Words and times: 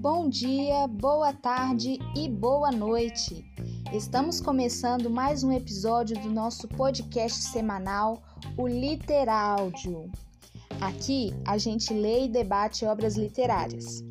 Bom 0.00 0.28
dia, 0.28 0.86
boa 0.86 1.32
tarde 1.32 1.98
e 2.14 2.28
boa 2.28 2.70
noite. 2.70 3.42
Estamos 3.94 4.40
começando 4.42 5.08
mais 5.08 5.42
um 5.42 5.50
episódio 5.50 6.20
do 6.20 6.28
nosso 6.28 6.68
podcast 6.68 7.44
semanal, 7.44 8.22
o 8.58 8.68
Literáudio. 8.68 10.10
Aqui 10.82 11.32
a 11.46 11.56
gente 11.56 11.94
lê 11.94 12.26
e 12.26 12.28
debate 12.28 12.84
obras 12.84 13.16
literárias. 13.16 14.04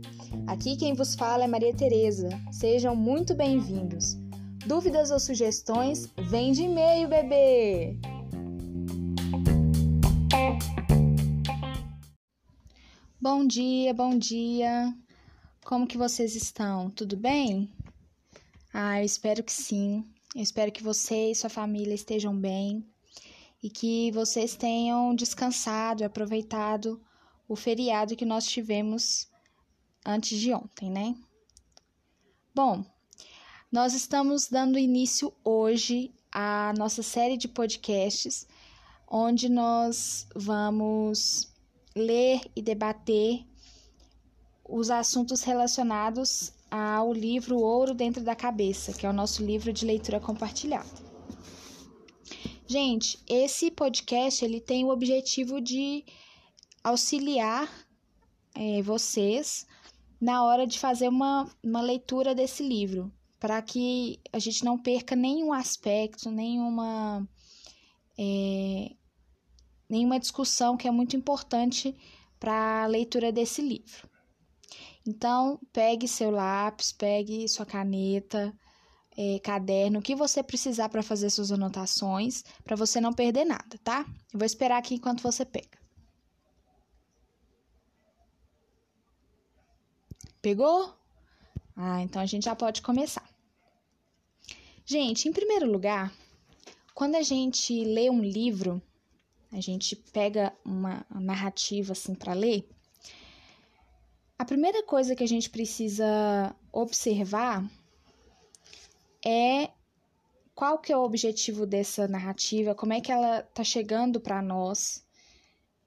Aqui 0.47 0.75
quem 0.75 0.95
vos 0.95 1.13
fala 1.13 1.43
é 1.43 1.47
Maria 1.47 1.73
Tereza. 1.73 2.29
Sejam 2.51 2.95
muito 2.95 3.35
bem-vindos. 3.35 4.17
Dúvidas 4.65 5.11
ou 5.11 5.19
sugestões? 5.19 6.09
Vem 6.17 6.51
de 6.51 6.63
e-mail, 6.63 7.07
bebê! 7.07 8.14
Bom 13.27 13.43
dia, 13.47 13.91
bom 13.91 14.15
dia. 14.15 14.95
Como 15.65 15.87
que 15.87 15.97
vocês 15.97 16.35
estão? 16.35 16.91
Tudo 16.91 17.17
bem? 17.17 17.73
Ah, 18.71 19.01
eu 19.01 19.03
espero 19.03 19.43
que 19.43 19.51
sim. 19.51 20.05
Eu 20.35 20.43
espero 20.43 20.71
que 20.71 20.83
você 20.83 21.31
e 21.31 21.35
sua 21.35 21.49
família 21.49 21.95
estejam 21.95 22.39
bem 22.39 22.85
e 23.63 23.67
que 23.67 24.11
vocês 24.11 24.55
tenham 24.55 25.15
descansado 25.15 26.05
aproveitado 26.05 27.01
o 27.47 27.55
feriado 27.55 28.15
que 28.15 28.25
nós 28.25 28.45
tivemos 28.45 29.27
antes 30.05 30.39
de 30.39 30.53
ontem, 30.53 30.91
né? 30.91 31.15
Bom, 32.53 32.85
nós 33.71 33.95
estamos 33.95 34.47
dando 34.49 34.77
início 34.77 35.33
hoje 35.43 36.13
à 36.31 36.71
nossa 36.77 37.01
série 37.01 37.37
de 37.37 37.47
podcasts, 37.47 38.45
onde 39.07 39.49
nós 39.49 40.27
vamos 40.35 41.54
ler 41.95 42.41
e 42.55 42.61
debater 42.61 43.45
os 44.67 44.89
assuntos 44.89 45.43
relacionados 45.43 46.51
ao 46.69 47.13
livro 47.13 47.57
Ouro 47.57 47.93
Dentro 47.93 48.21
da 48.23 48.35
Cabeça, 48.35 48.91
que 48.91 49.05
é 49.05 49.09
o 49.09 49.13
nosso 49.13 49.43
livro 49.43 49.71
de 49.71 49.85
leitura 49.85 50.19
compartilhada. 50.19 51.05
Gente, 52.67 53.17
esse 53.29 53.71
podcast 53.71 54.43
ele 54.43 54.59
tem 54.59 54.83
o 54.83 54.89
objetivo 54.89 55.61
de 55.61 56.03
auxiliar 56.83 57.69
é, 58.55 58.81
vocês 58.81 59.65
na 60.19 60.43
hora 60.43 60.65
de 60.65 60.79
fazer 60.79 61.07
uma, 61.07 61.49
uma 61.63 61.81
leitura 61.81 62.33
desse 62.33 62.63
livro, 62.63 63.13
para 63.39 63.61
que 63.61 64.19
a 64.33 64.39
gente 64.39 64.65
não 64.65 64.77
perca 64.77 65.15
nenhum 65.15 65.53
aspecto, 65.53 66.31
nenhuma, 66.31 67.27
é, 68.17 68.91
nenhuma 69.89 70.19
discussão 70.19 70.77
que 70.77 70.87
é 70.87 70.91
muito 70.91 71.15
importante 71.15 71.95
para 72.39 72.83
a 72.83 72.87
leitura 72.87 73.31
desse 73.31 73.61
livro. 73.61 74.09
Então, 75.07 75.59
pegue 75.71 76.07
seu 76.07 76.31
lápis, 76.31 76.91
pegue 76.91 77.47
sua 77.47 77.65
caneta, 77.65 78.53
é, 79.17 79.39
caderno, 79.39 79.99
o 79.99 80.01
que 80.01 80.15
você 80.15 80.43
precisar 80.43 80.89
para 80.89 81.03
fazer 81.03 81.29
suas 81.29 81.51
anotações, 81.51 82.43
para 82.63 82.75
você 82.75 82.99
não 82.99 83.13
perder 83.13 83.45
nada, 83.45 83.79
tá? 83.83 84.05
Eu 84.33 84.39
vou 84.39 84.45
esperar 84.45 84.77
aqui 84.77 84.95
enquanto 84.95 85.21
você 85.21 85.45
pega. 85.45 85.77
Pegou? 90.41 90.93
Ah, 91.75 92.01
então 92.01 92.21
a 92.21 92.25
gente 92.25 92.45
já 92.45 92.55
pode 92.55 92.81
começar. 92.81 93.27
Gente, 94.85 95.27
em 95.27 95.33
primeiro 95.33 95.71
lugar, 95.71 96.13
quando 96.93 97.15
a 97.15 97.23
gente 97.23 97.83
lê 97.83 98.09
um 98.09 98.21
livro, 98.21 98.81
a 99.55 99.61
gente 99.61 99.95
pega 99.95 100.53
uma 100.65 101.05
narrativa 101.09 101.93
assim 101.93 102.13
para 102.13 102.33
ler, 102.33 102.67
a 104.37 104.43
primeira 104.43 104.83
coisa 104.83 105.15
que 105.15 105.23
a 105.23 105.27
gente 105.27 105.49
precisa 105.49 106.53
observar 106.71 107.65
é 109.25 109.69
qual 110.53 110.77
que 110.77 110.91
é 110.91 110.97
o 110.97 111.03
objetivo 111.03 111.65
dessa 111.65 112.05
narrativa, 112.05 112.75
como 112.75 112.91
é 112.91 112.99
que 112.99 113.11
ela 113.11 113.43
tá 113.43 113.63
chegando 113.63 114.19
para 114.19 114.41
nós, 114.41 115.05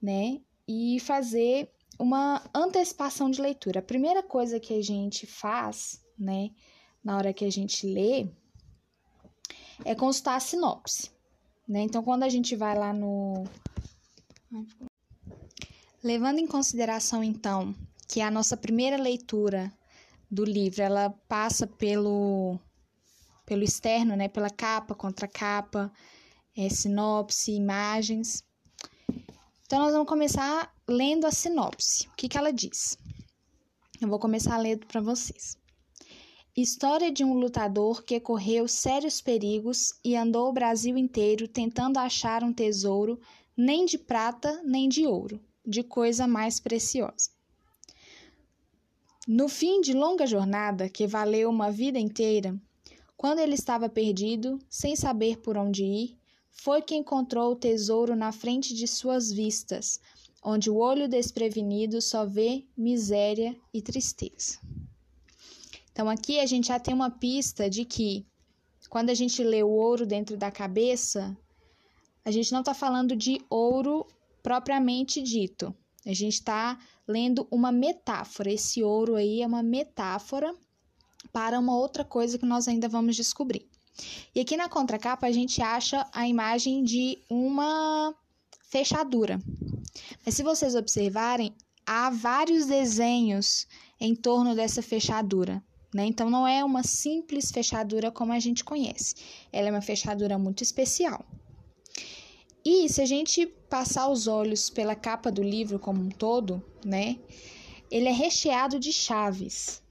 né? 0.01 0.41
E 0.67 0.99
fazer 1.01 1.71
uma 1.99 2.43
antecipação 2.55 3.31
de 3.31 3.43
leitura. 3.43 3.81
A 3.81 3.83
primeira 3.83 4.23
coisa 4.23 4.59
que 4.59 4.73
a 4.73 4.83
gente 4.83 5.27
faz, 5.27 6.03
né, 6.19 6.51
na 7.05 7.17
hora 7.17 7.35
que 7.35 7.45
a 7.45 7.51
gente 7.51 7.87
lê, 7.87 8.29
é 9.85 9.95
consultar 9.95 10.37
a 10.37 10.41
sinopse, 10.41 11.11
né? 11.69 11.83
Então, 11.83 12.03
quando 12.03 12.23
a 12.23 12.29
gente 12.29 12.57
vai 12.57 12.77
lá 12.77 12.93
no. 12.93 13.45
Levando 16.03 16.39
em 16.39 16.47
consideração, 16.47 17.23
então, 17.23 17.75
que 18.09 18.21
a 18.23 18.31
nossa 18.31 18.57
primeira 18.57 18.97
leitura 18.97 19.71
do 20.31 20.45
livro 20.45 20.83
ela 20.83 21.11
passa 21.29 21.67
pelo, 21.67 22.59
pelo 23.45 23.63
externo, 23.63 24.17
né? 24.17 24.29
Pela 24.29 24.49
capa, 24.49 24.95
contracapa, 24.95 25.93
é, 26.57 26.71
sinopse, 26.71 27.53
imagens. 27.53 28.43
Então, 29.67 29.81
nós 29.81 29.93
vamos 29.93 30.09
começar 30.09 30.75
lendo 30.89 31.27
a 31.27 31.31
sinopse. 31.31 32.09
O 32.09 32.17
que, 32.17 32.29
que 32.29 32.39
ela 32.39 32.51
diz? 32.51 32.97
Eu 34.01 34.09
vou 34.09 34.19
começar 34.19 34.57
lendo 34.57 34.87
para 34.87 35.03
vocês. 35.03 35.58
História 36.61 37.13
de 37.13 37.23
um 37.23 37.35
lutador 37.35 38.03
que 38.03 38.19
correu 38.19 38.67
sérios 38.67 39.21
perigos 39.21 39.93
e 40.05 40.17
andou 40.17 40.49
o 40.49 40.53
Brasil 40.53 40.99
inteiro 40.99 41.47
tentando 41.47 41.99
achar 41.99 42.43
um 42.43 42.53
tesouro 42.53 43.21
nem 43.57 43.87
de 43.87 43.97
prata 43.97 44.61
nem 44.65 44.89
de 44.89 45.07
ouro, 45.07 45.41
de 45.65 45.85
coisa 45.85 46.27
mais 46.27 46.59
preciosa. 46.59 47.31
No 49.25 49.49
fim 49.49 49.81
de 49.81 49.93
longa 49.93 50.27
jornada, 50.27 50.89
que 50.89 51.07
valeu 51.07 51.49
uma 51.49 51.71
vida 51.71 51.97
inteira, 51.97 52.61
quando 53.17 53.39
ele 53.39 53.55
estava 53.55 53.89
perdido, 53.89 54.59
sem 54.69 54.97
saber 54.97 55.39
por 55.39 55.57
onde 55.57 55.85
ir, 55.85 56.19
foi 56.51 56.83
que 56.83 56.97
encontrou 56.97 57.53
o 57.53 57.57
tesouro 57.57 58.17
na 58.17 58.33
frente 58.33 58.75
de 58.75 58.89
suas 58.89 59.31
vistas, 59.31 60.01
onde 60.43 60.69
o 60.69 60.79
olho 60.79 61.09
desprevenido 61.09 62.03
só 62.03 62.27
vê 62.27 62.65
miséria 62.77 63.57
e 63.73 63.81
tristeza. 63.81 64.59
Então 65.99 66.09
aqui 66.09 66.39
a 66.39 66.47
gente 66.47 66.69
já 66.69 66.79
tem 66.79 66.95
uma 66.95 67.11
pista 67.11 67.69
de 67.69 67.85
que 67.85 68.25
quando 68.89 69.11
a 69.11 69.15
gente 69.15 69.43
lê 69.43 69.65
o 69.65 69.69
ouro 69.69 70.07
dentro 70.07 70.37
da 70.37 70.49
cabeça, 70.49 71.37
a 72.25 72.31
gente 72.31 72.53
não 72.53 72.61
está 72.61 72.73
falando 72.73 73.17
de 73.17 73.45
ouro 73.51 74.07
propriamente 74.41 75.21
dito. 75.21 75.75
A 76.07 76.15
gente 76.15 76.35
está 76.35 76.79
lendo 77.05 77.49
uma 77.51 77.73
metáfora. 77.73 78.53
Esse 78.53 78.81
ouro 78.81 79.17
aí 79.17 79.43
é 79.43 79.47
uma 79.49 79.61
metáfora 79.61 80.55
para 81.33 81.59
uma 81.59 81.77
outra 81.77 82.05
coisa 82.05 82.39
que 82.39 82.47
nós 82.47 82.69
ainda 82.69 82.89
vamos 82.89 83.17
descobrir. 83.17 83.69
E 84.33 84.39
aqui 84.39 84.57
na 84.57 84.69
contracapa 84.69 85.27
a 85.27 85.33
gente 85.33 85.61
acha 85.61 86.09
a 86.13 86.29
imagem 86.29 86.85
de 86.85 87.19
uma 87.29 88.15
fechadura. 88.69 89.43
Mas 90.25 90.37
se 90.37 90.45
vocês 90.45 90.77
observarem, 90.77 91.53
há 91.85 92.09
vários 92.09 92.67
desenhos 92.67 93.67
em 93.99 94.15
torno 94.15 94.55
dessa 94.55 94.81
fechadura. 94.81 95.61
Né? 95.95 96.07
Então, 96.07 96.29
não 96.29 96.47
é 96.47 96.63
uma 96.65 96.83
simples 96.83 97.51
fechadura 97.51 98.11
como 98.11 98.33
a 98.33 98.39
gente 98.39 98.63
conhece, 98.63 99.15
ela 99.53 99.69
é 99.69 99.71
uma 99.71 99.81
fechadura 99.81 100.39
muito 100.39 100.63
especial. 100.63 101.25
E 102.65 102.89
se 102.89 103.01
a 103.01 103.07
gente 103.07 103.47
passar 103.47 104.09
os 104.09 104.27
olhos 104.27 104.69
pela 104.69 104.95
capa 104.95 105.31
do 105.33 105.43
livro 105.43 105.79
como 105.79 106.03
um 106.03 106.11
todo, 106.11 106.63
né, 106.85 107.19
ele 107.91 108.09
é 108.09 108.13
recheado 108.13 108.79
de 108.79 108.93
chaves, 108.93 109.83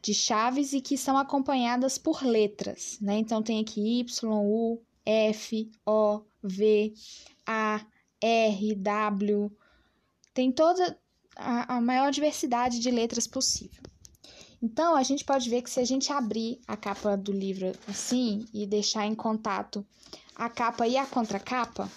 de 0.00 0.14
chaves 0.14 0.72
e 0.72 0.80
que 0.80 0.96
são 0.96 1.16
acompanhadas 1.16 1.98
por 1.98 2.24
letras, 2.24 2.98
né? 3.00 3.18
Então 3.18 3.42
tem 3.42 3.60
aqui 3.60 4.00
Y, 4.00 4.28
U, 4.30 4.80
F, 5.04 5.70
O, 5.86 6.22
V, 6.42 6.92
A, 7.46 7.84
R, 8.20 8.74
W, 8.76 9.50
tem 10.34 10.52
toda 10.52 10.98
a, 11.36 11.76
a 11.76 11.80
maior 11.80 12.10
diversidade 12.10 12.78
de 12.78 12.90
letras 12.90 13.26
possível. 13.26 13.82
Então, 14.62 14.94
a 14.94 15.02
gente 15.02 15.24
pode 15.24 15.50
ver 15.50 15.62
que 15.62 15.70
se 15.70 15.80
a 15.80 15.84
gente 15.84 16.12
abrir 16.12 16.60
a 16.68 16.76
capa 16.76 17.16
do 17.16 17.32
livro 17.32 17.72
assim 17.88 18.46
e 18.54 18.64
deixar 18.64 19.06
em 19.06 19.14
contato 19.14 19.84
a 20.36 20.48
capa 20.48 20.86
e 20.86 20.96
a 20.96 21.04
contracapa, 21.04 21.90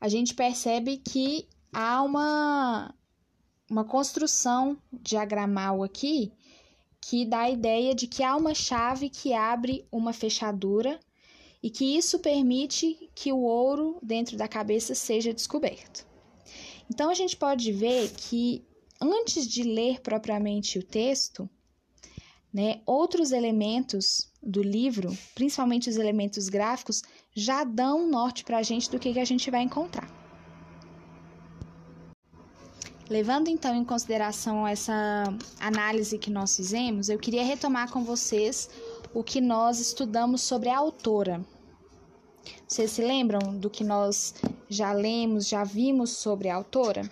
a 0.00 0.08
gente 0.08 0.32
percebe 0.34 0.98
que 0.98 1.48
há 1.72 2.02
uma, 2.02 2.94
uma 3.68 3.84
construção 3.84 4.78
diagramal 4.92 5.82
aqui 5.82 6.32
que 7.00 7.24
dá 7.24 7.40
a 7.40 7.50
ideia 7.50 7.94
de 7.94 8.06
que 8.06 8.22
há 8.22 8.36
uma 8.36 8.54
chave 8.54 9.08
que 9.08 9.32
abre 9.32 9.86
uma 9.90 10.12
fechadura 10.12 11.00
e 11.62 11.70
que 11.70 11.96
isso 11.96 12.18
permite 12.20 13.10
que 13.14 13.32
o 13.32 13.40
ouro 13.40 13.98
dentro 14.02 14.36
da 14.36 14.46
cabeça 14.46 14.94
seja 14.94 15.34
descoberto. 15.34 16.06
Então 16.90 17.10
a 17.10 17.14
gente 17.14 17.36
pode 17.36 17.72
ver 17.72 18.10
que 18.10 18.64
antes 19.00 19.46
de 19.46 19.62
ler 19.62 20.00
propriamente 20.00 20.78
o 20.78 20.82
texto, 20.82 21.48
né, 22.52 22.80
outros 22.86 23.32
elementos 23.32 24.30
do 24.42 24.62
livro, 24.62 25.16
principalmente 25.34 25.90
os 25.90 25.96
elementos 25.96 26.48
gráficos, 26.48 27.02
já 27.34 27.64
dão 27.64 28.04
um 28.04 28.10
norte 28.10 28.44
para 28.44 28.58
a 28.58 28.62
gente 28.62 28.90
do 28.90 28.98
que, 28.98 29.12
que 29.12 29.20
a 29.20 29.24
gente 29.24 29.50
vai 29.50 29.62
encontrar. 29.62 30.08
Levando 33.08 33.48
então 33.48 33.74
em 33.74 33.84
consideração 33.84 34.66
essa 34.66 35.24
análise 35.58 36.18
que 36.18 36.30
nós 36.30 36.54
fizemos, 36.54 37.08
eu 37.08 37.18
queria 37.18 37.42
retomar 37.42 37.90
com 37.90 38.04
vocês 38.04 38.68
o 39.14 39.24
que 39.24 39.40
nós 39.40 39.80
estudamos 39.80 40.42
sobre 40.42 40.68
a 40.68 40.76
autora. 40.76 41.42
Vocês 42.66 42.90
se 42.90 43.02
lembram 43.02 43.58
do 43.58 43.70
que 43.70 43.82
nós 43.82 44.34
já 44.68 44.92
lemos, 44.92 45.48
já 45.48 45.64
vimos 45.64 46.10
sobre 46.10 46.50
a 46.50 46.56
autora? 46.56 47.08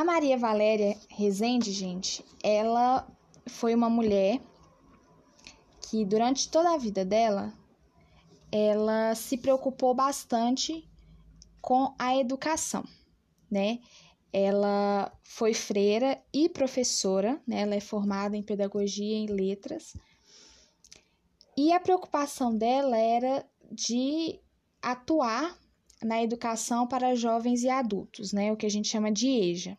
A 0.00 0.04
Maria 0.04 0.38
Valéria 0.38 0.96
Rezende, 1.10 1.70
gente, 1.70 2.24
ela 2.42 3.06
foi 3.46 3.74
uma 3.74 3.90
mulher 3.90 4.40
que 5.82 6.06
durante 6.06 6.48
toda 6.48 6.72
a 6.72 6.78
vida 6.78 7.04
dela, 7.04 7.52
ela 8.50 9.14
se 9.14 9.36
preocupou 9.36 9.94
bastante 9.94 10.88
com 11.60 11.94
a 11.98 12.16
educação, 12.16 12.82
né? 13.50 13.78
Ela 14.32 15.12
foi 15.22 15.52
freira 15.52 16.18
e 16.32 16.48
professora, 16.48 17.38
né? 17.46 17.60
Ela 17.60 17.74
é 17.74 17.80
formada 17.80 18.34
em 18.34 18.42
pedagogia 18.42 19.18
e 19.18 19.24
em 19.24 19.26
letras. 19.26 19.94
E 21.54 21.74
a 21.74 21.78
preocupação 21.78 22.56
dela 22.56 22.96
era 22.96 23.46
de 23.70 24.40
atuar 24.80 25.58
na 26.02 26.22
educação 26.22 26.86
para 26.86 27.14
jovens 27.14 27.64
e 27.64 27.68
adultos, 27.68 28.32
né? 28.32 28.50
O 28.50 28.56
que 28.56 28.64
a 28.64 28.70
gente 28.70 28.88
chama 28.88 29.12
de 29.12 29.28
EJA. 29.28 29.78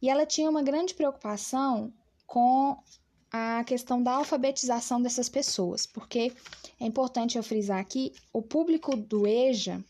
E 0.00 0.08
ela 0.10 0.26
tinha 0.26 0.50
uma 0.50 0.62
grande 0.62 0.94
preocupação 0.94 1.92
com 2.26 2.76
a 3.32 3.64
questão 3.64 4.02
da 4.02 4.12
alfabetização 4.12 5.00
dessas 5.00 5.28
pessoas, 5.28 5.86
porque 5.86 6.32
é 6.80 6.86
importante 6.86 7.36
eu 7.36 7.42
frisar 7.42 7.78
aqui, 7.78 8.12
o 8.32 8.40
público 8.40 8.96
do 8.96 9.26
EJA 9.26 9.84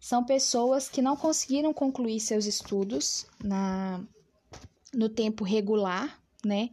são 0.00 0.24
pessoas 0.24 0.88
que 0.88 1.02
não 1.02 1.16
conseguiram 1.16 1.74
concluir 1.74 2.20
seus 2.20 2.46
estudos 2.46 3.26
na, 3.42 4.00
no 4.94 5.08
tempo 5.08 5.44
regular, 5.44 6.20
né? 6.44 6.70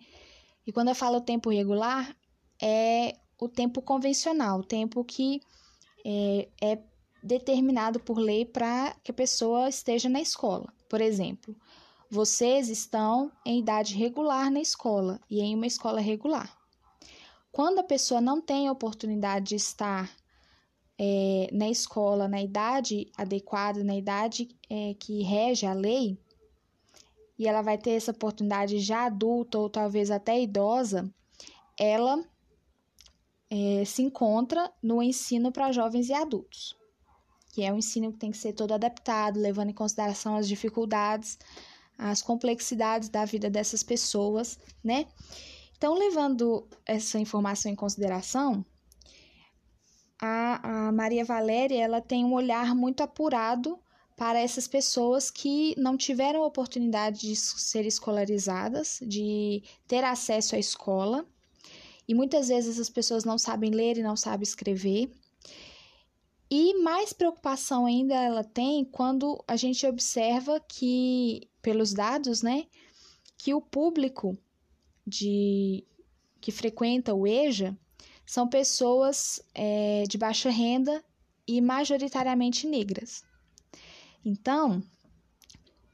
E 0.66 0.72
quando 0.72 0.90
eu 0.90 0.96
falo 0.96 1.22
tempo 1.22 1.50
regular, 1.50 2.16
é 2.62 3.16
o 3.40 3.50
tempo 3.50 3.82
convencional, 3.82 4.60
o 4.60 4.64
tempo 4.64 5.04
que 5.04 5.42
é, 6.06 6.48
é 6.62 6.80
determinado 7.22 8.00
por 8.00 8.18
lei 8.18 8.46
para 8.46 8.96
que 9.04 9.12
a 9.12 9.14
pessoa 9.14 9.68
esteja 9.68 10.08
na 10.08 10.22
escola. 10.22 10.72
Por 10.88 11.02
exemplo, 11.02 11.56
vocês 12.16 12.70
estão 12.70 13.32
em 13.46 13.60
idade 13.60 13.94
regular 13.94 14.50
na 14.50 14.62
escola 14.62 15.20
e 15.30 15.42
em 15.42 15.54
uma 15.54 15.68
escola 15.68 16.00
regular. 16.00 16.58
Quando 17.52 17.80
a 17.80 17.84
pessoa 17.84 18.20
não 18.20 18.42
tem 18.42 18.68
a 18.68 18.72
oportunidade 18.72 19.50
de 19.50 19.56
estar 19.56 20.10
é, 20.98 21.50
na 21.52 21.70
escola 21.70 22.28
na 22.28 22.42
idade 22.42 23.12
adequada, 23.18 23.84
na 23.84 23.96
idade 23.96 24.48
é, 24.70 24.94
que 24.94 25.22
rege 25.24 25.66
a 25.66 25.74
lei, 25.74 26.18
e 27.38 27.48
ela 27.48 27.62
vai 27.62 27.78
ter 27.78 27.92
essa 27.92 28.12
oportunidade 28.12 28.80
já 28.80 29.06
adulta 29.06 29.60
ou 29.60 29.70
talvez 29.70 30.10
até 30.10 30.42
idosa, 30.42 31.14
ela 31.78 32.24
é, 33.50 33.84
se 33.84 34.02
encontra 34.02 34.72
no 34.82 35.04
ensino 35.04 35.52
para 35.52 35.72
jovens 35.72 36.08
e 36.08 36.14
adultos, 36.14 36.78
que 37.52 37.62
é 37.62 37.74
um 37.74 37.78
ensino 37.78 38.12
que 38.14 38.20
tem 38.20 38.32
que 38.32 38.38
ser 38.38 38.54
todo 38.54 38.74
adaptado, 38.74 39.38
levando 39.38 39.70
em 39.70 39.74
consideração 39.74 40.38
as 40.38 40.48
dificuldades, 40.48 41.38
as 41.98 42.22
complexidades 42.22 43.10
da 43.10 43.26
vida 43.26 43.50
dessas 43.50 43.84
pessoas, 43.84 44.60
né? 44.84 45.06
Então, 45.78 45.94
levando 45.94 46.68
essa 46.86 47.20
informação 47.20 47.72
em 47.72 47.76
consideração, 47.76 48.66
a, 50.22 50.88
a 50.88 50.92
Maria 50.92 51.26
Valéria 51.26 51.82
ela 51.82 52.02
tem 52.02 52.24
um 52.24 52.34
olhar 52.34 52.74
muito 52.74 53.02
apurado 53.02 53.80
para 54.16 54.40
essas 54.40 54.68
pessoas 54.68 55.30
que 55.30 55.76
não 55.78 55.98
tiveram 55.98 56.42
oportunidade 56.42 57.22
de 57.22 57.36
ser 57.36 57.86
escolarizadas, 57.86 59.00
de 59.02 59.62
ter 59.88 60.04
acesso 60.04 60.56
à 60.56 60.60
escola. 60.60 61.26
E 62.08 62.14
muitas 62.14 62.48
vezes 62.48 62.80
as 62.80 62.90
pessoas 62.90 63.26
não 63.26 63.38
sabem 63.38 63.72
ler 63.72 63.98
e 63.98 64.04
não 64.04 64.16
sabem 64.16 64.44
escrever. 64.44 65.12
E 66.50 66.76
mais 66.82 67.12
preocupação 67.12 67.86
ainda 67.86 68.14
ela 68.14 68.44
tem 68.44 68.86
quando 68.86 69.44
a 69.48 69.56
gente 69.56 69.86
observa 69.86 70.60
que, 70.60 71.50
pelos 71.66 71.96
dados, 71.96 72.44
né, 72.44 72.68
que 73.40 73.52
o 73.52 73.60
público 73.60 74.38
de 75.06 75.84
que 76.40 76.52
frequenta 76.52 77.12
o 77.12 77.26
EJA 77.26 77.76
são 78.24 78.48
pessoas 78.48 79.42
é, 79.52 80.04
de 80.08 80.16
baixa 80.16 80.52
renda 80.52 81.04
e 81.48 81.60
majoritariamente 81.60 82.68
negras. 82.68 83.24
Então, 84.24 84.84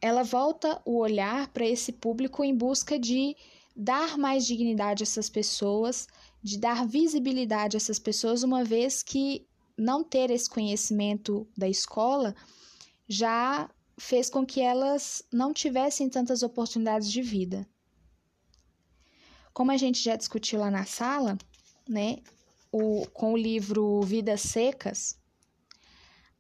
ela 0.02 0.24
volta 0.24 0.82
o 0.84 0.98
olhar 0.98 1.48
para 1.54 1.66
esse 1.66 1.94
público 1.94 2.44
em 2.44 2.54
busca 2.54 3.00
de 3.00 3.34
dar 3.74 4.18
mais 4.18 4.46
dignidade 4.46 5.04
a 5.04 5.06
essas 5.06 5.30
pessoas, 5.30 6.06
de 6.44 6.58
dar 6.58 6.86
visibilidade 6.86 7.78
a 7.78 7.80
essas 7.80 7.98
pessoas, 7.98 8.44
uma 8.44 8.66
vez 8.66 9.02
que 9.02 9.48
não 9.78 10.04
ter 10.04 10.32
esse 10.32 10.50
conhecimento 10.50 11.48
da 11.58 11.70
escola 11.70 12.36
já 13.08 13.70
fez 14.02 14.30
com 14.30 14.46
que 14.46 14.60
elas 14.60 15.24
não 15.32 15.54
tivessem 15.54 16.10
tantas 16.10 16.42
oportunidades 16.42 17.10
de 17.10 17.22
vida. 17.22 17.68
Como 19.54 19.72
a 19.72 19.78
gente 19.78 20.02
já 20.02 20.16
discutiu 20.16 20.60
lá 20.60 20.72
na 20.72 20.86
sala, 20.86 21.38
né, 21.88 22.18
o, 22.72 23.06
com 23.14 23.34
o 23.34 23.38
livro 23.38 24.02
Vidas 24.02 24.42
Secas, 24.42 25.20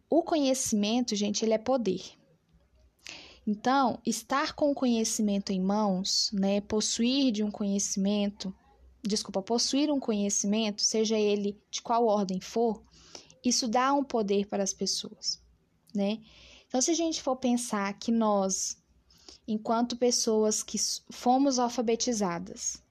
o 0.10 0.24
conhecimento, 0.24 1.16
gente, 1.16 1.46
ele 1.46 1.54
é 1.54 1.58
poder. 1.58 2.02
Então, 3.46 4.02
estar 4.06 4.54
com 4.54 4.72
o 4.72 4.76
conhecimento 4.76 5.52
em 5.52 5.62
mãos, 5.62 6.32
né, 6.34 6.62
possuir 6.62 7.32
de 7.32 7.44
um 7.44 7.52
conhecimento, 7.52 8.54
desculpa, 9.04 9.42
possuir 9.42 9.92
um 9.92 10.00
conhecimento, 10.00 10.82
seja 10.82 11.18
ele 11.18 11.62
de 11.70 11.82
qual 11.82 12.08
ordem 12.08 12.42
for, 12.42 12.84
isso 13.46 13.68
dá 13.68 13.94
um 13.94 14.04
poder 14.04 14.48
para 14.48 14.64
as 14.64 14.74
pessoas, 14.74 15.42
né? 15.94 16.20
Então, 16.72 16.80
se 16.80 16.90
a 16.90 16.94
gente 16.94 17.22
for 17.22 17.36
pensar 17.36 17.92
que 18.00 18.14
nós, 18.14 18.78
enquanto 19.46 19.98
pessoas 19.98 20.64
que 20.64 20.78
fomos 21.12 21.60
alfabetizadas, 21.60 22.82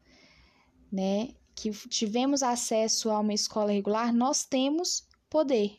né, 0.93 1.31
que 1.55 1.71
tivemos 1.89 2.43
acesso 2.43 3.09
a 3.09 3.19
uma 3.21 3.33
escola 3.33 3.73
regular, 3.73 4.13
nós 4.13 4.45
temos 4.45 5.09
poder, 5.31 5.79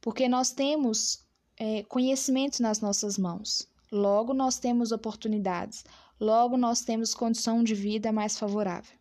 porque 0.00 0.28
nós 0.28 0.50
temos 0.50 1.24
é, 1.56 1.84
conhecimento 1.84 2.60
nas 2.60 2.80
nossas 2.80 3.16
mãos. 3.16 3.68
Logo, 3.92 4.34
nós 4.34 4.58
temos 4.58 4.90
oportunidades, 4.90 5.84
logo, 6.18 6.56
nós 6.56 6.80
temos 6.80 7.14
condição 7.14 7.62
de 7.62 7.72
vida 7.72 8.10
mais 8.10 8.36
favorável. 8.36 8.98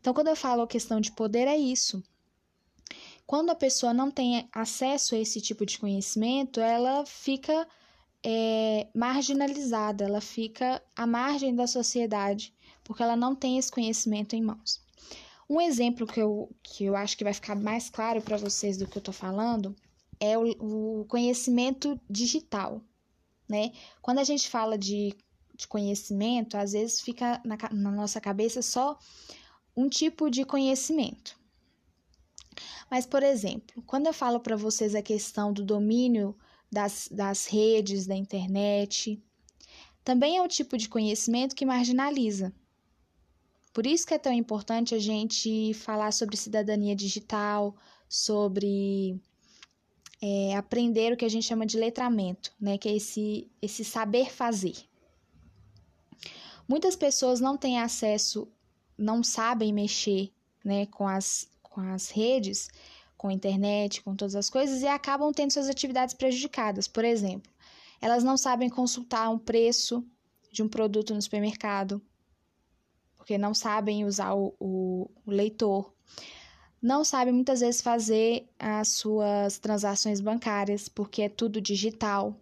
Então, 0.00 0.14
quando 0.14 0.28
eu 0.28 0.36
falo 0.36 0.62
a 0.62 0.66
questão 0.66 0.98
de 0.98 1.12
poder, 1.12 1.46
é 1.46 1.58
isso. 1.58 2.02
Quando 3.28 3.50
a 3.50 3.54
pessoa 3.54 3.92
não 3.92 4.10
tem 4.10 4.48
acesso 4.50 5.14
a 5.14 5.18
esse 5.18 5.38
tipo 5.38 5.66
de 5.66 5.78
conhecimento, 5.78 6.60
ela 6.60 7.04
fica 7.04 7.68
é, 8.24 8.88
marginalizada, 8.94 10.06
ela 10.06 10.22
fica 10.22 10.82
à 10.96 11.06
margem 11.06 11.54
da 11.54 11.66
sociedade, 11.66 12.54
porque 12.82 13.02
ela 13.02 13.14
não 13.14 13.34
tem 13.34 13.58
esse 13.58 13.70
conhecimento 13.70 14.34
em 14.34 14.40
mãos. 14.40 14.80
Um 15.46 15.60
exemplo 15.60 16.06
que 16.06 16.18
eu, 16.18 16.50
que 16.62 16.86
eu 16.86 16.96
acho 16.96 17.18
que 17.18 17.22
vai 17.22 17.34
ficar 17.34 17.54
mais 17.54 17.90
claro 17.90 18.22
para 18.22 18.38
vocês 18.38 18.78
do 18.78 18.86
que 18.86 18.96
eu 18.96 19.00
estou 19.00 19.12
falando 19.12 19.76
é 20.18 20.38
o, 20.38 21.00
o, 21.00 21.04
conhecimento 21.04 22.00
digital, 22.08 22.80
né? 23.46 23.72
Quando 24.00 24.20
a 24.20 24.24
gente 24.24 24.48
fala 24.48 24.78
de, 24.78 25.14
de 25.54 25.68
conhecimento, 25.68 26.56
às 26.56 26.72
vezes 26.72 27.02
fica 27.02 27.42
na, 27.44 27.58
na 27.72 27.90
nossa 27.90 28.22
cabeça 28.22 28.62
só 28.62 28.98
um 29.76 29.86
tipo 29.86 30.30
de 30.30 30.46
conhecimento. 30.46 31.38
Mas, 32.90 33.06
por 33.06 33.22
exemplo, 33.22 33.82
quando 33.86 34.06
eu 34.06 34.12
falo 34.12 34.40
para 34.40 34.56
vocês 34.56 34.94
a 34.94 35.02
questão 35.02 35.52
do 35.52 35.64
domínio 35.64 36.36
das, 36.70 37.08
das 37.10 37.46
redes, 37.46 38.06
da 38.06 38.14
internet, 38.14 39.22
também 40.04 40.38
é 40.38 40.42
um 40.42 40.48
tipo 40.48 40.76
de 40.76 40.88
conhecimento 40.88 41.54
que 41.54 41.66
marginaliza, 41.66 42.52
por 43.78 43.86
isso 43.86 44.06
que 44.06 44.14
é 44.14 44.18
tão 44.18 44.32
importante 44.32 44.92
a 44.92 44.98
gente 44.98 45.72
falar 45.74 46.12
sobre 46.12 46.36
cidadania 46.36 46.96
digital, 46.96 47.76
sobre 48.08 49.20
é, 50.20 50.56
aprender 50.56 51.12
o 51.12 51.16
que 51.16 51.24
a 51.24 51.28
gente 51.28 51.46
chama 51.46 51.64
de 51.64 51.78
letramento, 51.78 52.52
né? 52.60 52.76
Que 52.76 52.88
é 52.88 52.96
esse, 52.96 53.48
esse 53.62 53.84
saber 53.84 54.32
fazer. 54.32 54.74
Muitas 56.66 56.96
pessoas 56.96 57.40
não 57.40 57.56
têm 57.56 57.78
acesso, 57.78 58.48
não 58.96 59.22
sabem 59.22 59.72
mexer 59.72 60.32
né, 60.64 60.86
com, 60.86 61.06
as, 61.06 61.48
com 61.78 61.92
as 61.92 62.10
redes, 62.10 62.68
com 63.16 63.28
a 63.28 63.32
internet, 63.32 64.02
com 64.02 64.16
todas 64.16 64.34
as 64.34 64.50
coisas, 64.50 64.82
e 64.82 64.86
acabam 64.88 65.32
tendo 65.32 65.52
suas 65.52 65.68
atividades 65.68 66.12
prejudicadas. 66.12 66.88
Por 66.88 67.04
exemplo, 67.04 67.52
elas 68.00 68.24
não 68.24 68.36
sabem 68.36 68.68
consultar 68.68 69.30
um 69.30 69.38
preço 69.38 70.04
de 70.50 70.60
um 70.60 70.68
produto 70.68 71.14
no 71.14 71.22
supermercado, 71.22 72.02
porque 73.16 73.38
não 73.38 73.54
sabem 73.54 74.04
usar 74.04 74.34
o, 74.34 74.52
o, 74.58 75.08
o 75.24 75.30
leitor, 75.30 75.94
não 76.82 77.04
sabem 77.04 77.32
muitas 77.32 77.60
vezes 77.60 77.80
fazer 77.80 78.48
as 78.58 78.88
suas 78.88 79.58
transações 79.58 80.20
bancárias, 80.20 80.88
porque 80.88 81.22
é 81.22 81.28
tudo 81.28 81.60
digital. 81.60 82.34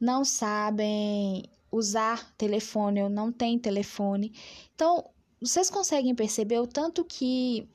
não 0.00 0.24
sabem 0.24 1.44
usar 1.70 2.32
telefone 2.36 3.02
ou 3.02 3.10
não 3.10 3.32
têm 3.32 3.58
telefone. 3.58 4.32
Então, 4.74 5.10
vocês 5.40 5.68
conseguem 5.68 6.14
perceber 6.14 6.58
o 6.58 6.66
tanto 6.66 7.04
que 7.04 7.68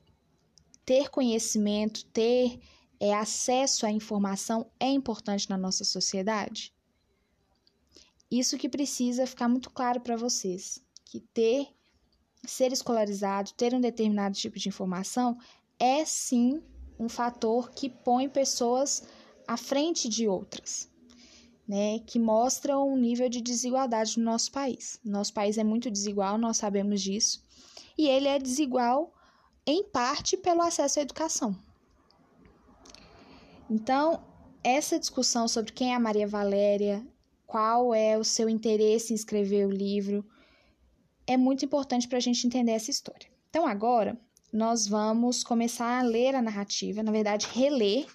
ter 0.89 1.11
conhecimento, 1.11 2.03
ter 2.05 2.59
é, 2.99 3.13
acesso 3.13 3.85
à 3.85 3.91
informação 3.91 4.71
é 4.79 4.87
importante 4.87 5.47
na 5.47 5.55
nossa 5.55 5.83
sociedade? 5.83 6.73
Isso 8.31 8.57
que 8.57 8.67
precisa 8.67 9.27
ficar 9.27 9.47
muito 9.47 9.69
claro 9.69 10.01
para 10.01 10.17
vocês, 10.17 10.83
que 11.05 11.19
ter 11.19 11.67
ser 12.43 12.71
escolarizado, 12.71 13.53
ter 13.53 13.75
um 13.75 13.79
determinado 13.79 14.35
tipo 14.35 14.57
de 14.57 14.67
informação 14.67 15.37
é 15.77 16.03
sim 16.05 16.59
um 16.99 17.07
fator 17.07 17.69
que 17.69 17.87
põe 17.87 18.27
pessoas 18.27 19.03
à 19.47 19.57
frente 19.57 20.09
de 20.09 20.27
outras, 20.27 20.89
né? 21.67 21.99
Que 21.99 22.17
mostra 22.17 22.79
um 22.79 22.97
nível 22.97 23.29
de 23.29 23.41
desigualdade 23.41 24.17
no 24.17 24.25
nosso 24.25 24.51
país. 24.51 24.99
Nosso 25.05 25.35
país 25.35 25.55
é 25.59 25.63
muito 25.63 25.91
desigual, 25.91 26.35
nós 26.35 26.57
sabemos 26.57 26.99
disso, 26.99 27.43
e 27.95 28.07
ele 28.07 28.27
é 28.27 28.39
desigual 28.39 29.13
em 29.65 29.83
parte 29.83 30.37
pelo 30.37 30.61
acesso 30.61 30.99
à 30.99 31.01
educação. 31.01 31.55
Então, 33.69 34.23
essa 34.63 34.99
discussão 34.99 35.47
sobre 35.47 35.71
quem 35.71 35.93
é 35.93 35.95
a 35.95 35.99
Maria 35.99 36.27
Valéria, 36.27 37.05
qual 37.45 37.93
é 37.93 38.17
o 38.17 38.23
seu 38.23 38.49
interesse 38.49 39.13
em 39.13 39.15
escrever 39.15 39.65
o 39.65 39.71
livro, 39.71 40.25
é 41.25 41.37
muito 41.37 41.63
importante 41.63 42.07
para 42.07 42.17
a 42.17 42.21
gente 42.21 42.45
entender 42.45 42.71
essa 42.71 42.89
história. 42.89 43.29
Então, 43.49 43.67
agora, 43.67 44.19
nós 44.51 44.87
vamos 44.87 45.43
começar 45.43 45.99
a 45.99 46.01
ler 46.01 46.33
a 46.33 46.41
narrativa, 46.41 47.03
na 47.03 47.11
verdade, 47.11 47.47
reler, 47.53 48.07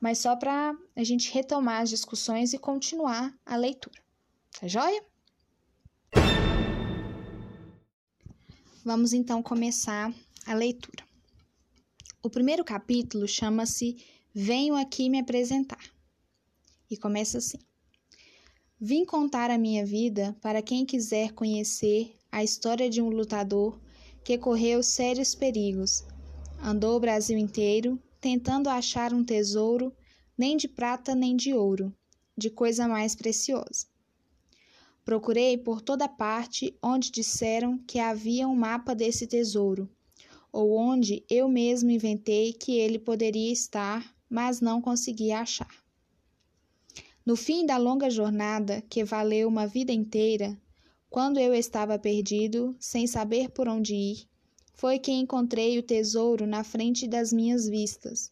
mas 0.00 0.18
só 0.18 0.36
para 0.36 0.76
a 0.94 1.04
gente 1.04 1.32
retomar 1.32 1.80
as 1.80 1.88
discussões 1.88 2.52
e 2.52 2.58
continuar 2.58 3.34
a 3.46 3.56
leitura. 3.56 4.02
Tá 4.60 4.68
joia? 4.68 5.02
Vamos 8.84 9.14
então 9.14 9.42
começar 9.42 10.12
a 10.46 10.54
leitura. 10.54 11.04
O 12.22 12.28
primeiro 12.28 12.64
capítulo 12.64 13.26
chama-se 13.26 13.96
Venho 14.34 14.74
aqui 14.74 15.08
me 15.08 15.18
apresentar 15.18 15.82
e 16.90 16.96
começa 16.96 17.38
assim. 17.38 17.58
Vim 18.80 19.04
contar 19.04 19.50
a 19.50 19.58
minha 19.58 19.86
vida 19.86 20.36
para 20.42 20.60
quem 20.60 20.84
quiser 20.84 21.32
conhecer 21.32 22.14
a 22.30 22.42
história 22.42 22.90
de 22.90 23.00
um 23.00 23.08
lutador 23.08 23.80
que 24.24 24.36
correu 24.36 24.82
sérios 24.82 25.34
perigos. 25.34 26.04
Andou 26.60 26.96
o 26.96 27.00
Brasil 27.00 27.38
inteiro 27.38 27.98
tentando 28.20 28.68
achar 28.68 29.12
um 29.12 29.24
tesouro, 29.24 29.94
nem 30.36 30.56
de 30.56 30.66
prata 30.66 31.14
nem 31.14 31.36
de 31.36 31.52
ouro, 31.54 31.94
de 32.36 32.50
coisa 32.50 32.88
mais 32.88 33.14
preciosa. 33.14 33.86
Procurei 35.04 35.58
por 35.58 35.80
toda 35.82 36.08
parte 36.08 36.76
onde 36.82 37.10
disseram 37.10 37.78
que 37.86 37.98
havia 37.98 38.48
um 38.48 38.56
mapa 38.56 38.94
desse 38.94 39.26
tesouro, 39.26 39.93
ou 40.54 40.76
onde 40.76 41.24
eu 41.28 41.48
mesmo 41.48 41.90
inventei 41.90 42.52
que 42.52 42.78
ele 42.78 42.96
poderia 42.96 43.52
estar, 43.52 44.14
mas 44.30 44.60
não 44.60 44.80
consegui 44.80 45.32
achar. 45.32 45.74
No 47.26 47.34
fim 47.34 47.66
da 47.66 47.76
longa 47.76 48.08
jornada, 48.08 48.80
que 48.88 49.02
valeu 49.02 49.48
uma 49.48 49.66
vida 49.66 49.92
inteira, 49.92 50.56
quando 51.10 51.40
eu 51.40 51.52
estava 51.52 51.98
perdido, 51.98 52.76
sem 52.78 53.04
saber 53.04 53.50
por 53.50 53.66
onde 53.66 53.96
ir, 53.96 54.28
foi 54.74 54.96
que 54.96 55.10
encontrei 55.10 55.76
o 55.76 55.82
tesouro 55.82 56.46
na 56.46 56.62
frente 56.62 57.08
das 57.08 57.32
minhas 57.32 57.68
vistas, 57.68 58.30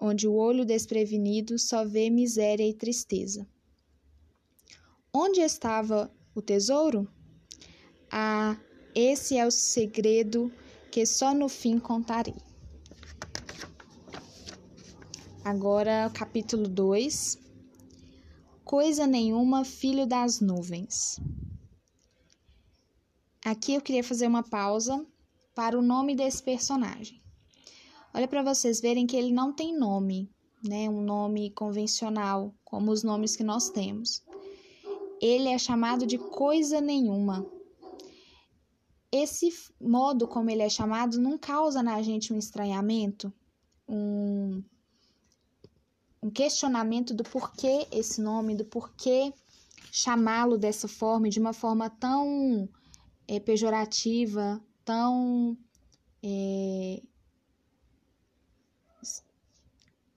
onde 0.00 0.26
o 0.26 0.34
olho 0.34 0.64
desprevenido 0.64 1.60
só 1.60 1.84
vê 1.84 2.10
miséria 2.10 2.68
e 2.68 2.74
tristeza. 2.74 3.46
Onde 5.14 5.40
estava 5.40 6.12
o 6.34 6.42
tesouro? 6.42 7.06
Ah, 8.10 8.58
esse 8.96 9.36
é 9.36 9.46
o 9.46 9.50
segredo 9.50 10.50
que 10.92 11.06
só 11.06 11.32
no 11.32 11.48
fim 11.48 11.78
contarei. 11.78 12.36
Agora, 15.42 16.10
capítulo 16.12 16.68
2 16.68 17.38
Coisa 18.62 19.06
nenhuma, 19.06 19.64
filho 19.64 20.06
das 20.06 20.40
nuvens. 20.40 21.18
Aqui 23.42 23.72
eu 23.72 23.80
queria 23.80 24.04
fazer 24.04 24.26
uma 24.26 24.42
pausa 24.42 25.04
para 25.54 25.78
o 25.78 25.82
nome 25.82 26.14
desse 26.14 26.42
personagem. 26.42 27.22
Olha 28.14 28.28
para 28.28 28.42
vocês 28.42 28.78
verem 28.78 29.06
que 29.06 29.16
ele 29.16 29.32
não 29.32 29.50
tem 29.50 29.74
nome, 29.74 30.30
né? 30.62 30.90
Um 30.90 31.02
nome 31.02 31.50
convencional, 31.52 32.54
como 32.62 32.92
os 32.92 33.02
nomes 33.02 33.34
que 33.34 33.42
nós 33.42 33.70
temos. 33.70 34.22
Ele 35.22 35.48
é 35.48 35.58
chamado 35.58 36.06
de 36.06 36.18
coisa 36.18 36.82
nenhuma. 36.82 37.46
Esse 39.12 39.52
modo 39.78 40.26
como 40.26 40.48
ele 40.50 40.62
é 40.62 40.68
chamado 40.68 41.20
não 41.20 41.36
causa 41.36 41.82
na 41.82 42.00
gente 42.02 42.32
um 42.32 42.38
estranhamento, 42.38 43.32
um 43.86 44.62
um 46.22 46.30
questionamento 46.30 47.12
do 47.12 47.24
porquê 47.24 47.88
esse 47.90 48.20
nome, 48.20 48.54
do 48.54 48.64
porquê 48.64 49.34
chamá-lo 49.90 50.56
dessa 50.56 50.86
forma, 50.86 51.28
de 51.28 51.40
uma 51.40 51.52
forma 51.52 51.90
tão 51.90 52.68
é, 53.26 53.40
pejorativa, 53.40 54.62
tão 54.84 55.58
é, 56.22 57.02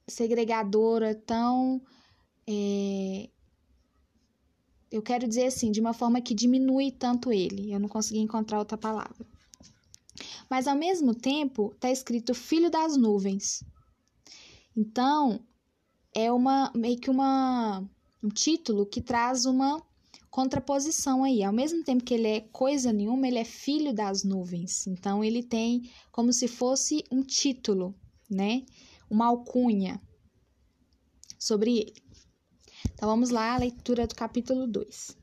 segregadora, 0.08 1.16
tão. 1.16 1.82
É, 2.48 3.30
eu 4.92 5.02
quero 5.02 5.28
dizer 5.28 5.46
assim, 5.46 5.72
de 5.72 5.80
uma 5.80 5.94
forma 5.94 6.22
que 6.22 6.34
diminui 6.34 6.92
tanto 6.92 7.32
ele. 7.32 7.72
Eu 7.72 7.80
não 7.80 7.90
consegui 7.90 8.20
encontrar 8.20 8.60
outra 8.60 8.78
palavra. 8.78 9.26
Mas 10.50 10.68
ao 10.68 10.76
mesmo 10.76 11.14
tempo, 11.14 11.72
está 11.74 11.92
escrito 11.92 12.34
Filho 12.34 12.70
das 12.70 12.96
Nuvens. 12.96 13.64
Então, 14.76 15.40
é 16.14 16.32
uma 16.32 16.72
meio 16.74 16.98
que 16.98 17.10
uma 17.10 17.84
um 18.24 18.30
título 18.30 18.86
que 18.86 19.02
traz 19.02 19.46
uma 19.46 19.84
contraposição 20.32 21.24
aí. 21.24 21.44
Ao 21.44 21.54
mesmo 21.54 21.84
tempo 21.84 22.04
que 22.04 22.14
ele 22.14 22.28
é 22.28 22.42
coisa 22.42 22.92
nenhuma, 22.92 23.28
ele 23.28 23.38
é 23.38 23.46
filho 23.46 23.94
das 23.94 24.24
nuvens. 24.24 24.88
Então 24.88 25.24
ele 25.24 25.44
tem 25.44 25.90
como 26.12 26.34
se 26.34 26.48
fosse 26.48 27.04
um 27.12 27.22
título, 27.22 27.94
né? 28.30 28.66
Uma 29.10 29.28
alcunha 29.28 30.02
sobre 31.38 31.78
ele. 31.78 32.05
Então 32.94 33.10
vamos 33.10 33.30
lá, 33.30 33.54
a 33.54 33.58
leitura 33.58 34.06
do 34.08 34.16
capítulo 34.16 34.68
2. 34.68 35.18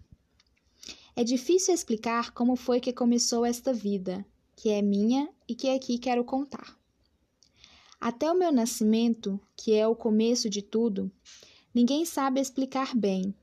É 1.15 1.23
difícil 1.23 1.75
explicar 1.75 2.33
como 2.33 2.57
foi 2.57 2.81
que 2.81 2.93
começou 2.93 3.45
esta 3.45 3.73
vida, 3.73 4.25
que 4.57 4.71
é 4.71 4.81
minha 4.81 5.29
e 5.49 5.55
que 5.55 5.69
aqui 5.69 5.99
quero 5.99 6.25
contar. 6.25 6.77
Até 8.01 8.31
o 8.31 8.35
meu 8.35 8.51
nascimento, 8.51 9.39
que 9.57 9.75
é 9.75 9.87
o 9.87 9.95
começo 9.95 10.51
de 10.51 10.63
tudo, 10.63 11.13
ninguém 11.75 12.05
sabe 12.05 12.41
explicar 12.41 12.97
bem. 12.97 13.35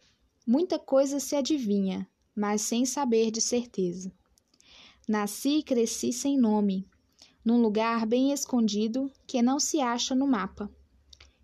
Muita 0.46 0.80
coisa 0.80 1.20
se 1.20 1.36
adivinha, 1.36 2.08
mas 2.36 2.62
sem 2.62 2.86
saber 2.86 3.32
de 3.32 3.40
certeza. 3.40 4.12
Nasci 5.08 5.60
e 5.60 5.64
cresci 5.64 6.12
sem 6.12 6.38
nome, 6.38 6.86
num 7.44 7.62
lugar 7.62 8.06
bem 8.06 8.32
escondido 8.32 9.12
que 9.26 9.42
não 9.42 9.60
se 9.60 9.80
acha 9.80 10.14
no 10.14 10.28
mapa, 10.28 10.70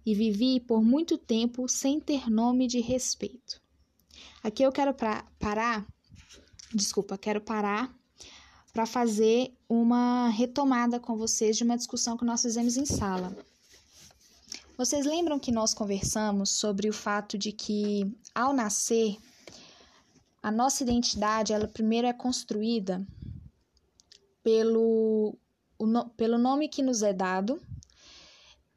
e 0.05 0.13
vivi 0.13 0.59
por 0.59 0.83
muito 0.83 1.17
tempo 1.17 1.67
sem 1.67 1.99
ter 1.99 2.29
nome 2.29 2.67
de 2.67 2.79
respeito. 2.79 3.61
Aqui 4.43 4.63
eu 4.63 4.71
quero 4.71 4.93
pra, 4.93 5.25
parar, 5.39 5.85
desculpa, 6.73 7.17
quero 7.17 7.41
parar 7.41 7.93
para 8.71 8.85
fazer 8.85 9.53
uma 9.67 10.29
retomada 10.29 10.99
com 10.99 11.15
vocês 11.15 11.57
de 11.57 11.63
uma 11.63 11.77
discussão 11.77 12.17
que 12.17 12.25
nós 12.25 12.41
fizemos 12.41 12.77
em 12.77 12.85
sala. 12.85 13.35
Vocês 14.77 15.05
lembram 15.05 15.39
que 15.39 15.51
nós 15.51 15.73
conversamos 15.73 16.49
sobre 16.49 16.89
o 16.89 16.93
fato 16.93 17.37
de 17.37 17.53
que, 17.53 18.13
ao 18.35 18.53
nascer, 18.53 19.17
a 20.43 20.51
nossa 20.51 20.83
identidade, 20.83 21.53
ela 21.53 21.67
primeiro 21.67 22.05
é 22.05 22.13
construída 22.13 23.07
pelo, 24.43 25.35
o, 25.79 26.09
pelo 26.09 26.37
nome 26.37 26.67
que 26.67 26.83
nos 26.83 27.01
é 27.01 27.13
dado 27.13 27.59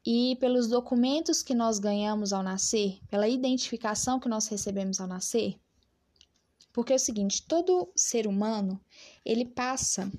e 0.05 0.37
pelos 0.41 0.69
documentos 0.69 1.43
que 1.43 1.55
nós 1.55 1.79
ganhamos 1.79 2.33
ao 2.33 2.43
nascer, 2.43 2.99
pela 3.11 3.29
identificação 3.29 4.19
que 4.21 4.29
nós 4.29 4.47
recebemos 4.49 5.01
ao 5.01 5.07
nascer? 5.07 5.57
Porque 6.73 6.93
é 6.93 6.97
o 6.97 7.01
seguinte, 7.01 7.45
todo 7.47 7.91
ser 7.97 8.27
humano, 8.27 8.81
ele 9.25 9.45
passa 9.45 10.11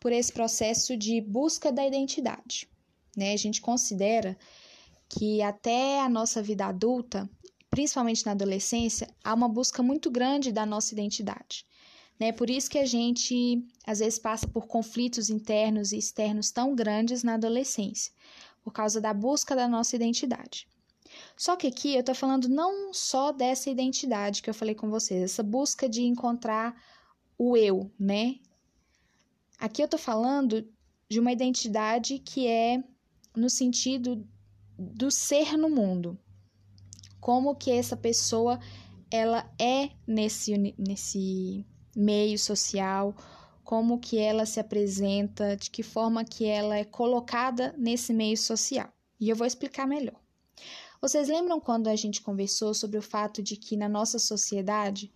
por 0.00 0.12
esse 0.12 0.32
processo 0.32 0.96
de 0.96 1.20
busca 1.20 1.70
da 1.72 1.86
identidade, 1.86 2.68
né? 3.16 3.32
A 3.32 3.36
gente 3.36 3.60
considera 3.60 4.36
que 5.08 5.42
até 5.42 6.00
a 6.00 6.08
nossa 6.08 6.42
vida 6.42 6.66
adulta, 6.66 7.28
principalmente 7.70 8.24
na 8.26 8.32
adolescência, 8.32 9.08
há 9.22 9.34
uma 9.34 9.48
busca 9.48 9.82
muito 9.82 10.10
grande 10.10 10.52
da 10.52 10.66
nossa 10.66 10.92
identidade. 10.92 11.64
Né? 12.18 12.32
Por 12.32 12.48
isso 12.48 12.70
que 12.70 12.78
a 12.78 12.86
gente 12.86 13.62
às 13.86 13.98
vezes 13.98 14.18
passa 14.18 14.48
por 14.48 14.66
conflitos 14.66 15.28
internos 15.28 15.92
e 15.92 15.98
externos 15.98 16.50
tão 16.50 16.74
grandes 16.74 17.22
na 17.22 17.34
adolescência, 17.34 18.12
por 18.66 18.72
causa 18.72 19.00
da 19.00 19.14
busca 19.14 19.54
da 19.54 19.68
nossa 19.68 19.94
identidade. 19.94 20.66
Só 21.36 21.54
que 21.54 21.68
aqui 21.68 21.94
eu 21.94 22.02
tô 22.02 22.12
falando 22.16 22.48
não 22.48 22.92
só 22.92 23.30
dessa 23.30 23.70
identidade 23.70 24.42
que 24.42 24.50
eu 24.50 24.54
falei 24.54 24.74
com 24.74 24.90
vocês, 24.90 25.22
essa 25.22 25.40
busca 25.40 25.88
de 25.88 26.02
encontrar 26.02 26.74
o 27.38 27.56
eu, 27.56 27.88
né? 27.96 28.40
Aqui 29.56 29.80
eu 29.80 29.86
tô 29.86 29.96
falando 29.96 30.68
de 31.08 31.20
uma 31.20 31.30
identidade 31.30 32.18
que 32.18 32.48
é 32.48 32.82
no 33.36 33.48
sentido 33.48 34.26
do 34.76 35.12
ser 35.12 35.56
no 35.56 35.70
mundo. 35.70 36.18
Como 37.20 37.54
que 37.54 37.70
essa 37.70 37.96
pessoa 37.96 38.58
ela 39.12 39.48
é 39.60 39.90
nesse, 40.04 40.74
nesse 40.76 41.64
meio 41.94 42.36
social, 42.36 43.14
como 43.66 43.98
que 43.98 44.16
ela 44.16 44.46
se 44.46 44.60
apresenta, 44.60 45.56
de 45.56 45.68
que 45.72 45.82
forma 45.82 46.24
que 46.24 46.44
ela 46.44 46.78
é 46.78 46.84
colocada 46.84 47.74
nesse 47.76 48.12
meio 48.12 48.38
social. 48.38 48.88
E 49.18 49.28
eu 49.28 49.34
vou 49.34 49.44
explicar 49.44 49.88
melhor. 49.88 50.14
Vocês 51.02 51.28
lembram 51.28 51.58
quando 51.58 51.88
a 51.88 51.96
gente 51.96 52.22
conversou 52.22 52.72
sobre 52.72 52.96
o 52.96 53.02
fato 53.02 53.42
de 53.42 53.56
que 53.56 53.76
na 53.76 53.88
nossa 53.88 54.20
sociedade, 54.20 55.12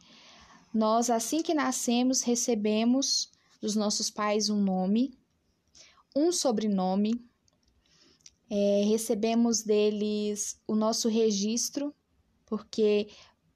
nós 0.75 1.11
assim 1.11 1.43
que 1.43 1.55
nascemos 1.55 2.23
recebemos 2.23 3.31
dos 3.61 3.77
nossos 3.77 4.11
pais 4.11 4.51
um 4.51 4.61
nome, 4.61 5.17
um 6.15 6.33
sobrenome, 6.33 7.25
é, 8.51 8.83
recebemos 8.85 9.63
deles 9.63 10.61
o 10.67 10.75
nosso 10.75 11.09
registro, 11.09 11.95
porque 12.45 13.11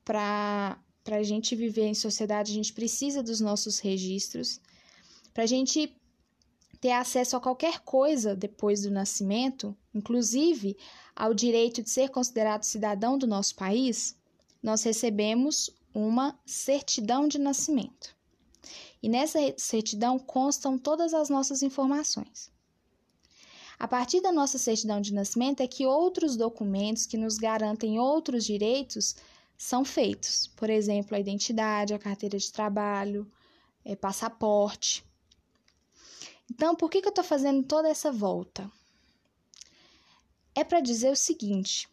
para 0.04 0.78
a 1.10 1.22
gente 1.24 1.56
viver 1.56 1.86
em 1.86 1.94
sociedade 1.94 2.52
a 2.52 2.54
gente 2.54 2.72
precisa 2.72 3.24
dos 3.24 3.40
nossos 3.40 3.80
registros. 3.80 4.60
Para 5.34 5.42
a 5.42 5.46
gente 5.46 5.94
ter 6.80 6.92
acesso 6.92 7.36
a 7.36 7.40
qualquer 7.40 7.80
coisa 7.80 8.36
depois 8.36 8.82
do 8.82 8.90
nascimento, 8.90 9.76
inclusive 9.92 10.76
ao 11.14 11.34
direito 11.34 11.82
de 11.82 11.90
ser 11.90 12.08
considerado 12.10 12.62
cidadão 12.62 13.18
do 13.18 13.26
nosso 13.26 13.56
país, 13.56 14.16
nós 14.62 14.84
recebemos 14.84 15.70
uma 15.92 16.38
certidão 16.46 17.26
de 17.26 17.38
nascimento. 17.38 18.14
E 19.02 19.08
nessa 19.08 19.38
certidão 19.56 20.18
constam 20.18 20.78
todas 20.78 21.12
as 21.12 21.28
nossas 21.28 21.62
informações. 21.62 22.50
A 23.78 23.88
partir 23.88 24.20
da 24.20 24.30
nossa 24.30 24.56
certidão 24.56 25.00
de 25.00 25.12
nascimento 25.12 25.60
é 25.62 25.66
que 25.66 25.84
outros 25.84 26.36
documentos 26.36 27.06
que 27.06 27.16
nos 27.16 27.36
garantem 27.36 27.98
outros 27.98 28.44
direitos 28.44 29.16
são 29.58 29.84
feitos. 29.84 30.46
Por 30.56 30.70
exemplo, 30.70 31.16
a 31.16 31.20
identidade, 31.20 31.92
a 31.92 31.98
carteira 31.98 32.38
de 32.38 32.52
trabalho, 32.52 33.30
é, 33.84 33.96
passaporte. 33.96 35.04
Então, 36.54 36.76
por 36.76 36.88
que, 36.88 37.00
que 37.00 37.08
eu 37.08 37.10
estou 37.10 37.24
fazendo 37.24 37.64
toda 37.64 37.88
essa 37.88 38.12
volta? 38.12 38.70
É 40.54 40.62
para 40.62 40.80
dizer 40.80 41.10
o 41.10 41.16
seguinte: 41.16 41.88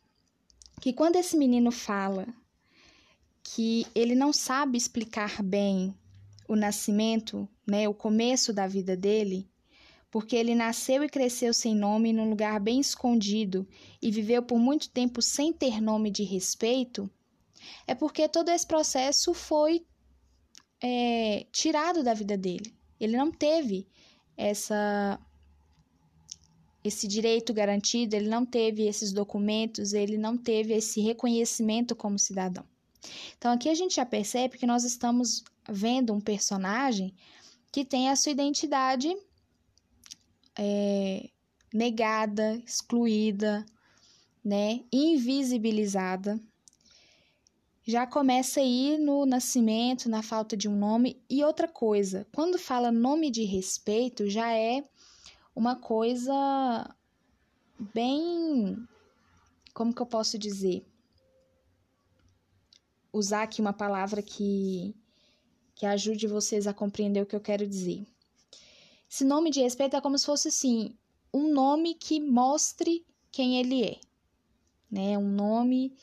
que 0.79 0.93
quando 0.93 1.15
esse 1.15 1.35
menino 1.35 1.71
fala 1.71 2.27
que 3.41 3.87
ele 3.95 4.13
não 4.13 4.31
sabe 4.31 4.77
explicar 4.77 5.41
bem 5.41 5.95
o 6.47 6.55
nascimento, 6.55 7.49
né, 7.65 7.89
o 7.89 7.93
começo 7.93 8.53
da 8.53 8.67
vida 8.67 8.95
dele, 8.95 9.49
porque 10.11 10.35
ele 10.35 10.53
nasceu 10.53 11.03
e 11.03 11.09
cresceu 11.09 11.55
sem 11.55 11.73
nome 11.73 12.13
num 12.13 12.29
lugar 12.29 12.59
bem 12.59 12.79
escondido 12.79 13.67
e 13.99 14.11
viveu 14.11 14.43
por 14.43 14.59
muito 14.59 14.91
tempo 14.91 15.23
sem 15.23 15.51
ter 15.51 15.81
nome 15.81 16.11
de 16.11 16.21
respeito, 16.23 17.09
é 17.87 17.95
porque 17.95 18.29
todo 18.29 18.49
esse 18.49 18.67
processo 18.67 19.33
foi 19.33 19.83
é, 20.79 21.47
tirado 21.51 22.03
da 22.03 22.13
vida 22.13 22.37
dele. 22.37 22.71
Ele 22.99 23.17
não 23.17 23.31
teve 23.31 23.87
essa 24.37 25.19
esse 26.83 27.07
direito 27.07 27.53
garantido, 27.53 28.15
ele 28.15 28.27
não 28.27 28.43
teve 28.43 28.87
esses 28.87 29.13
documentos, 29.13 29.93
ele 29.93 30.17
não 30.17 30.35
teve 30.35 30.73
esse 30.73 30.99
reconhecimento 30.99 31.95
como 31.95 32.17
cidadão. 32.17 32.65
Então 33.37 33.51
aqui 33.51 33.69
a 33.69 33.75
gente 33.75 33.95
já 33.95 34.05
percebe 34.05 34.57
que 34.57 34.65
nós 34.65 34.83
estamos 34.83 35.43
vendo 35.69 36.13
um 36.13 36.19
personagem 36.19 37.13
que 37.71 37.85
tem 37.85 38.09
a 38.09 38.15
sua 38.15 38.31
identidade 38.31 39.15
é, 40.57 41.29
negada, 41.73 42.61
excluída, 42.65 43.65
né, 44.43 44.81
invisibilizada. 44.91 46.39
Já 47.83 48.05
começa 48.05 48.59
aí 48.59 48.97
no 48.99 49.25
nascimento, 49.25 50.07
na 50.07 50.21
falta 50.21 50.55
de 50.55 50.69
um 50.69 50.75
nome. 50.75 51.19
E 51.29 51.43
outra 51.43 51.67
coisa, 51.67 52.27
quando 52.33 52.59
fala 52.59 52.91
nome 52.91 53.31
de 53.31 53.43
respeito, 53.43 54.29
já 54.29 54.53
é 54.53 54.83
uma 55.55 55.75
coisa 55.75 56.95
bem. 57.93 58.77
Como 59.73 59.93
que 59.93 60.01
eu 60.01 60.05
posso 60.05 60.37
dizer? 60.37 60.85
Usar 63.11 63.43
aqui 63.43 63.59
uma 63.59 63.73
palavra 63.73 64.21
que, 64.21 64.95
que 65.73 65.85
ajude 65.85 66.27
vocês 66.27 66.67
a 66.67 66.73
compreender 66.73 67.23
o 67.23 67.25
que 67.25 67.35
eu 67.35 67.41
quero 67.41 67.67
dizer. 67.67 68.05
Esse 69.09 69.25
nome 69.25 69.49
de 69.49 69.59
respeito 69.59 69.95
é 69.95 70.01
como 70.01 70.17
se 70.17 70.25
fosse 70.25 70.47
assim, 70.47 70.95
um 71.33 71.51
nome 71.51 71.95
que 71.95 72.19
mostre 72.19 73.05
quem 73.31 73.59
ele 73.59 73.83
é, 73.83 73.99
né? 74.89 75.17
Um 75.17 75.29
nome 75.29 75.93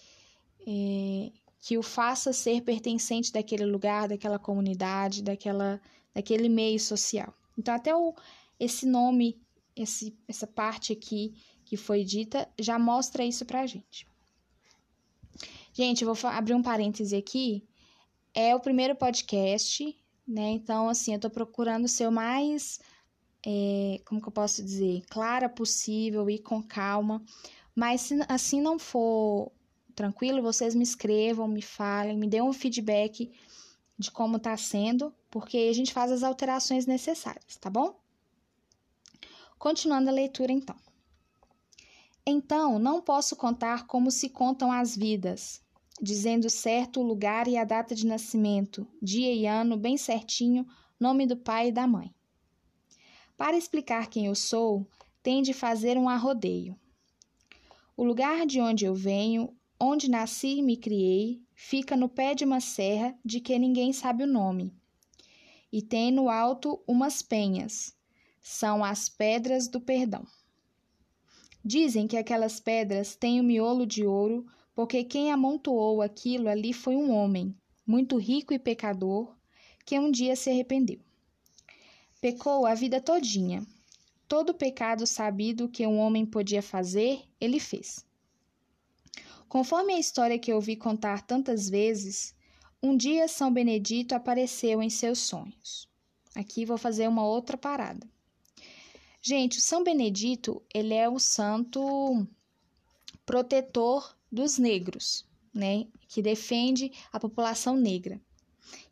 é, 0.67 1.33
que 1.69 1.77
o 1.77 1.83
faça 1.83 2.33
ser 2.33 2.63
pertencente 2.63 3.31
daquele 3.31 3.67
lugar, 3.67 4.09
daquela 4.09 4.39
comunidade, 4.39 5.23
daquela, 5.23 5.79
daquele 6.15 6.49
meio 6.49 6.81
social. 6.81 7.35
Então, 7.59 7.75
até 7.75 7.95
o, 7.95 8.15
esse 8.59 8.87
nome, 8.87 9.39
esse, 9.77 10.17
essa 10.27 10.47
parte 10.47 10.95
aqui 10.95 11.35
que 11.67 11.77
foi 11.77 12.05
dita, 12.05 12.49
já 12.59 12.79
mostra 12.79 13.23
isso 13.23 13.45
pra 13.45 13.67
gente. 13.67 14.09
Gente, 15.75 16.03
eu 16.03 16.15
vou 16.15 16.31
abrir 16.31 16.55
um 16.55 16.63
parêntese 16.63 17.15
aqui. 17.15 17.63
É 18.33 18.57
o 18.57 18.61
primeiro 18.61 18.97
podcast, 18.97 19.95
né? 20.27 20.49
Então, 20.53 20.89
assim, 20.89 21.13
eu 21.13 21.21
tô 21.21 21.29
procurando 21.29 21.87
ser 21.87 22.09
o 22.09 22.13
mais 22.13 22.81
é, 23.47 24.01
como 24.07 24.23
que 24.23 24.29
eu 24.29 24.33
posso 24.33 24.65
dizer, 24.65 25.03
clara 25.11 25.51
possível 25.51 26.31
e 26.31 26.39
com 26.39 26.63
calma. 26.63 27.23
Mas 27.77 28.01
se 28.01 28.19
assim 28.27 28.59
não 28.59 28.79
for 28.79 29.53
tranquilo, 29.99 30.41
vocês 30.41 30.77
me 30.77 30.85
escrevam, 30.85 31.49
me 31.49 31.61
falem, 31.61 32.17
me 32.17 32.29
dêem 32.29 32.41
um 32.41 32.53
feedback 32.53 33.33
de 33.99 34.13
como 34.13 34.37
está 34.37 34.57
sendo, 34.57 35.13
porque 35.29 35.57
a 35.57 35.73
gente 35.73 35.93
faz 35.93 36.13
as 36.13 36.23
alterações 36.23 36.87
necessárias, 36.87 37.57
tá 37.57 37.69
bom? 37.69 37.99
Continuando 39.59 40.09
a 40.09 40.13
leitura, 40.13 40.53
então. 40.53 40.77
Então, 42.25 42.79
não 42.79 43.03
posso 43.03 43.35
contar 43.35 43.89
como 43.89 44.09
se 44.13 44.29
contam 44.29 44.71
as 44.71 44.97
vidas, 44.97 45.61
dizendo 46.01 46.49
certo 46.49 47.01
o 47.01 47.03
lugar 47.03 47.49
e 47.49 47.57
a 47.57 47.65
data 47.65 47.93
de 47.93 48.07
nascimento, 48.07 48.87
dia 49.03 49.35
e 49.35 49.47
ano 49.47 49.77
bem 49.77 49.97
certinho, 49.97 50.65
nome 51.01 51.27
do 51.27 51.37
pai 51.37 51.71
e 51.71 51.73
da 51.73 51.89
mãe. 51.89 52.15
Para 53.37 53.57
explicar 53.57 54.09
quem 54.09 54.27
eu 54.27 54.35
sou, 54.37 54.87
tem 55.25 55.43
de 55.43 55.53
fazer 55.53 55.99
um 55.99 56.09
arrodeio. 56.09 56.79
O 57.97 58.05
lugar 58.05 58.47
de 58.47 58.61
onde 58.61 58.85
eu 58.85 58.95
venho, 58.95 59.58
onde 59.81 60.11
nasci 60.11 60.59
e 60.59 60.63
me 60.63 60.77
criei, 60.77 61.41
fica 61.55 61.97
no 61.97 62.09
pé 62.09 62.35
de 62.35 62.45
uma 62.45 62.61
serra 62.61 63.17
de 63.25 63.41
que 63.41 63.59
ninguém 63.59 63.93
sabe 63.93 64.25
o 64.25 64.27
nome. 64.27 64.73
E 65.73 65.81
tem 65.83 66.11
no 66.11 66.29
alto 66.29 66.83
umas 66.87 67.23
penhas. 67.23 67.95
São 68.41 68.85
as 68.85 69.09
pedras 69.09 69.69
do 69.69 69.81
perdão. 69.81 70.27
Dizem 71.65 72.07
que 72.07 72.17
aquelas 72.17 72.59
pedras 72.59 73.15
têm 73.15 73.41
o 73.41 73.43
um 73.43 73.47
miolo 73.47 73.87
de 73.87 74.07
ouro, 74.07 74.47
porque 74.75 75.05
quem 75.05 75.31
amontoou 75.31 76.01
aquilo 76.01 76.49
ali 76.49 76.73
foi 76.73 76.97
um 76.97 77.13
homem, 77.13 77.55
muito 77.87 78.17
rico 78.17 78.55
e 78.55 78.59
pecador, 78.59 79.37
que 79.85 79.99
um 79.99 80.11
dia 80.11 80.35
se 80.35 80.51
arrependeu. 80.51 81.01
Pecou 82.21 82.67
a 82.67 82.75
vida 82.75 83.01
todinha. 83.01 83.67
Todo 84.27 84.55
pecado 84.55 85.07
sabido 85.07 85.69
que 85.69 85.87
um 85.87 85.99
homem 85.99 86.27
podia 86.27 86.63
fazer, 86.63 87.23
ele 87.41 87.61
fez. 87.61 88.08
Conforme 89.49 89.95
a 89.95 89.99
história 89.99 90.39
que 90.39 90.53
ouvi 90.53 90.77
contar 90.77 91.23
tantas 91.23 91.71
vezes, 91.71 92.35
um 92.83 92.97
dia 92.97 93.27
São 93.27 93.53
Benedito 93.53 94.15
apareceu 94.15 94.83
em 94.83 94.91
seus 94.91 95.19
sonhos. 95.21 95.89
Aqui 96.35 96.67
vou 96.67 96.77
fazer 96.77 97.09
uma 97.09 97.25
outra 97.25 97.57
parada. 97.57 98.07
Gente, 99.23 99.59
o 99.59 99.61
São 99.63 99.83
Benedito, 99.83 100.63
ele 100.73 100.95
é 100.95 101.09
o 101.09 101.19
santo 101.19 102.27
protetor 103.25 104.17
dos 104.31 104.59
negros, 104.59 105.27
né? 105.53 105.87
Que 106.07 106.23
defende 106.23 106.93
a 107.11 107.19
população 107.19 107.75
negra. 107.75 108.21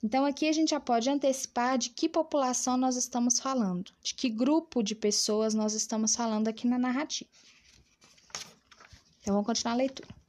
Então, 0.03 0.25
aqui 0.25 0.49
a 0.49 0.53
gente 0.53 0.71
já 0.71 0.81
pode 0.81 1.09
antecipar 1.11 1.77
de 1.77 1.90
que 1.90 2.09
população 2.09 2.79
nós 2.79 2.97
estamos 2.97 3.38
falando, 3.38 3.92
de 4.03 4.14
que 4.14 4.31
grupo 4.31 4.83
de 4.83 4.95
pessoas 4.95 5.53
nós 5.53 5.75
estamos 5.75 6.16
falando 6.16 6.49
aqui 6.49 6.66
na 6.66 6.79
narrativa. 6.79 7.31
Então, 9.21 9.35
vamos 9.35 9.47
continuar 9.47 9.75
a 9.75 9.77
leitura. 9.77 10.26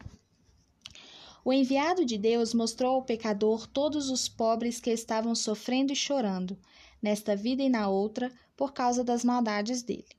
O 1.47 1.53
enviado 1.53 2.03
de 2.03 2.17
Deus 2.17 2.53
mostrou 2.53 2.95
ao 2.95 3.05
pecador 3.05 3.67
todos 3.67 4.09
os 4.09 4.27
pobres 4.27 4.81
que 4.81 4.89
estavam 4.89 5.33
sofrendo 5.33 5.93
e 5.93 5.95
chorando, 5.95 6.59
nesta 7.01 7.37
vida 7.37 7.63
e 7.63 7.69
na 7.69 7.87
outra, 7.87 8.29
por 8.57 8.73
causa 8.73 9.01
das 9.01 9.23
maldades 9.23 9.81
dele. 9.81 10.09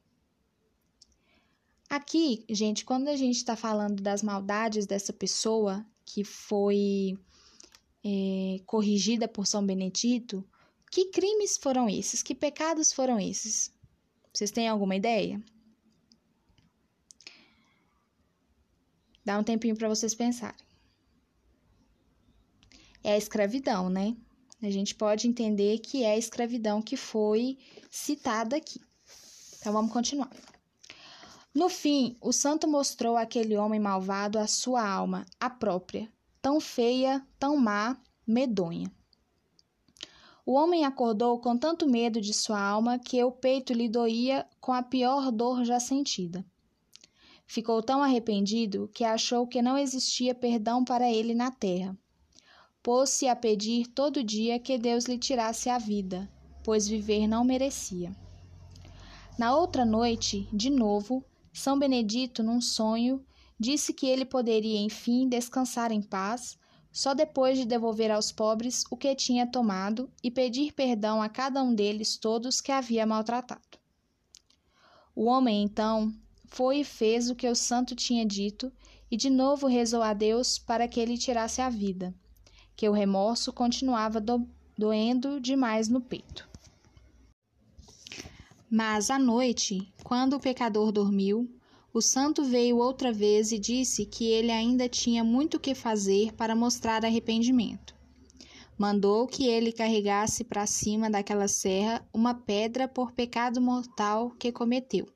Aqui, 1.86 2.46
gente, 2.48 2.82
quando 2.82 3.08
a 3.08 3.14
gente 3.14 3.36
está 3.36 3.54
falando 3.54 4.02
das 4.02 4.22
maldades 4.22 4.86
dessa 4.86 5.12
pessoa 5.12 5.84
que 6.02 6.24
foi 6.24 7.18
é, 8.02 8.62
corrigida 8.64 9.28
por 9.28 9.46
São 9.46 9.62
Benedito, 9.66 10.42
que 10.90 11.10
crimes 11.10 11.58
foram 11.58 11.90
esses? 11.90 12.22
Que 12.22 12.34
pecados 12.34 12.90
foram 12.90 13.20
esses? 13.20 13.70
Vocês 14.32 14.50
têm 14.50 14.66
alguma 14.66 14.96
ideia? 14.96 15.38
Dá 19.22 19.38
um 19.38 19.44
tempinho 19.44 19.76
para 19.76 19.90
vocês 19.90 20.14
pensarem. 20.14 20.67
É 23.02 23.12
a 23.12 23.18
escravidão, 23.18 23.88
né? 23.88 24.16
A 24.60 24.70
gente 24.70 24.94
pode 24.94 25.28
entender 25.28 25.78
que 25.78 26.02
é 26.02 26.12
a 26.12 26.18
escravidão 26.18 26.82
que 26.82 26.96
foi 26.96 27.58
citada 27.90 28.56
aqui. 28.56 28.80
Então 29.58 29.72
vamos 29.72 29.92
continuar. 29.92 30.30
No 31.54 31.68
fim, 31.68 32.16
o 32.20 32.32
santo 32.32 32.68
mostrou 32.68 33.16
àquele 33.16 33.56
homem 33.56 33.80
malvado 33.80 34.38
a 34.38 34.46
sua 34.46 34.86
alma, 34.88 35.24
a 35.40 35.48
própria, 35.48 36.12
tão 36.42 36.60
feia, 36.60 37.26
tão 37.38 37.56
má, 37.56 38.00
medonha. 38.26 38.92
O 40.44 40.52
homem 40.52 40.84
acordou 40.84 41.38
com 41.40 41.58
tanto 41.58 41.86
medo 41.86 42.20
de 42.20 42.32
sua 42.32 42.60
alma 42.60 42.98
que 42.98 43.22
o 43.22 43.30
peito 43.30 43.72
lhe 43.72 43.88
doía 43.88 44.48
com 44.60 44.72
a 44.72 44.82
pior 44.82 45.30
dor 45.30 45.64
já 45.64 45.78
sentida. 45.78 46.44
Ficou 47.46 47.82
tão 47.82 48.02
arrependido 48.02 48.90
que 48.94 49.04
achou 49.04 49.46
que 49.46 49.62
não 49.62 49.76
existia 49.76 50.34
perdão 50.34 50.84
para 50.84 51.10
ele 51.10 51.34
na 51.34 51.50
terra. 51.50 51.96
Pôs-se 52.88 53.28
a 53.28 53.36
pedir 53.36 53.86
todo 53.88 54.24
dia 54.24 54.58
que 54.58 54.78
Deus 54.78 55.04
lhe 55.04 55.18
tirasse 55.18 55.68
a 55.68 55.76
vida, 55.76 56.26
pois 56.64 56.88
viver 56.88 57.26
não 57.26 57.44
merecia. 57.44 58.16
Na 59.38 59.54
outra 59.54 59.84
noite, 59.84 60.48
de 60.50 60.70
novo, 60.70 61.22
são 61.52 61.78
Benedito, 61.78 62.42
num 62.42 62.62
sonho, 62.62 63.22
disse 63.60 63.92
que 63.92 64.06
ele 64.06 64.24
poderia, 64.24 64.80
enfim, 64.80 65.28
descansar 65.28 65.92
em 65.92 66.00
paz, 66.00 66.56
só 66.90 67.12
depois 67.12 67.58
de 67.58 67.66
devolver 67.66 68.10
aos 68.10 68.32
pobres 68.32 68.84
o 68.90 68.96
que 68.96 69.14
tinha 69.14 69.46
tomado 69.46 70.10
e 70.24 70.30
pedir 70.30 70.72
perdão 70.72 71.20
a 71.20 71.28
cada 71.28 71.62
um 71.62 71.74
deles 71.74 72.16
todos 72.16 72.58
que 72.58 72.72
havia 72.72 73.04
maltratado. 73.04 73.78
O 75.14 75.26
homem, 75.26 75.62
então, 75.62 76.10
foi 76.46 76.78
e 76.78 76.84
fez 76.84 77.28
o 77.28 77.34
que 77.34 77.46
o 77.46 77.54
santo 77.54 77.94
tinha 77.94 78.24
dito 78.24 78.72
e 79.10 79.16
de 79.18 79.28
novo 79.28 79.66
rezou 79.66 80.00
a 80.00 80.14
Deus 80.14 80.58
para 80.58 80.88
que 80.88 80.98
ele 80.98 81.18
tirasse 81.18 81.60
a 81.60 81.68
vida, 81.68 82.14
que 82.78 82.88
o 82.88 82.92
remorso 82.92 83.52
continuava 83.52 84.20
do 84.20 84.48
doendo 84.78 85.40
demais 85.40 85.88
no 85.88 86.00
peito. 86.00 86.48
Mas 88.70 89.10
à 89.10 89.18
noite, 89.18 89.92
quando 90.04 90.34
o 90.34 90.40
pecador 90.40 90.92
dormiu, 90.92 91.50
o 91.92 92.00
santo 92.00 92.44
veio 92.44 92.76
outra 92.76 93.12
vez 93.12 93.50
e 93.50 93.58
disse 93.58 94.06
que 94.06 94.26
ele 94.26 94.52
ainda 94.52 94.88
tinha 94.88 95.24
muito 95.24 95.58
que 95.58 95.74
fazer 95.74 96.32
para 96.34 96.54
mostrar 96.54 97.04
arrependimento. 97.04 97.96
Mandou 98.78 99.26
que 99.26 99.48
ele 99.48 99.72
carregasse 99.72 100.44
para 100.44 100.64
cima 100.64 101.10
daquela 101.10 101.48
serra 101.48 102.06
uma 102.14 102.32
pedra 102.32 102.86
por 102.86 103.10
pecado 103.10 103.60
mortal 103.60 104.30
que 104.38 104.52
cometeu, 104.52 105.08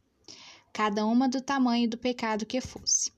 cada 0.73 1.07
uma 1.07 1.29
do 1.29 1.41
tamanho 1.41 1.89
do 1.89 1.97
pecado 1.97 2.45
que 2.45 2.61
fosse. 2.61 3.13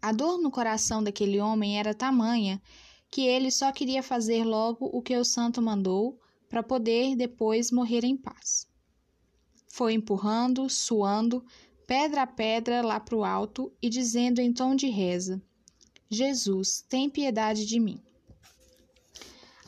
A 0.00 0.12
dor 0.12 0.40
no 0.40 0.48
coração 0.48 1.02
daquele 1.02 1.40
homem 1.40 1.76
era 1.76 1.92
tamanha 1.92 2.62
que 3.10 3.26
ele 3.26 3.50
só 3.50 3.72
queria 3.72 4.02
fazer 4.02 4.44
logo 4.44 4.86
o 4.86 5.02
que 5.02 5.16
o 5.16 5.24
santo 5.24 5.60
mandou 5.60 6.20
para 6.48 6.62
poder 6.62 7.16
depois 7.16 7.70
morrer 7.70 8.04
em 8.04 8.16
paz. 8.16 8.68
Foi 9.68 9.94
empurrando, 9.94 10.68
suando, 10.68 11.44
pedra 11.86 12.22
a 12.22 12.26
pedra 12.26 12.82
lá 12.82 13.00
para 13.00 13.16
o 13.16 13.24
alto 13.24 13.72
e 13.82 13.88
dizendo 13.88 14.40
em 14.40 14.52
tom 14.52 14.76
de 14.76 14.88
reza: 14.88 15.42
Jesus, 16.08 16.84
tem 16.88 17.10
piedade 17.10 17.66
de 17.66 17.80
mim. 17.80 18.00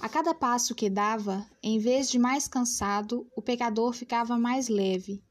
A 0.01 0.09
cada 0.09 0.35
passo 0.35 0.75
que 0.75 0.91
dava, 0.91 1.47
em 1.63 1.79
vez 1.79 2.11
de 2.11 2.19
mais 2.19 2.49
cansado, 2.49 3.27
o 3.37 3.41
pecador 3.41 3.93
ficava 3.93 4.37
mais 4.37 4.69
leve, 4.69 5.23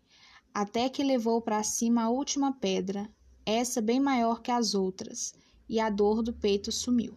até 0.53 0.87
que 0.87 1.03
levou 1.03 1.41
para 1.41 1.63
cima 1.63 2.03
a 2.03 2.09
última 2.09 2.53
pedra, 2.53 3.09
essa 3.45 3.81
bem 3.81 3.99
maior 3.99 4.41
que 4.41 4.49
as 4.49 4.73
outras, 4.73 5.33
e 5.67 5.79
a 5.79 5.89
dor 5.89 6.23
do 6.23 6.31
peito 6.31 6.71
sumiu. 6.71 7.13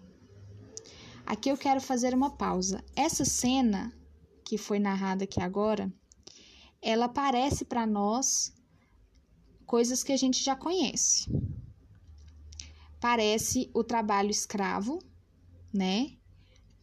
Aqui 1.26 1.48
eu 1.50 1.56
quero 1.56 1.80
fazer 1.80 2.14
uma 2.14 2.30
pausa. 2.30 2.84
Essa 2.94 3.24
cena 3.24 3.92
que 4.44 4.58
foi 4.58 4.78
narrada 4.78 5.24
aqui 5.24 5.40
agora 5.40 5.92
ela 6.84 7.08
parece 7.08 7.64
para 7.64 7.87
nós 7.87 8.52
coisas 9.64 10.04
que 10.04 10.12
a 10.12 10.16
gente 10.18 10.44
já 10.44 10.54
conhece. 10.54 11.30
Parece 13.00 13.70
o 13.72 13.82
trabalho 13.82 14.30
escravo, 14.30 14.98
né? 15.72 16.12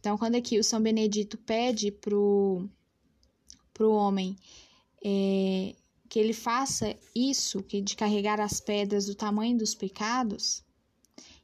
Então, 0.00 0.18
quando 0.18 0.34
aqui 0.34 0.58
o 0.58 0.64
São 0.64 0.82
Benedito 0.82 1.38
pede 1.38 1.92
pro, 1.92 2.68
pro 3.72 3.92
homem 3.92 4.36
é, 5.04 5.76
que 6.08 6.18
ele 6.18 6.32
faça 6.32 6.96
isso, 7.14 7.62
que 7.62 7.80
de 7.80 7.94
carregar 7.94 8.40
as 8.40 8.60
pedras 8.60 9.06
do 9.06 9.14
tamanho 9.14 9.56
dos 9.56 9.72
pecados, 9.72 10.64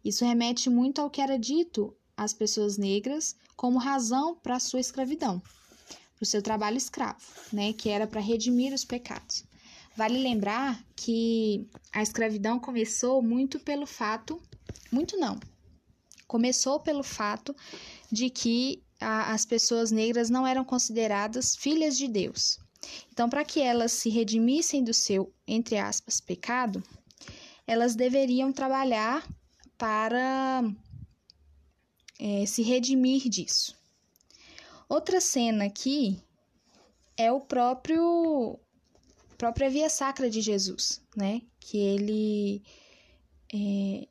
isso 0.04 0.24
remete 0.24 0.68
muito 0.68 1.00
ao 1.00 1.11
que 1.11 1.20
era 1.20 1.38
dito 1.38 1.96
às 2.18 2.35
pessoas 2.35 2.76
negras 2.76 3.35
como 3.57 3.78
razão 3.78 4.35
para 4.35 4.61
sua 4.61 4.81
escravidão 4.81 5.40
para 6.18 6.24
o 6.24 6.26
seu 6.26 6.42
trabalho 6.42 6.76
escravo, 6.76 7.22
né, 7.52 7.72
que 7.72 7.88
era 7.88 8.07
para 8.07 8.20
redimir 8.20 8.74
os 8.74 8.85
pecados. 8.85 9.44
Vale 9.96 10.18
lembrar 10.18 10.85
que 10.96 11.66
a 11.92 12.02
escravidão 12.02 12.59
começou 12.59 13.22
muito 13.22 13.61
pelo 13.61 13.87
fato, 13.87 14.42
muito 14.90 15.16
não, 15.16 15.38
começou 16.26 16.81
pelo 16.81 17.04
fato 17.04 17.54
de 18.11 18.31
que 18.31 18.83
a, 19.00 19.33
as 19.33 19.46
pessoas 19.46 19.92
negras 19.92 20.28
não 20.28 20.46
eram 20.46 20.64
consideradas 20.64 21.54
filhas 21.57 21.96
de 21.96 22.09
Deus. 22.09 22.59
Então, 23.12 23.28
para 23.28 23.44
que 23.44 23.61
elas 23.61 23.92
se 23.92 24.09
redimissem 24.09 24.85
do 24.85 24.94
seu, 24.94 25.33
entre 25.46 25.78
aspas, 25.78 26.20
pecado, 26.20 26.83
elas 27.66 27.94
deveriam 27.94 28.52
trabalhar 28.52 29.26
para 29.76 30.62
é, 32.18 32.44
se 32.46 32.62
redimir 32.62 33.28
disso. 33.28 33.76
Outra 34.88 35.20
cena 35.20 35.64
aqui 35.64 36.18
é 37.16 37.31
o 37.31 37.40
próprio 37.40 38.59
própria 39.37 39.70
via 39.70 39.88
sacra 39.88 40.28
de 40.28 40.40
Jesus, 40.40 41.00
né? 41.16 41.42
Que 41.61 41.78
ele 41.78 42.62
é, 43.54 44.09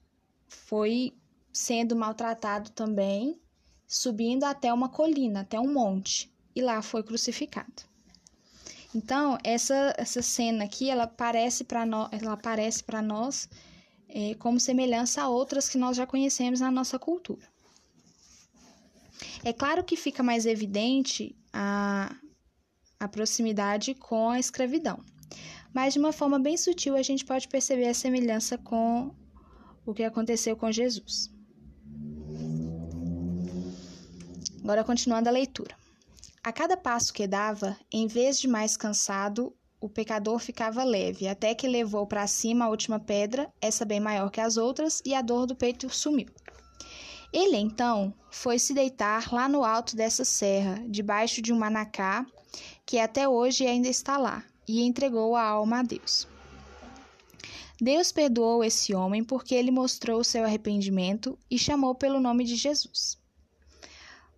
foi 0.48 1.14
sendo 1.52 1.96
maltratado 1.96 2.70
também, 2.72 3.40
subindo 3.88 4.44
até 4.44 4.72
uma 4.72 4.90
colina, 4.90 5.42
até 5.42 5.60
um 5.60 5.74
monte, 5.74 6.32
e 6.56 6.62
lá 6.62 6.82
foi 6.82 7.04
crucificado. 7.04 7.84
Então, 8.96 9.38
essa, 9.44 9.94
essa 9.98 10.22
cena 10.22 10.64
aqui, 10.64 10.90
ela 10.90 11.04
aparece 11.04 11.64
para 11.64 11.86
nós, 11.86 12.10
ela 12.12 12.34
aparece 12.34 12.84
para 12.84 13.02
nós 13.02 13.50
é, 14.08 14.34
como 14.36 14.60
semelhança 14.60 15.22
a 15.22 15.30
outras 15.30 15.68
que 15.68 15.78
nós 15.78 15.98
já 15.98 16.08
conhecemos 16.08 16.62
na 16.62 16.72
nossa 16.72 16.98
cultura. 16.98 17.46
É 19.44 19.54
claro 19.54 19.84
que 19.84 19.96
fica 19.96 20.22
mais 20.24 20.46
evidente 20.46 21.36
a, 21.54 22.16
a 23.00 23.08
proximidade 23.08 23.94
com 23.96 24.30
a 24.30 24.40
escravidão, 24.40 25.04
mas 25.74 25.94
de 25.94 26.00
uma 26.00 26.12
forma 26.12 26.40
bem 26.40 26.58
sutil 26.58 26.96
a 26.96 27.02
gente 27.02 27.26
pode 27.26 27.48
perceber 27.48 27.88
a 27.88 27.94
semelhança 27.94 28.58
com 28.58 29.14
o 29.86 29.94
que 29.94 30.04
aconteceu 30.04 30.56
com 30.56 30.72
Jesus. 30.72 31.32
Agora, 34.62 34.84
continuando 34.84 35.30
a 35.30 35.32
leitura. 35.32 35.76
A 36.44 36.52
cada 36.52 36.76
passo 36.76 37.14
que 37.14 37.26
dava, 37.26 37.78
em 37.92 38.06
vez 38.08 38.40
de 38.40 38.48
mais 38.48 38.76
cansado, 38.76 39.56
o 39.80 39.88
pecador 39.88 40.40
ficava 40.40 40.84
leve, 40.84 41.28
até 41.28 41.54
que 41.54 41.68
levou 41.68 42.06
para 42.08 42.28
cima 42.28 42.66
a 42.66 42.70
última 42.70 43.00
pedra, 43.00 43.50
essa 43.62 43.86
bem 43.86 44.00
maior 44.00 44.30
que 44.30 44.42
as 44.42 44.58
outras, 44.58 45.02
e 45.06 45.14
a 45.14 45.22
dor 45.22 45.46
do 45.46 45.56
peito 45.56 45.90
sumiu. 45.90 46.28
Ele 47.32 47.58
então 47.58 48.14
foi 48.32 48.58
se 48.58 48.74
deitar 48.74 49.34
lá 49.34 49.50
no 49.50 49.64
alto 49.64 49.96
dessa 49.96 50.24
serra, 50.24 50.84
debaixo 50.88 51.42
de 51.42 51.52
um 51.52 51.60
manacá, 51.60 52.26
que 52.86 53.00
até 53.00 53.28
hoje 53.28 53.66
ainda 53.66 53.88
está 53.88 54.18
lá, 54.18 54.44
e 54.68 54.82
entregou 54.82 55.36
a 55.36 55.44
alma 55.44 55.80
a 55.80 55.84
Deus. 55.84 56.28
Deus 57.80 58.12
perdoou 58.12 58.64
esse 58.64 58.96
homem 58.96 59.24
porque 59.24 59.54
ele 59.54 59.70
mostrou 59.70 60.24
seu 60.24 60.44
arrependimento 60.44 61.38
e 61.50 61.60
chamou 61.60 61.94
pelo 61.94 62.20
nome 62.20 62.44
de 62.44 62.56
Jesus. 62.56 63.18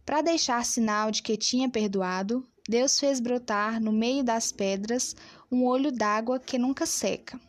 Para 0.06 0.22
deixar 0.22 0.66
sinal 0.66 1.10
de 1.10 1.22
que 1.22 1.38
tinha 1.38 1.70
perdoado, 1.70 2.46
Deus 2.68 3.00
fez 3.00 3.20
brotar 3.20 3.80
no 3.80 3.92
meio 3.92 4.24
das 4.24 4.52
pedras 4.52 5.16
um 5.52 5.64
olho 5.66 5.92
d'água 5.92 6.40
que 6.40 6.58
nunca 6.58 6.86
seca. 6.86 7.40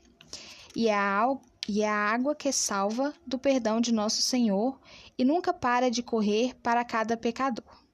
E 0.77 0.89
a, 0.89 1.27
e 1.69 1.83
a 1.83 1.93
água 1.93 2.35
que 2.35 2.53
salva 2.53 3.13
do 3.27 3.39
perdão 3.39 3.81
de 3.81 3.93
nosso 3.93 4.23
Senhor 4.23 4.79
e 5.21 5.25
nunca 5.25 5.53
para 5.53 5.91
de 5.91 6.03
correr 6.03 6.55
para 6.63 6.83
cada 6.83 7.15
pecador. 7.15 7.85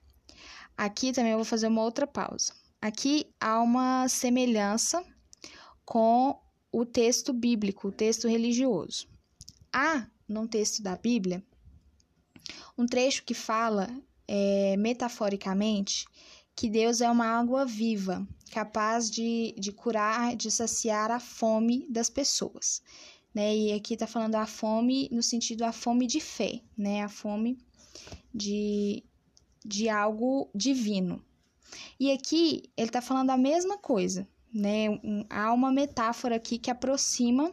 Aqui 0.77 1.13
também 1.13 1.33
eu 1.33 1.39
vou 1.39 1.45
fazer 1.45 1.67
uma 1.67 1.83
outra 1.83 2.07
pausa. 2.07 2.53
Aqui 2.81 3.35
há 3.41 3.61
uma 3.61 4.07
semelhança 4.09 5.05
com 5.85 6.41
o 6.71 6.87
texto 6.87 7.33
bíblico, 7.33 7.89
o 7.89 7.93
texto 7.93 8.29
religioso. 8.29 9.09
Há, 9.73 10.07
num 10.29 10.47
texto 10.47 10.81
da 10.85 10.95
Bíblia, 10.95 11.45
um 12.79 12.87
trecho 12.87 13.25
que 13.25 13.35
fala, 13.35 13.91
é, 14.29 14.77
metaforicamente, 14.77 16.07
que 16.55 16.71
Deus 16.71 17.01
é 17.01 17.11
uma 17.11 17.27
água 17.27 17.67
viva, 17.67 18.25
capaz 18.53 19.11
de, 19.11 19.53
de 19.59 19.73
curar, 19.73 20.37
de 20.37 20.49
saciar 20.49 21.11
a 21.11 21.19
fome 21.19 21.89
das 21.91 22.09
pessoas. 22.09 22.81
Né? 23.37 23.55
E 23.55 23.73
aqui 23.75 23.93
está 23.93 24.07
falando 24.07 24.37
a 24.37 24.47
fome 24.47 25.11
no 25.13 25.23
sentido 25.23 25.63
a 25.63 25.71
fome 25.71 26.07
de 26.07 26.21
fé, 26.21 26.63
né? 26.75 27.03
A 27.03 27.09
fome 27.11 27.59
de, 28.35 29.05
de 29.63 29.91
algo 29.91 30.49
divino. 30.55 31.23
E 32.01 32.11
aqui 32.11 32.71
ele 32.75 32.87
está 32.87 33.03
falando 33.03 33.29
a 33.29 33.37
mesma 33.37 33.77
coisa, 33.77 34.27
né? 34.51 34.89
Um, 34.89 35.23
há 35.29 35.53
uma 35.53 35.71
metáfora 35.71 36.37
aqui 36.37 36.57
que 36.57 36.71
aproxima 36.71 37.53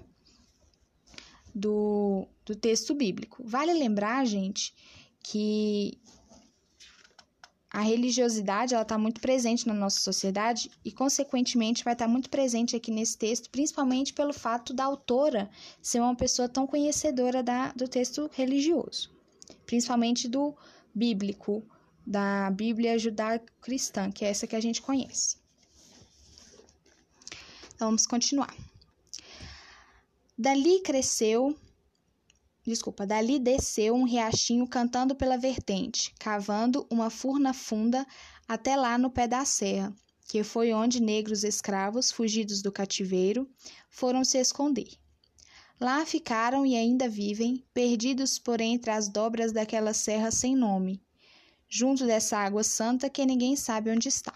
do, 1.54 2.30
do 2.46 2.56
texto 2.56 2.96
bíblico. 2.96 3.44
Vale 3.46 3.74
lembrar, 3.74 4.26
gente, 4.26 4.74
que 5.22 6.00
a 7.74 7.82
religiosidade 7.82 8.76
ela 8.76 8.84
está 8.84 9.00
muito 9.00 9.20
presente 9.20 9.68
na 9.68 9.74
nossa 9.74 10.00
sociedade 10.00 10.70
e, 10.86 10.92
consequentemente, 10.92 11.84
vai 11.84 11.94
estar 11.94 12.06
tá 12.06 12.12
muito 12.12 12.30
presente 12.30 12.76
aqui 12.76 12.92
nesse 12.92 13.18
texto, 13.18 13.50
principalmente 13.50 14.14
pelo 14.14 14.32
fato 14.32 14.76
da 14.76 14.84
autora 14.86 15.50
ser 15.82 16.00
uma 16.00 16.16
pessoa 16.16 16.48
tão 16.48 16.68
conhecedora 16.68 17.42
da, 17.42 17.72
do 17.72 17.88
texto 17.88 18.30
religioso, 18.32 19.10
principalmente 19.66 20.28
do 20.28 20.56
bíblico, 20.94 21.64
da 22.06 22.52
Bíblia 22.52 23.00
judaico-cristã, 23.00 24.12
que 24.12 24.24
é 24.24 24.30
essa 24.30 24.46
que 24.46 24.56
a 24.56 24.62
gente 24.62 24.80
conhece. 24.80 25.38
Então, 27.74 27.88
vamos 27.88 28.06
continuar. 28.06 28.56
Dali 30.38 30.80
cresceu 30.82 31.58
Desculpa, 32.66 33.06
dali 33.06 33.40
desceu 33.40 33.94
um 33.94 34.06
riachinho 34.06 34.66
cantando 34.66 35.14
pela 35.14 35.38
vertente, 35.38 36.14
cavando 36.18 36.88
uma 36.90 37.10
furna 37.10 37.54
funda 37.54 38.08
até 38.48 38.78
lá 38.78 38.98
no 38.98 39.10
pé 39.10 39.28
da 39.28 39.44
serra, 39.44 39.94
que 40.28 40.44
foi 40.44 40.72
onde 40.72 41.02
negros 41.02 41.44
escravos, 41.44 42.10
fugidos 42.10 42.62
do 42.62 42.72
cativeiro, 42.72 43.50
foram 43.90 44.24
se 44.24 44.38
esconder. 44.38 44.88
Lá 45.78 46.06
ficaram 46.06 46.66
e 46.66 46.78
ainda 46.78 47.10
vivem, 47.10 47.62
perdidos 47.74 48.40
por 48.40 48.62
entre 48.62 48.92
as 48.92 49.10
dobras 49.10 49.52
daquela 49.52 49.94
serra 49.94 50.32
sem 50.32 50.56
nome, 50.56 51.02
junto 51.68 52.06
dessa 52.06 52.38
água 52.38 52.64
santa 52.64 53.10
que 53.10 53.26
ninguém 53.26 53.58
sabe 53.58 53.92
onde 53.92 54.08
está. 54.08 54.34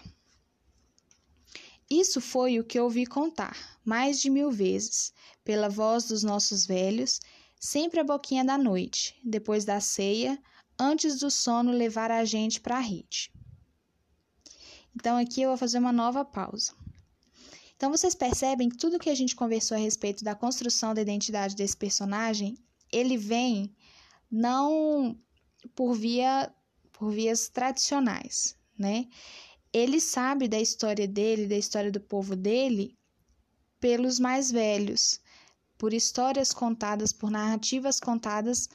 Isso 1.88 2.20
foi 2.20 2.58
o 2.58 2.64
que 2.64 2.78
ouvi 2.78 3.06
contar, 3.06 3.78
mais 3.82 4.20
de 4.20 4.28
mil 4.28 4.50
vezes, 4.50 5.14
pela 5.42 5.70
voz 5.70 6.04
dos 6.04 6.22
nossos 6.22 6.66
velhos 6.66 7.18
sempre 7.58 8.00
a 8.00 8.04
boquinha 8.04 8.44
da 8.44 8.56
noite, 8.56 9.18
depois 9.24 9.64
da 9.64 9.80
ceia, 9.80 10.38
antes 10.78 11.18
do 11.18 11.30
sono 11.30 11.72
levar 11.72 12.10
a 12.10 12.24
gente 12.24 12.60
para 12.60 12.76
a 12.76 12.80
rede. 12.80 13.32
Então 14.94 15.16
aqui 15.16 15.42
eu 15.42 15.50
vou 15.50 15.58
fazer 15.58 15.78
uma 15.78 15.92
nova 15.92 16.24
pausa. 16.24 16.72
Então 17.76 17.90
vocês 17.90 18.14
percebem 18.14 18.68
que 18.68 18.76
tudo 18.76 18.98
que 18.98 19.10
a 19.10 19.14
gente 19.14 19.36
conversou 19.36 19.76
a 19.76 19.80
respeito 19.80 20.24
da 20.24 20.34
construção 20.34 20.92
da 20.92 21.00
identidade 21.02 21.54
desse 21.54 21.76
personagem, 21.76 22.56
ele 22.92 23.16
vem 23.16 23.74
não 24.30 25.16
por 25.74 25.94
via 25.94 26.52
por 26.92 27.12
vias 27.12 27.48
tradicionais, 27.48 28.56
né? 28.76 29.06
Ele 29.72 30.00
sabe 30.00 30.48
da 30.48 30.58
história 30.58 31.06
dele, 31.06 31.46
da 31.46 31.56
história 31.56 31.92
do 31.92 32.00
povo 32.00 32.34
dele, 32.34 32.98
pelos 33.78 34.18
mais 34.18 34.50
velhos, 34.50 35.20
por 35.78 35.94
histórias 35.94 36.52
contadas, 36.52 37.12
por 37.12 37.30
narrativas 37.30 38.00
contadas 38.00 38.68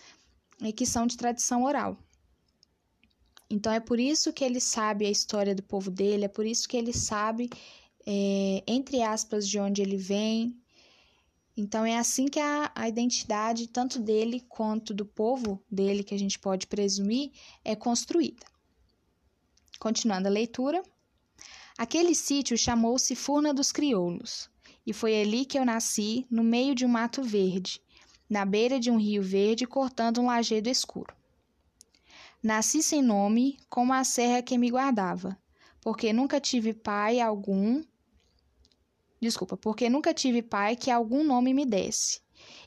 e 0.62 0.72
que 0.72 0.86
são 0.86 1.06
de 1.06 1.18
tradição 1.18 1.64
oral. 1.64 1.98
Então 3.50 3.72
é 3.72 3.80
por 3.80 4.00
isso 4.00 4.34
que 4.34 4.44
ele 4.44 4.60
sabe 4.60 5.06
a 5.06 5.12
história 5.12 5.54
do 5.54 5.62
povo 5.62 5.92
dele, 5.92 6.26
é 6.26 6.28
por 6.28 6.46
isso 6.46 6.68
que 6.68 6.78
ele 6.78 6.94
sabe, 6.94 7.50
é, 8.06 8.64
entre 8.66 9.04
aspas, 9.04 9.48
de 9.48 9.60
onde 9.60 9.82
ele 9.82 9.98
vem. 9.98 10.58
Então 11.56 11.86
é 11.86 11.98
assim 11.98 12.26
que 12.26 12.40
a, 12.40 12.72
a 12.74 12.88
identidade, 12.88 13.68
tanto 13.68 14.00
dele 14.00 14.44
quanto 14.50 14.94
do 14.94 15.06
povo 15.06 15.62
dele, 15.70 16.04
que 16.04 16.16
a 16.16 16.18
gente 16.18 16.40
pode 16.40 16.66
presumir, 16.66 17.32
é 17.64 17.76
construída. 17.76 18.46
Continuando 19.78 20.28
a 20.30 20.32
leitura. 20.32 20.82
Aquele 21.78 22.16
sítio 22.16 22.58
chamou-se 22.58 23.16
Furna 23.16 23.54
dos 23.54 23.72
Crioulos. 23.72 24.50
E 24.86 24.92
foi 24.94 25.22
ali 25.22 25.46
que 25.46 25.58
eu 25.58 25.66
nasci, 25.66 26.26
no 26.30 26.44
meio 26.44 26.76
de 26.76 26.86
um 26.86 26.90
mato 26.90 27.24
verde, 27.24 27.82
na 28.30 28.46
beira 28.46 28.80
de 28.80 28.92
um 28.92 28.98
rio 28.98 29.22
verde, 29.24 29.66
cortando 29.66 30.22
um 30.22 30.26
lajedo 30.28 30.70
escuro. 30.70 31.16
Nasci 32.42 32.84
sem 32.84 33.02
nome, 33.02 33.58
como 33.70 33.94
a 33.94 34.04
serra 34.04 34.42
que 34.42 34.58
me 34.58 34.70
guardava, 34.70 35.38
porque 35.82 36.12
nunca 36.12 36.42
tive 36.42 36.74
pai 36.74 37.22
algum. 37.22 37.82
Desculpa, 39.22 39.56
porque 39.56 39.90
nunca 39.90 40.14
tive 40.14 40.42
pai 40.42 40.76
que 40.76 40.92
algum 40.92 41.24
nome 41.24 41.54
me 41.54 41.66
desse. 41.66 42.22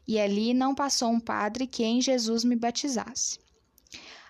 E 0.09 0.19
ali 0.19 0.55
não 0.55 0.75
passou 0.75 1.11
um 1.11 1.21
padre 1.21 1.67
que 1.67 1.85
em 1.85 2.01
Jesus 2.01 2.45
me 2.45 2.57
batizasse. 2.57 3.39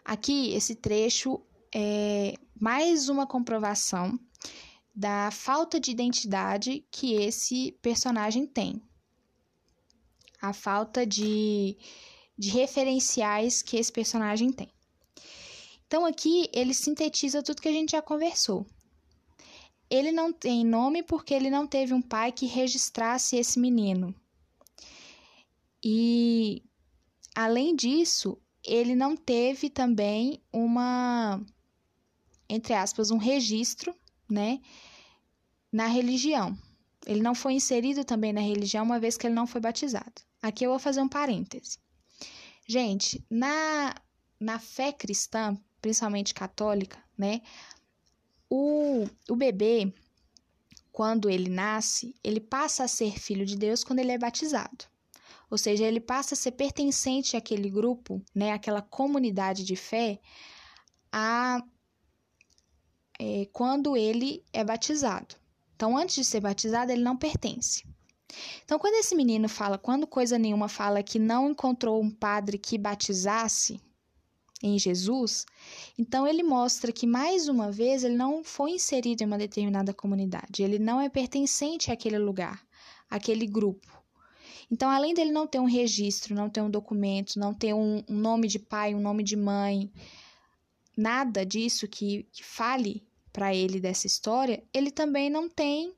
Aqui, 0.04 0.52
esse 0.54 0.74
trecho 0.74 1.40
é 1.72 2.34
mais 2.58 3.08
uma 3.08 3.26
comprovação 3.26 4.18
da 4.96 5.30
falta 5.30 5.78
de 5.78 5.90
identidade 5.90 6.82
que 6.90 7.12
esse 7.12 7.72
personagem 7.82 8.46
tem. 8.46 8.80
A 10.40 10.54
falta 10.54 11.04
de, 11.04 11.76
de 12.38 12.48
referenciais 12.48 13.60
que 13.60 13.76
esse 13.76 13.92
personagem 13.92 14.50
tem. 14.50 14.70
Então 15.86 16.06
aqui 16.06 16.48
ele 16.50 16.72
sintetiza 16.72 17.42
tudo 17.42 17.60
que 17.60 17.68
a 17.68 17.72
gente 17.72 17.90
já 17.90 18.00
conversou. 18.00 18.66
Ele 19.90 20.10
não 20.10 20.32
tem 20.32 20.64
nome 20.64 21.02
porque 21.02 21.34
ele 21.34 21.50
não 21.50 21.66
teve 21.66 21.92
um 21.92 22.02
pai 22.02 22.32
que 22.32 22.46
registrasse 22.46 23.36
esse 23.36 23.58
menino. 23.58 24.14
E 25.84 26.62
além 27.34 27.76
disso, 27.76 28.40
ele 28.64 28.94
não 28.94 29.14
teve 29.14 29.68
também 29.68 30.40
uma 30.50 31.40
entre 32.48 32.74
aspas 32.74 33.10
um 33.10 33.18
registro, 33.18 33.94
né, 34.30 34.60
na 35.76 35.88
religião. 35.88 36.56
Ele 37.04 37.20
não 37.20 37.34
foi 37.34 37.52
inserido 37.52 38.02
também 38.02 38.32
na 38.32 38.40
religião, 38.40 38.82
uma 38.82 38.98
vez 38.98 39.18
que 39.18 39.26
ele 39.26 39.34
não 39.34 39.46
foi 39.46 39.60
batizado. 39.60 40.22
Aqui 40.40 40.64
eu 40.64 40.70
vou 40.70 40.78
fazer 40.78 41.02
um 41.02 41.08
parêntese. 41.08 41.78
Gente, 42.66 43.22
na, 43.28 43.94
na 44.40 44.58
fé 44.58 44.90
cristã, 44.90 45.54
principalmente 45.82 46.32
católica, 46.32 46.98
né? 47.16 47.42
O, 48.48 49.06
o 49.28 49.36
bebê, 49.36 49.92
quando 50.90 51.28
ele 51.28 51.50
nasce, 51.50 52.14
ele 52.24 52.40
passa 52.40 52.84
a 52.84 52.88
ser 52.88 53.20
filho 53.20 53.44
de 53.44 53.54
Deus 53.54 53.84
quando 53.84 53.98
ele 53.98 54.12
é 54.12 54.18
batizado. 54.18 54.86
Ou 55.50 55.58
seja, 55.58 55.84
ele 55.84 56.00
passa 56.00 56.34
a 56.34 56.38
ser 56.38 56.52
pertencente 56.52 57.36
àquele 57.36 57.68
grupo, 57.68 58.22
né, 58.34 58.52
àquela 58.52 58.80
comunidade 58.80 59.62
de 59.62 59.76
fé, 59.76 60.18
a, 61.12 61.62
é, 63.20 63.46
quando 63.52 63.94
ele 63.94 64.42
é 64.54 64.64
batizado. 64.64 65.36
Então, 65.76 65.96
antes 65.96 66.16
de 66.16 66.24
ser 66.24 66.40
batizado, 66.40 66.90
ele 66.90 67.02
não 67.02 67.16
pertence. 67.16 67.84
Então, 68.64 68.78
quando 68.78 68.94
esse 68.94 69.14
menino 69.14 69.48
fala, 69.48 69.78
quando 69.78 70.06
coisa 70.06 70.38
nenhuma 70.38 70.68
fala 70.68 71.02
que 71.02 71.18
não 71.18 71.50
encontrou 71.50 72.02
um 72.02 72.10
padre 72.10 72.58
que 72.58 72.78
batizasse 72.78 73.80
em 74.62 74.78
Jesus, 74.78 75.44
então 75.98 76.26
ele 76.26 76.42
mostra 76.42 76.90
que 76.90 77.06
mais 77.06 77.46
uma 77.46 77.70
vez 77.70 78.04
ele 78.04 78.16
não 78.16 78.42
foi 78.42 78.72
inserido 78.72 79.22
em 79.22 79.26
uma 79.26 79.36
determinada 79.36 79.92
comunidade, 79.92 80.62
ele 80.62 80.78
não 80.78 80.98
é 80.98 81.10
pertencente 81.10 81.92
àquele 81.92 82.18
lugar, 82.18 82.66
àquele 83.08 83.46
grupo. 83.46 83.86
Então, 84.70 84.90
além 84.90 85.14
dele 85.14 85.30
não 85.30 85.46
ter 85.46 85.60
um 85.60 85.66
registro, 85.66 86.34
não 86.34 86.50
ter 86.50 86.62
um 86.62 86.70
documento, 86.70 87.38
não 87.38 87.54
ter 87.54 87.74
um, 87.74 88.02
um 88.08 88.16
nome 88.16 88.48
de 88.48 88.58
pai, 88.58 88.94
um 88.94 89.00
nome 89.00 89.22
de 89.22 89.36
mãe, 89.36 89.92
nada 90.96 91.44
disso 91.44 91.86
que, 91.86 92.26
que 92.32 92.42
fale 92.42 93.06
para 93.36 93.54
ele 93.54 93.78
dessa 93.78 94.06
história, 94.06 94.64
ele 94.72 94.90
também 94.90 95.28
não 95.28 95.46
tem 95.46 95.92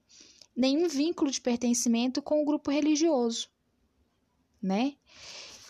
nenhum 0.56 0.88
vínculo 0.88 1.30
de 1.30 1.40
pertencimento 1.40 2.20
com 2.20 2.42
o 2.42 2.44
grupo 2.44 2.68
religioso, 2.68 3.48
né? 4.60 4.96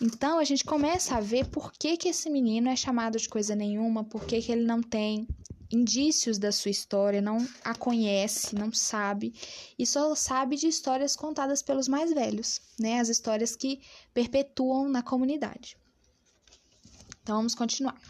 Então 0.01 0.39
a 0.39 0.45
gente 0.45 0.65
começa 0.65 1.15
a 1.15 1.21
ver 1.21 1.47
por 1.49 1.71
que, 1.75 1.99
que 1.99 2.09
esse 2.09 2.31
menino 2.31 2.71
é 2.71 2.75
chamado 2.75 3.19
de 3.19 3.29
coisa 3.29 3.55
nenhuma, 3.55 4.03
por 4.03 4.25
que, 4.25 4.41
que 4.41 4.51
ele 4.51 4.65
não 4.65 4.83
tem 4.83 5.29
indícios 5.71 6.39
da 6.39 6.51
sua 6.51 6.71
história, 6.71 7.21
não 7.21 7.47
a 7.63 7.75
conhece, 7.75 8.55
não 8.55 8.73
sabe, 8.73 9.35
e 9.79 9.85
só 9.85 10.15
sabe 10.15 10.57
de 10.57 10.69
histórias 10.69 11.15
contadas 11.15 11.61
pelos 11.61 11.87
mais 11.87 12.15
velhos, 12.15 12.63
né? 12.81 12.99
As 12.99 13.11
histórias 13.11 13.55
que 13.55 13.83
perpetuam 14.15 14.89
na 14.89 15.03
comunidade. 15.03 15.77
Então 17.23 17.37
vamos 17.37 17.55
continuar. 17.55 18.01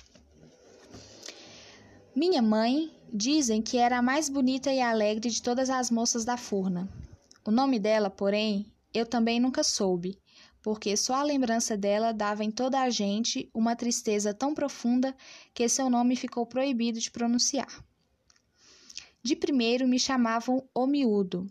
Minha 2.19 2.43
mãe 2.43 2.91
Dizem 3.13 3.63
que 3.63 3.79
era 3.79 3.99
a 3.99 4.03
mais 4.03 4.29
bonita 4.29 4.73
e 4.73 4.81
alegre 4.81 5.31
de 5.31 5.41
todas 5.41 5.71
as 5.71 5.89
moças 5.89 6.25
da 6.25 6.37
furna. 6.37 6.89
O 7.47 7.51
nome 7.53 7.79
dela, 7.79 8.11
porém, 8.11 8.67
eu 8.93 9.07
também 9.07 9.39
nunca 9.39 9.63
soube, 9.63 10.19
porque 10.61 10.95
só 10.97 11.15
a 11.15 11.23
lembrança 11.23 11.77
dela 11.77 12.13
dava 12.13 12.43
em 12.43 12.51
toda 12.51 12.81
a 12.83 12.91
gente 12.91 13.49
uma 13.55 13.77
tristeza 13.77 14.35
tão 14.35 14.53
profunda 14.53 15.17
que 15.55 15.69
seu 15.69 15.89
nome 15.89 16.17
ficou 16.17 16.45
proibido 16.45 16.99
de 16.99 17.09
pronunciar. 17.09 17.83
De 19.23 19.37
primeiro 19.37 19.87
me 19.87 19.99
chamavam 19.99 20.69
o 20.75 20.87
miúdo, 20.89 21.47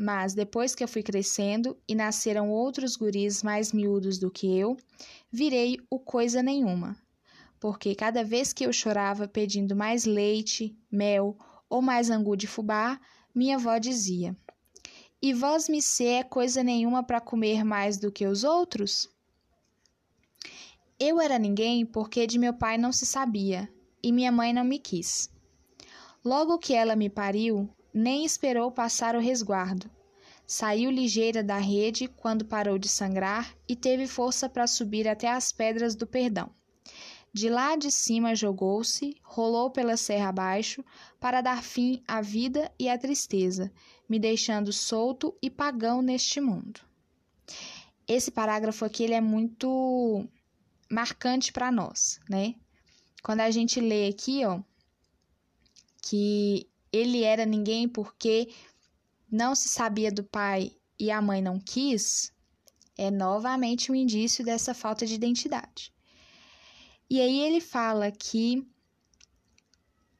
mas 0.00 0.32
depois 0.32 0.76
que 0.76 0.84
eu 0.84 0.88
fui 0.88 1.02
crescendo 1.02 1.76
e 1.88 1.94
nasceram 1.94 2.50
outros 2.50 2.96
guris 2.96 3.42
mais 3.42 3.72
miúdos 3.72 4.16
do 4.18 4.30
que 4.30 4.46
eu, 4.46 4.76
virei 5.30 5.76
o 5.90 5.98
coisa 5.98 6.40
nenhuma. 6.40 6.96
Porque 7.64 7.94
cada 7.94 8.22
vez 8.22 8.52
que 8.52 8.66
eu 8.66 8.74
chorava 8.74 9.26
pedindo 9.26 9.74
mais 9.74 10.04
leite, 10.04 10.76
mel 10.92 11.34
ou 11.66 11.80
mais 11.80 12.10
angu 12.10 12.36
de 12.36 12.46
fubá, 12.46 13.00
minha 13.34 13.56
avó 13.56 13.78
dizia: 13.78 14.36
E 15.22 15.32
vós 15.32 15.66
me 15.66 15.80
se 15.80 16.04
é 16.04 16.22
coisa 16.22 16.62
nenhuma 16.62 17.02
para 17.02 17.22
comer 17.22 17.64
mais 17.64 17.96
do 17.96 18.12
que 18.12 18.26
os 18.26 18.44
outros? 18.44 19.08
Eu 21.00 21.18
era 21.18 21.38
ninguém 21.38 21.86
porque 21.86 22.26
de 22.26 22.38
meu 22.38 22.52
pai 22.52 22.76
não 22.76 22.92
se 22.92 23.06
sabia, 23.06 23.66
e 24.02 24.12
minha 24.12 24.30
mãe 24.30 24.52
não 24.52 24.62
me 24.62 24.78
quis. 24.78 25.30
Logo 26.22 26.58
que 26.58 26.74
ela 26.74 26.94
me 26.94 27.08
pariu, 27.08 27.66
nem 27.94 28.26
esperou 28.26 28.70
passar 28.70 29.16
o 29.16 29.20
resguardo. 29.20 29.90
Saiu 30.46 30.90
ligeira 30.90 31.42
da 31.42 31.56
rede 31.56 32.08
quando 32.08 32.44
parou 32.44 32.76
de 32.76 32.90
sangrar 32.90 33.56
e 33.66 33.74
teve 33.74 34.06
força 34.06 34.50
para 34.50 34.66
subir 34.66 35.08
até 35.08 35.30
as 35.30 35.50
pedras 35.50 35.94
do 35.94 36.06
perdão. 36.06 36.52
De 37.34 37.48
lá 37.48 37.74
de 37.74 37.90
cima 37.90 38.36
jogou-se, 38.36 39.16
rolou 39.20 39.68
pela 39.68 39.96
serra 39.96 40.28
abaixo, 40.28 40.84
para 41.18 41.40
dar 41.40 41.64
fim 41.64 42.00
à 42.06 42.20
vida 42.20 42.72
e 42.78 42.88
à 42.88 42.96
tristeza, 42.96 43.72
me 44.08 44.20
deixando 44.20 44.72
solto 44.72 45.36
e 45.42 45.50
pagão 45.50 46.00
neste 46.00 46.40
mundo. 46.40 46.80
Esse 48.06 48.30
parágrafo 48.30 48.84
aqui 48.84 49.02
ele 49.02 49.14
é 49.14 49.20
muito 49.20 50.24
marcante 50.88 51.52
para 51.52 51.72
nós, 51.72 52.20
né? 52.30 52.54
Quando 53.20 53.40
a 53.40 53.50
gente 53.50 53.80
lê 53.80 54.06
aqui, 54.06 54.44
ó, 54.44 54.62
que 56.00 56.68
ele 56.92 57.24
era 57.24 57.44
ninguém 57.44 57.88
porque 57.88 58.48
não 59.28 59.56
se 59.56 59.68
sabia 59.68 60.12
do 60.12 60.22
pai 60.22 60.70
e 60.96 61.10
a 61.10 61.20
mãe 61.20 61.42
não 61.42 61.58
quis, 61.58 62.32
é 62.96 63.10
novamente 63.10 63.90
um 63.90 63.94
indício 63.96 64.44
dessa 64.44 64.72
falta 64.72 65.04
de 65.04 65.14
identidade. 65.14 65.92
E 67.08 67.20
aí 67.20 67.40
ele 67.40 67.60
fala 67.60 68.10
que 68.10 68.66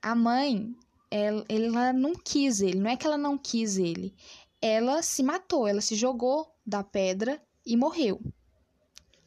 a 0.03 0.15
mãe, 0.15 0.75
ela, 1.11 1.45
ela 1.49 1.93
não 1.93 2.15
quis 2.15 2.61
ele, 2.61 2.79
não 2.79 2.91
é 2.91 2.97
que 2.97 3.07
ela 3.07 3.17
não 3.17 3.39
quis 3.39 3.79
ele, 3.79 4.15
ela 4.61 5.03
se 5.03 5.23
matou, 5.23 5.67
ela 5.67 5.81
se 5.81 5.95
jogou 5.95 6.55
da 6.67 6.83
pedra 6.83 7.43
e 7.67 7.77
morreu 7.77 8.21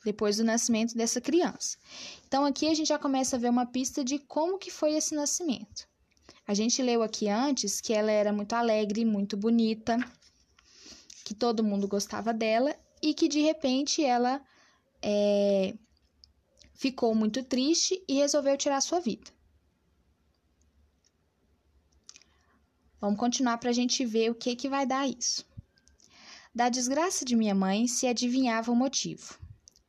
depois 0.05 0.37
do 0.37 0.43
nascimento 0.43 0.95
dessa 0.95 1.19
criança. 1.19 1.77
Então 2.27 2.45
aqui 2.45 2.67
a 2.67 2.73
gente 2.73 2.87
já 2.87 2.97
começa 2.97 3.35
a 3.35 3.39
ver 3.39 3.49
uma 3.49 3.65
pista 3.65 4.03
de 4.03 4.19
como 4.19 4.57
que 4.57 4.71
foi 4.71 4.93
esse 4.93 5.13
nascimento. 5.13 5.87
A 6.47 6.53
gente 6.53 6.81
leu 6.81 7.03
aqui 7.03 7.27
antes 7.27 7.81
que 7.81 7.91
ela 7.91 8.11
era 8.11 8.31
muito 8.31 8.53
alegre, 8.53 9.03
muito 9.03 9.35
bonita, 9.35 9.97
que 11.25 11.33
todo 11.33 11.63
mundo 11.63 11.87
gostava 11.89 12.33
dela 12.33 12.73
e 13.01 13.13
que 13.13 13.27
de 13.27 13.41
repente 13.41 14.01
ela 14.01 14.41
é, 15.01 15.73
ficou 16.77 17.15
muito 17.15 17.43
triste 17.43 18.03
e 18.07 18.13
resolveu 18.13 18.55
tirar 18.55 18.79
sua 18.81 18.99
vida. 18.99 19.31
Vamos 23.01 23.19
continuar 23.19 23.57
para 23.57 23.71
a 23.71 23.73
gente 23.73 24.05
ver 24.05 24.29
o 24.29 24.35
que, 24.35 24.55
que 24.55 24.69
vai 24.69 24.85
dar 24.85 25.07
isso. 25.07 25.43
Da 26.53 26.69
desgraça 26.69 27.25
de 27.25 27.35
minha 27.35 27.55
mãe 27.55 27.87
se 27.87 28.05
adivinhava 28.07 28.71
o 28.71 28.75
motivo. 28.75 29.39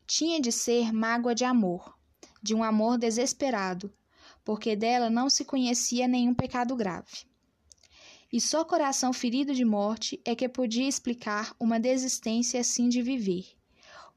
Tinha 0.07 0.41
de 0.41 0.51
ser 0.51 0.91
mágoa 0.93 1.35
de 1.35 1.45
amor, 1.45 1.95
de 2.43 2.55
um 2.55 2.65
amor 2.65 2.97
desesperado, 2.97 3.93
porque 4.43 4.75
dela 4.75 5.11
não 5.11 5.29
se 5.29 5.45
conhecia 5.45 6.09
nenhum 6.09 6.33
pecado 6.35 6.75
grave. 6.75 7.27
E 8.33 8.41
só 8.41 8.65
coração 8.65 9.13
ferido 9.13 9.55
de 9.55 9.65
morte 9.65 10.21
é 10.25 10.35
que 10.35 10.49
podia 10.49 10.89
explicar 10.89 11.55
uma 11.61 11.79
desistência 11.79 12.61
assim 12.61 12.89
de 12.89 13.03
viver, 13.03 13.58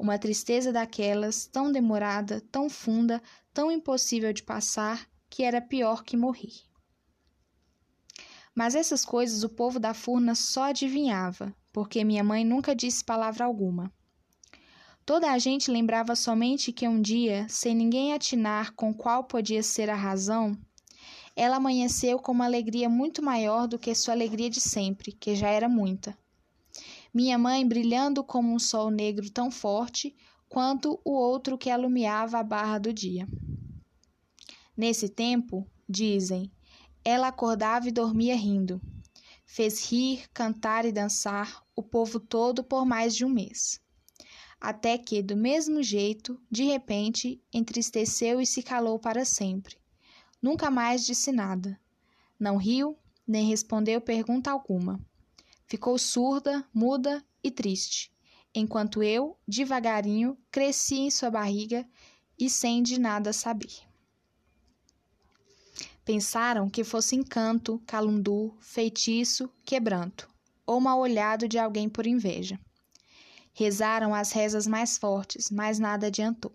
uma 0.02 0.18
tristeza 0.18 0.74
daquelas 0.74 1.46
tão 1.46 1.72
demorada, 1.72 2.42
tão 2.52 2.68
funda, 2.68 3.22
tão 3.54 3.72
impossível 3.72 4.34
de 4.34 4.42
passar, 4.42 5.08
que 5.30 5.44
era 5.44 5.62
pior 5.62 6.04
que 6.04 6.18
morrer. 6.18 6.54
Mas 8.56 8.74
essas 8.74 9.06
coisas 9.06 9.44
o 9.44 9.50
povo 9.50 9.80
da 9.80 9.94
furna 9.94 10.34
só 10.34 10.64
adivinhava, 10.64 11.56
porque 11.72 12.04
minha 12.04 12.24
mãe 12.24 12.44
nunca 12.44 12.76
disse 12.76 13.04
palavra 13.04 13.46
alguma. 13.46 13.94
Toda 15.06 15.32
a 15.32 15.38
gente 15.38 15.70
lembrava 15.70 16.16
somente 16.16 16.72
que 16.72 16.88
um 16.88 17.00
dia, 17.00 17.46
sem 17.48 17.76
ninguém 17.76 18.12
atinar 18.12 18.74
com 18.74 18.92
qual 18.92 19.26
podia 19.26 19.62
ser 19.62 19.88
a 19.88 19.96
razão, 19.96 20.58
ela 21.36 21.58
amanheceu 21.58 22.18
com 22.18 22.32
uma 22.32 22.46
alegria 22.46 22.90
muito 22.90 23.22
maior 23.22 23.68
do 23.68 23.78
que 23.78 23.94
sua 23.94 24.16
alegria 24.16 24.50
de 24.50 24.60
sempre, 24.60 25.12
que 25.12 25.36
já 25.36 25.50
era 25.50 25.70
muita. 25.70 26.18
Minha 27.14 27.38
mãe 27.38 27.68
brilhando 27.68 28.24
como 28.24 28.54
um 28.54 28.60
sol 28.60 28.90
negro 28.90 29.30
tão 29.30 29.52
forte 29.52 30.16
quanto 30.48 31.00
o 31.04 31.12
outro 31.12 31.58
que 31.58 31.70
alumiava 31.70 32.40
a 32.40 32.44
barra 32.44 32.78
do 32.80 32.94
dia. 32.94 33.28
Nesse 34.76 35.10
tempo, 35.10 35.68
dizem, 35.88 36.52
ela 37.04 37.28
acordava 37.28 37.88
e 37.88 37.92
dormia 37.92 38.36
rindo. 38.36 38.82
Fez 39.46 39.92
rir, 39.92 40.30
cantar 40.34 40.86
e 40.86 40.92
dançar 40.92 41.64
o 41.76 41.84
povo 41.84 42.20
todo 42.20 42.64
por 42.64 42.86
mais 42.86 43.16
de 43.16 43.26
um 43.26 43.30
mês 43.30 43.82
até 44.62 44.96
que, 44.96 45.24
do 45.24 45.36
mesmo 45.36 45.82
jeito, 45.82 46.40
de 46.50 46.64
repente, 46.64 47.42
entristeceu 47.52 48.40
e 48.40 48.46
se 48.46 48.62
calou 48.62 49.00
para 49.00 49.26
sempre. 49.26 49.76
Nunca 50.40 50.70
mais 50.70 51.04
disse 51.04 51.32
nada. 51.32 51.80
Não 52.40 52.58
riu, 52.58 52.96
nem 53.28 53.48
respondeu 53.48 54.00
pergunta 54.00 54.52
alguma. 54.52 55.04
Ficou 55.72 55.98
surda, 55.98 56.68
muda 56.74 57.24
e 57.42 57.50
triste, 57.50 58.12
enquanto 58.54 59.02
eu, 59.02 59.38
devagarinho, 59.48 60.38
cresci 60.52 60.96
em 60.96 61.10
sua 61.10 61.32
barriga 61.32 61.88
e 62.38 62.50
sem 62.50 62.84
de 62.84 63.00
nada 63.00 63.32
saber. 63.32 63.72
Pensaram 66.04 66.70
que 66.70 66.84
fosse 66.84 67.16
encanto, 67.16 67.82
calundu, 67.88 68.54
feitiço, 68.60 69.50
quebranto, 69.64 70.30
ou 70.66 70.82
mal 70.82 71.00
olhado 71.00 71.48
de 71.48 71.58
alguém 71.58 71.88
por 71.88 72.06
inveja. 72.06 72.60
Rezaram 73.54 74.14
as 74.14 74.34
rezas 74.34 74.68
mais 74.68 74.98
fortes, 74.98 75.50
mas 75.50 75.80
nada 75.80 76.08
adiantou. 76.08 76.52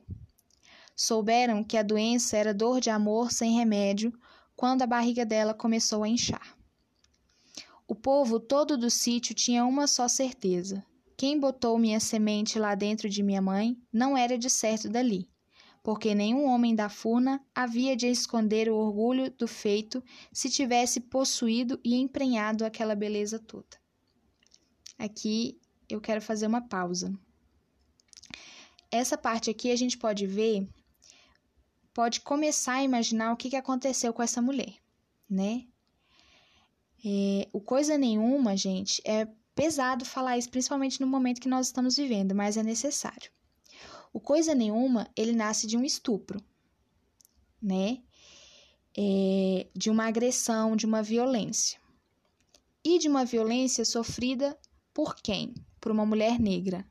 Souberam 0.95 1.65
que 1.65 1.79
a 1.79 1.83
doença 1.83 2.37
era 2.37 2.53
dor 2.53 2.83
de 2.83 2.91
amor 2.91 3.33
sem 3.33 3.57
remédio 3.57 4.13
quando 4.55 4.83
a 4.83 4.87
barriga 4.87 5.25
dela 5.25 5.55
começou 5.55 6.03
a 6.03 6.09
inchar. 6.09 6.56
O 7.88 7.94
povo 7.94 8.40
todo 8.40 8.77
do 8.77 8.90
sítio 8.90 9.35
tinha 9.35 9.64
uma 9.64 9.87
só 9.87 10.09
certeza: 10.09 10.85
quem 11.16 11.38
botou 11.38 11.79
minha 11.79 12.01
semente 12.01 12.59
lá 12.59 12.75
dentro 12.75 13.09
de 13.09 13.22
minha 13.22 13.40
mãe 13.40 13.81
não 13.92 14.16
era 14.16 14.37
de 14.37 14.51
certo 14.51 14.88
dali, 14.88 15.31
porque 15.83 16.14
nenhum 16.14 16.46
homem 16.46 16.75
da 16.75 16.88
furna 16.88 17.40
havia 17.55 17.96
de 17.96 18.09
esconder 18.09 18.68
o 18.68 18.75
orgulho 18.75 19.31
do 19.31 19.46
feito 19.46 20.03
se 20.33 20.51
tivesse 20.51 21.01
possuído 21.01 21.81
e 21.85 21.94
emprenhado 21.94 22.64
aquela 22.64 22.96
beleza 22.96 23.38
toda. 23.38 23.79
Aqui 24.99 25.61
eu 25.88 26.01
quero 26.01 26.20
fazer 26.20 26.49
uma 26.49 26.61
pausa. 26.61 27.16
Essa 28.90 29.16
parte 29.16 29.49
aqui 29.49 29.70
a 29.70 29.77
gente 29.77 29.96
pode 29.96 30.27
ver, 30.27 30.68
pode 31.94 32.20
começar 32.20 32.75
a 32.75 32.83
imaginar 32.83 33.33
o 33.33 33.37
que, 33.37 33.55
aconteceu 33.55 34.12
com 34.12 34.22
essa 34.22 34.42
mulher, 34.42 34.75
né? 35.31 35.66
É, 37.07 37.49
o 37.53 37.61
coisa 37.61 37.97
nenhuma, 37.97 38.57
gente, 38.57 39.01
é 39.05 39.28
pesado 39.55 40.05
falar 40.05 40.37
isso, 40.37 40.51
principalmente 40.51 41.01
no 41.01 41.07
momento 41.07 41.41
que 41.41 41.49
nós 41.49 41.66
estamos 41.66 41.97
vivendo, 41.97 42.35
mas 42.35 42.57
é 42.57 42.62
necessário. 42.62 43.31
O 44.12 44.18
coisa 44.18 44.55
nenhuma, 44.55 45.09
ele 45.14 45.33
nasce 45.33 45.66
de 45.66 45.76
um 45.76 45.85
estupro, 45.85 46.43
né? 47.62 47.99
É, 48.99 49.68
de 49.74 49.91
uma 49.91 50.07
agressão, 50.07 50.74
de 50.74 50.87
uma 50.87 51.03
violência. 51.03 51.78
E 52.83 52.99
de 52.99 53.09
uma 53.09 53.24
violência 53.24 53.85
sofrida 53.85 54.59
por 54.93 55.14
quem? 55.16 55.55
por 55.87 55.93
uma 55.93 56.05
mulher 56.05 56.41
negra 56.41 56.85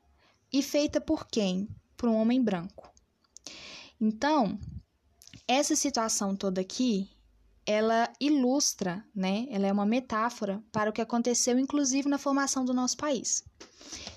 e 0.54 0.64
feita 0.64 1.02
por 1.02 1.28
quem? 1.28 1.68
Por 1.98 2.08
um 2.08 2.16
homem 2.16 2.42
branco. 2.42 2.90
Então, 4.00 4.58
essa 5.46 5.76
situação 5.76 6.34
toda 6.34 6.62
aqui, 6.62 7.10
ela 7.66 8.12
ilustra, 8.20 9.04
né? 9.14 9.48
Ela 9.50 9.68
é 9.68 9.72
uma 9.72 9.86
metáfora 9.86 10.64
para 10.72 10.90
o 10.90 10.94
que 10.94 11.02
aconteceu 11.02 11.58
inclusive 11.58 12.08
na 12.08 12.18
formação 12.18 12.64
do 12.64 12.74
nosso 12.74 12.98
país. 12.98 13.44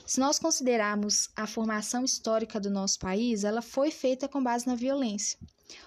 Se 0.06 0.20
nós 0.20 0.38
considerarmos 0.38 1.28
a 1.36 1.46
formação 1.46 2.04
histórica 2.04 2.58
do 2.58 2.70
nosso 2.70 2.98
país, 2.98 3.44
ela 3.44 3.62
foi 3.62 3.90
feita 3.90 4.28
com 4.28 4.42
base 4.42 4.66
na 4.66 4.74
violência, 4.74 5.38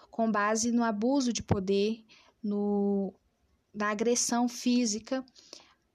com 0.09 0.31
base 0.31 0.71
no 0.71 0.83
abuso 0.83 1.33
de 1.33 1.41
poder, 1.41 2.03
no, 2.43 3.13
na 3.73 3.89
agressão 3.89 4.47
física, 4.47 5.25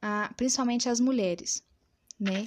a, 0.02 0.32
principalmente 0.36 0.88
às 0.88 1.00
mulheres, 1.00 1.62
né? 2.18 2.46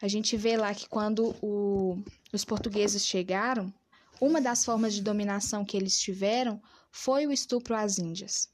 a 0.00 0.08
gente 0.08 0.36
vê 0.36 0.56
lá 0.56 0.74
que 0.74 0.88
quando 0.88 1.36
o, 1.42 2.02
os 2.32 2.44
portugueses 2.44 3.04
chegaram, 3.04 3.72
uma 4.20 4.40
das 4.40 4.64
formas 4.64 4.94
de 4.94 5.02
dominação 5.02 5.64
que 5.64 5.76
eles 5.76 5.98
tiveram 5.98 6.60
foi 6.90 7.26
o 7.26 7.32
estupro 7.32 7.74
às 7.76 7.98
Índias. 7.98 8.48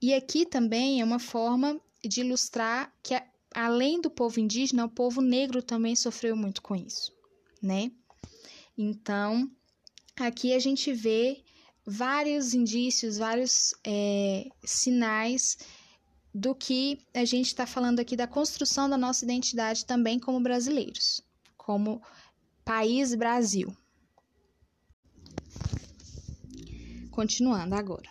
E 0.00 0.14
aqui 0.14 0.46
também 0.46 1.00
é 1.00 1.04
uma 1.04 1.18
forma 1.18 1.80
de 2.04 2.20
ilustrar 2.20 2.92
que, 3.02 3.20
além 3.54 4.00
do 4.00 4.10
povo 4.10 4.38
indígena, 4.38 4.84
o 4.84 4.90
povo 4.90 5.20
negro 5.20 5.62
também 5.62 5.96
sofreu 5.96 6.36
muito 6.36 6.62
com 6.62 6.76
isso, 6.76 7.12
né? 7.60 7.90
Então, 8.76 9.50
aqui 10.16 10.54
a 10.54 10.58
gente 10.58 10.92
vê 10.92 11.42
vários 11.84 12.54
indícios, 12.54 13.18
vários 13.18 13.74
é, 13.84 14.46
sinais 14.62 15.58
do 16.32 16.54
que 16.54 17.00
a 17.14 17.24
gente 17.24 17.46
está 17.46 17.66
falando 17.66 17.98
aqui 17.98 18.14
da 18.14 18.26
construção 18.26 18.88
da 18.88 18.96
nossa 18.96 19.24
identidade 19.24 19.84
também 19.84 20.20
como 20.20 20.38
brasileiros, 20.38 21.20
como 21.56 22.00
país 22.64 23.14
Brasil. 23.14 23.74
Continuando 27.18 27.74
agora. 27.74 28.08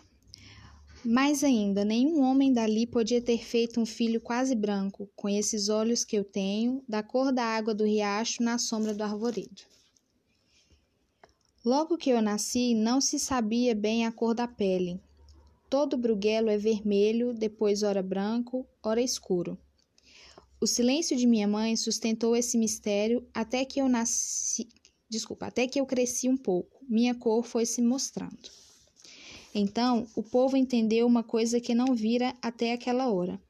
Mais 1.01 1.41
ainda, 1.41 1.85
nenhum 1.85 2.21
homem 2.23 2.51
dali 2.51 2.85
podia 2.85 3.21
ter 3.21 3.41
feito 3.41 3.79
um 3.79 3.85
filho 3.85 4.19
quase 4.19 4.53
branco, 4.53 5.09
com 5.15 5.29
esses 5.29 5.69
olhos 5.69 6.03
que 6.03 6.17
eu 6.17 6.25
tenho, 6.25 6.83
da 6.85 7.01
cor 7.01 7.31
da 7.31 7.41
água 7.41 7.73
do 7.73 7.85
riacho 7.85 8.43
na 8.43 8.57
sombra 8.57 8.93
do 8.93 9.01
arvoredo. 9.01 9.61
Logo 11.63 11.95
que 11.95 12.09
eu 12.09 12.21
nasci, 12.21 12.75
não 12.75 12.99
se 12.99 13.17
sabia 13.17 13.73
bem 13.73 14.05
a 14.05 14.11
cor 14.11 14.35
da 14.35 14.45
pele. 14.45 14.99
Todo 15.69 15.95
bruguelo 15.95 16.49
é 16.49 16.57
vermelho, 16.57 17.33
depois 17.33 17.83
ora 17.83 18.03
branco, 18.03 18.67
ora 18.83 19.01
escuro. 19.01 19.57
O 20.59 20.67
silêncio 20.67 21.15
de 21.15 21.25
minha 21.25 21.47
mãe 21.47 21.77
sustentou 21.77 22.35
esse 22.35 22.57
mistério 22.57 23.25
até 23.33 23.63
que 23.63 23.79
eu 23.79 23.87
nasci, 23.87 24.67
desculpa, 25.09 25.45
até 25.45 25.65
que 25.65 25.79
eu 25.79 25.85
cresci 25.85 26.27
um 26.27 26.35
pouco. 26.35 26.83
Minha 26.89 27.15
cor 27.15 27.45
foi 27.45 27.65
se 27.65 27.81
mostrando. 27.81 28.66
Então, 29.57 30.07
o 30.15 30.21
povo 30.21 30.55
entendeu 30.55 31.07
uma 31.07 31.23
coisa 31.23 31.59
que 31.59 31.73
não 31.73 31.95
vira 31.95 32.31
até 32.43 32.73
aquela 32.73 33.11
hora. 33.11 33.41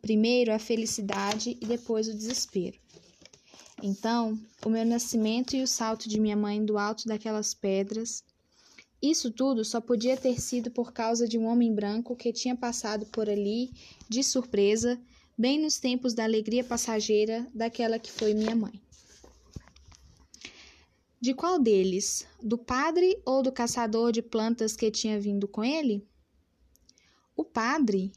Primeiro 0.00 0.54
a 0.54 0.58
felicidade 0.58 1.58
e 1.60 1.66
depois 1.66 2.06
o 2.06 2.14
desespero. 2.14 2.78
Então, 3.82 4.38
o 4.64 4.70
meu 4.70 4.86
nascimento 4.86 5.56
e 5.56 5.62
o 5.62 5.66
salto 5.66 6.08
de 6.08 6.20
minha 6.20 6.36
mãe 6.36 6.64
do 6.64 6.78
alto 6.78 7.08
daquelas 7.08 7.52
pedras, 7.52 8.22
isso 9.02 9.32
tudo 9.32 9.64
só 9.64 9.80
podia 9.80 10.16
ter 10.16 10.40
sido 10.40 10.70
por 10.70 10.92
causa 10.92 11.26
de 11.26 11.36
um 11.36 11.46
homem 11.46 11.74
branco 11.74 12.14
que 12.14 12.32
tinha 12.32 12.54
passado 12.54 13.04
por 13.06 13.28
ali 13.28 13.72
de 14.08 14.22
surpresa, 14.22 14.96
bem 15.36 15.60
nos 15.60 15.80
tempos 15.80 16.14
da 16.14 16.22
alegria 16.22 16.62
passageira 16.62 17.44
daquela 17.52 17.98
que 17.98 18.12
foi 18.12 18.32
minha 18.32 18.54
mãe. 18.54 18.80
De 21.22 21.32
qual 21.32 21.56
deles? 21.56 22.26
Do 22.42 22.58
padre 22.58 23.22
ou 23.24 23.44
do 23.44 23.52
caçador 23.52 24.10
de 24.10 24.20
plantas 24.20 24.74
que 24.74 24.90
tinha 24.90 25.20
vindo 25.20 25.46
com 25.46 25.62
ele? 25.62 26.04
O 27.36 27.44
padre, 27.44 28.10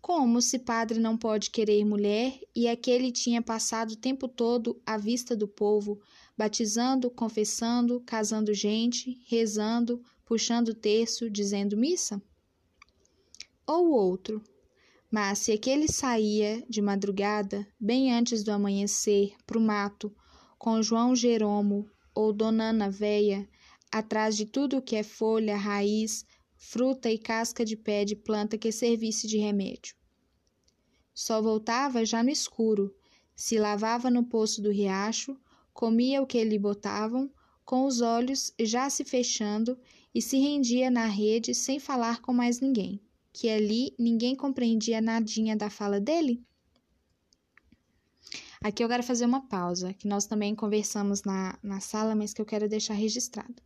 como 0.00 0.40
se 0.40 0.58
padre 0.58 0.98
não 0.98 1.14
pode 1.14 1.50
querer 1.50 1.84
mulher 1.84 2.40
e 2.56 2.66
aquele 2.66 3.12
tinha 3.12 3.42
passado 3.42 3.90
o 3.90 3.96
tempo 3.96 4.26
todo 4.26 4.80
à 4.86 4.96
vista 4.96 5.36
do 5.36 5.46
povo, 5.46 6.00
batizando, 6.34 7.10
confessando, 7.10 8.00
casando 8.00 8.54
gente, 8.54 9.20
rezando, 9.26 10.02
puxando 10.24 10.72
terço, 10.72 11.28
dizendo 11.28 11.76
missa? 11.76 12.18
Ou 13.66 13.90
outro, 13.90 14.42
mas 15.10 15.40
se 15.40 15.52
aquele 15.52 15.86
saía 15.86 16.64
de 16.66 16.80
madrugada, 16.80 17.68
bem 17.78 18.10
antes 18.10 18.42
do 18.42 18.52
amanhecer, 18.52 19.34
para 19.46 19.58
o 19.58 19.60
mato, 19.60 20.10
com 20.58 20.82
João 20.82 21.14
Jeromo 21.14 21.86
ou 22.14 22.32
Dona 22.32 22.70
Ana 22.70 22.90
Véia, 22.90 23.48
atrás 23.90 24.36
de 24.36 24.46
tudo 24.46 24.78
o 24.78 24.82
que 24.82 24.96
é 24.96 25.02
folha, 25.02 25.56
raiz, 25.56 26.24
fruta 26.56 27.10
e 27.10 27.18
casca 27.18 27.64
de 27.64 27.76
pé 27.76 28.04
de 28.04 28.16
planta 28.16 28.56
que 28.56 28.70
servisse 28.70 29.26
de 29.26 29.38
remédio. 29.38 29.96
Só 31.14 31.42
voltava 31.42 32.04
já 32.04 32.22
no 32.22 32.30
escuro, 32.30 32.94
se 33.34 33.58
lavava 33.58 34.10
no 34.10 34.24
poço 34.24 34.62
do 34.62 34.70
riacho, 34.70 35.36
comia 35.72 36.22
o 36.22 36.26
que 36.26 36.42
lhe 36.42 36.58
botavam, 36.58 37.30
com 37.64 37.86
os 37.86 38.00
olhos 38.00 38.52
já 38.60 38.88
se 38.88 39.04
fechando, 39.04 39.78
e 40.14 40.20
se 40.20 40.38
rendia 40.38 40.90
na 40.90 41.06
rede 41.06 41.54
sem 41.54 41.78
falar 41.78 42.20
com 42.20 42.32
mais 42.32 42.60
ninguém, 42.60 43.00
que 43.32 43.48
ali 43.48 43.94
ninguém 43.98 44.36
compreendia 44.36 45.00
nadinha 45.00 45.56
da 45.56 45.70
fala 45.70 45.98
dele? 45.98 46.44
Aqui 48.62 48.84
eu 48.84 48.88
quero 48.88 49.02
fazer 49.02 49.26
uma 49.26 49.46
pausa, 49.48 49.92
que 49.92 50.06
nós 50.06 50.24
também 50.24 50.54
conversamos 50.54 51.22
na, 51.24 51.58
na 51.62 51.80
sala, 51.80 52.14
mas 52.14 52.32
que 52.32 52.40
eu 52.40 52.46
quero 52.46 52.68
deixar 52.68 52.94
registrado. 52.94 53.56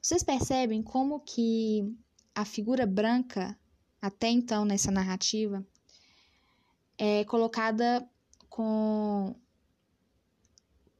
Vocês 0.00 0.22
percebem 0.22 0.82
como 0.82 1.20
que 1.20 1.90
a 2.34 2.44
figura 2.44 2.84
branca, 2.86 3.58
até 4.00 4.28
então 4.28 4.64
nessa 4.64 4.90
narrativa, 4.90 5.66
é 6.98 7.24
colocada 7.24 8.06
com, 8.50 9.34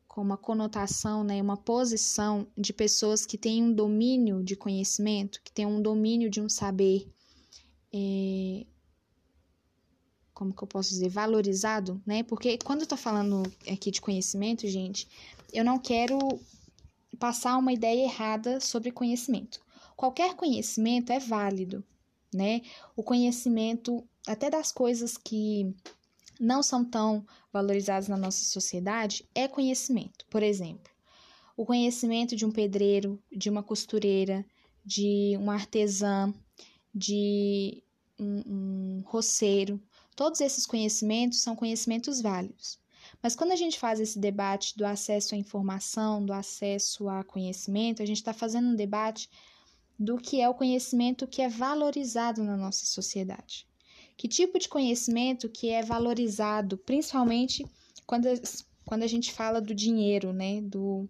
com 0.09 0.23
uma 0.23 0.39
conotação, 0.39 1.23
né, 1.23 1.41
uma 1.43 1.59
posição 1.59 2.47
de 2.57 2.73
pessoas 2.73 3.27
que 3.27 3.37
têm 3.37 3.63
um 3.63 3.73
domínio 3.73 4.43
de 4.43 4.57
conhecimento, 4.57 5.43
que 5.45 5.53
têm 5.53 5.67
um 5.67 5.83
domínio 5.83 6.31
de 6.31 6.41
um 6.41 6.49
saber, 6.49 7.07
é, 7.93 8.67
como 10.37 10.53
que 10.53 10.63
eu 10.63 10.69
posso 10.69 10.91
dizer, 10.91 11.09
valorizado, 11.09 11.99
né? 12.05 12.23
Porque 12.23 12.59
quando 12.59 12.83
eu 12.83 12.87
tô 12.87 12.95
falando 12.95 13.43
aqui 13.67 13.91
de 13.91 14.03
conhecimento, 14.03 14.69
gente, 14.69 15.09
eu 15.51 15.65
não 15.65 15.79
quero 15.79 16.19
passar 17.19 17.57
uma 17.57 17.73
ideia 17.73 18.05
errada 18.05 18.61
sobre 18.61 18.91
conhecimento. 18.91 19.63
Qualquer 19.97 20.35
conhecimento 20.35 21.11
é 21.11 21.19
válido, 21.19 21.83
né? 22.35 22.61
O 22.95 23.03
conhecimento, 23.03 24.07
até 24.27 24.51
das 24.51 24.71
coisas 24.71 25.17
que 25.17 25.75
não 26.39 26.63
são 26.63 26.85
tão 26.85 27.27
valorizadas 27.51 28.07
na 28.07 28.19
nossa 28.19 28.45
sociedade, 28.45 29.27
é 29.35 29.49
conhecimento. 29.49 30.27
Por 30.29 30.43
exemplo, 30.43 30.93
o 31.57 31.65
conhecimento 31.65 32.37
de 32.37 32.45
um 32.45 32.53
pedreiro, 32.53 33.19
de 33.33 33.49
uma 33.49 33.63
costureira, 33.63 34.45
de 34.85 35.35
um 35.41 35.51
artesã, 35.51 36.31
de 36.95 37.83
um, 38.19 38.43
um 38.47 39.03
roceiro. 39.07 39.81
Todos 40.17 40.41
esses 40.41 40.67
conhecimentos 40.67 41.41
são 41.41 41.55
conhecimentos 41.55 42.23
válidos. 42.23 42.79
Mas 43.23 43.37
quando 43.37 43.53
a 43.53 43.57
gente 43.57 43.79
faz 43.79 44.01
esse 44.01 44.19
debate 44.19 44.77
do 44.77 44.85
acesso 44.85 45.35
à 45.35 45.39
informação, 45.39 46.25
do 46.25 46.33
acesso 46.33 47.09
a 47.09 47.23
conhecimento, 47.23 48.03
a 48.03 48.07
gente 48.07 48.17
está 48.17 48.33
fazendo 48.33 48.69
um 48.69 48.75
debate 48.75 49.29
do 49.99 50.17
que 50.17 50.41
é 50.41 50.49
o 50.49 50.55
conhecimento 50.55 51.27
que 51.27 51.43
é 51.43 51.49
valorizado 51.49 52.43
na 52.43 52.57
nossa 52.57 52.85
sociedade. 52.87 53.67
Que 54.17 54.27
tipo 54.27 54.59
de 54.59 54.69
conhecimento 54.69 55.49
que 55.49 55.69
é 55.69 55.83
valorizado, 55.83 56.79
principalmente 56.79 57.67
quando, 58.07 58.27
quando 58.85 59.03
a 59.03 59.07
gente 59.07 59.33
fala 59.33 59.61
do 59.61 59.75
dinheiro, 59.75 60.33
né? 60.33 60.63
Do, 60.63 61.09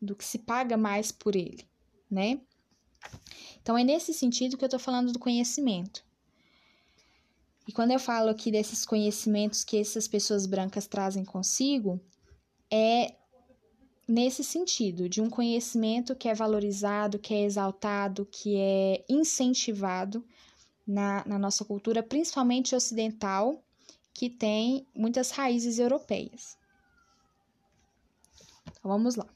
do 0.00 0.14
que 0.14 0.24
se 0.24 0.38
paga 0.38 0.76
mais 0.76 1.10
por 1.10 1.34
ele, 1.34 1.66
né? 2.10 2.40
Então 3.62 3.76
é 3.76 3.82
nesse 3.82 4.12
sentido 4.12 4.56
que 4.56 4.64
eu 4.64 4.66
estou 4.66 4.80
falando 4.80 5.12
do 5.12 5.18
conhecimento. 5.18 6.04
E 7.66 7.72
quando 7.72 7.92
eu 7.92 7.98
falo 7.98 8.28
aqui 8.28 8.50
desses 8.50 8.84
conhecimentos 8.84 9.62
que 9.62 9.78
essas 9.78 10.08
pessoas 10.08 10.46
brancas 10.46 10.86
trazem 10.86 11.24
consigo, 11.24 12.00
é 12.70 13.14
nesse 14.06 14.42
sentido, 14.42 15.08
de 15.08 15.20
um 15.20 15.30
conhecimento 15.30 16.14
que 16.14 16.28
é 16.28 16.34
valorizado, 16.34 17.18
que 17.18 17.32
é 17.32 17.44
exaltado, 17.44 18.26
que 18.30 18.56
é 18.56 19.04
incentivado 19.08 20.24
na, 20.86 21.24
na 21.26 21.38
nossa 21.38 21.64
cultura, 21.64 22.02
principalmente 22.02 22.74
ocidental, 22.74 23.62
que 24.12 24.28
tem 24.28 24.86
muitas 24.94 25.30
raízes 25.30 25.78
europeias. 25.78 26.58
Então, 28.66 28.90
vamos 28.90 29.14
lá, 29.14 29.26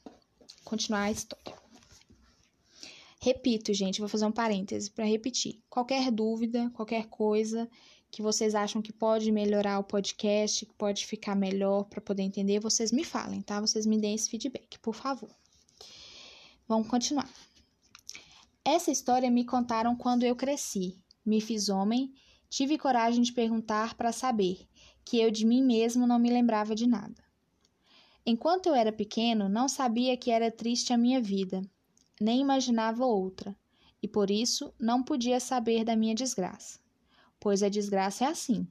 continuar 0.65 1.03
a 1.03 1.11
história. 1.11 1.57
Repito, 3.21 3.73
gente, 3.73 4.01
vou 4.01 4.09
fazer 4.09 4.27
um 4.27 4.33
parêntese 4.33 4.91
para 4.91 5.05
repetir. 5.05 5.61
Qualquer 5.71 6.11
dúvida, 6.11 6.71
qualquer 6.75 7.07
coisa 7.07 7.69
que 8.11 8.23
vocês 8.23 8.55
acham 8.55 8.81
que 8.81 8.93
pode 8.93 9.31
melhorar 9.31 9.79
o 9.79 9.85
podcast, 9.85 10.65
que 10.65 10.75
pode 10.75 11.07
ficar 11.07 11.35
melhor 11.35 11.85
para 11.85 12.01
poder 12.01 12.23
entender, 12.23 12.61
vocês 12.61 12.93
me 12.93 13.05
falem, 13.05 13.43
tá? 13.43 13.61
Vocês 13.61 13.87
me 13.87 13.99
deem 13.99 14.15
esse 14.15 14.31
feedback, 14.31 14.79
por 14.79 14.95
favor. 14.95 15.31
Vamos 16.67 16.89
continuar. 16.89 17.31
Essa 18.65 18.91
história 18.91 19.31
me 19.31 19.45
contaram 19.45 19.95
quando 19.95 20.25
eu 20.25 20.35
cresci, 20.35 20.99
me 21.25 21.41
fiz 21.41 21.69
homem, 21.69 22.13
tive 22.49 22.79
coragem 22.79 23.23
de 23.23 23.33
perguntar 23.33 23.95
para 23.95 24.13
saber, 24.13 24.67
que 25.05 25.19
eu 25.19 25.31
de 25.31 25.45
mim 25.45 25.63
mesmo 25.63 26.07
não 26.07 26.19
me 26.19 26.31
lembrava 26.31 26.75
de 26.75 26.87
nada. 26.87 27.25
Enquanto 28.25 28.67
eu 28.67 28.75
era 28.75 28.91
pequeno, 28.91 29.49
não 29.49 29.69
sabia 29.69 30.17
que 30.17 30.31
era 30.31 30.51
triste 30.51 30.93
a 30.93 30.99
minha 30.99 31.21
vida, 31.21 31.63
nem 32.21 32.41
imaginava 32.41 33.05
outra, 33.05 33.57
e 34.03 34.09
por 34.09 34.31
isso 34.31 34.75
não 34.81 35.03
podia 35.03 35.39
saber 35.39 35.85
da 35.85 35.95
minha 35.95 36.15
desgraça 36.15 36.86
pois 37.47 37.63
a 37.63 37.69
desgraça 37.69 38.25
é 38.25 38.27
assim. 38.27 38.67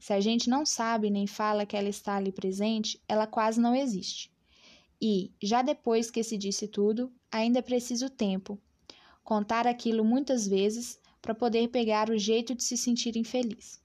Se 0.00 0.12
a 0.12 0.18
gente 0.18 0.50
não 0.50 0.66
sabe 0.66 1.10
nem 1.10 1.28
fala 1.28 1.64
que 1.64 1.76
ela 1.76 1.88
está 1.88 2.16
ali 2.16 2.32
presente, 2.32 3.00
ela 3.08 3.24
quase 3.24 3.60
não 3.60 3.72
existe. 3.72 4.32
E, 5.00 5.30
já 5.40 5.62
depois 5.62 6.10
que 6.10 6.24
se 6.24 6.36
disse 6.36 6.66
tudo, 6.66 7.12
ainda 7.30 7.60
é 7.60 7.62
preciso 7.62 8.10
tempo. 8.10 8.58
Contar 9.22 9.64
aquilo 9.64 10.04
muitas 10.04 10.44
vezes 10.44 10.98
para 11.22 11.36
poder 11.36 11.68
pegar 11.68 12.10
o 12.10 12.18
jeito 12.18 12.52
de 12.52 12.64
se 12.64 12.76
sentir 12.76 13.16
infeliz. 13.16 13.80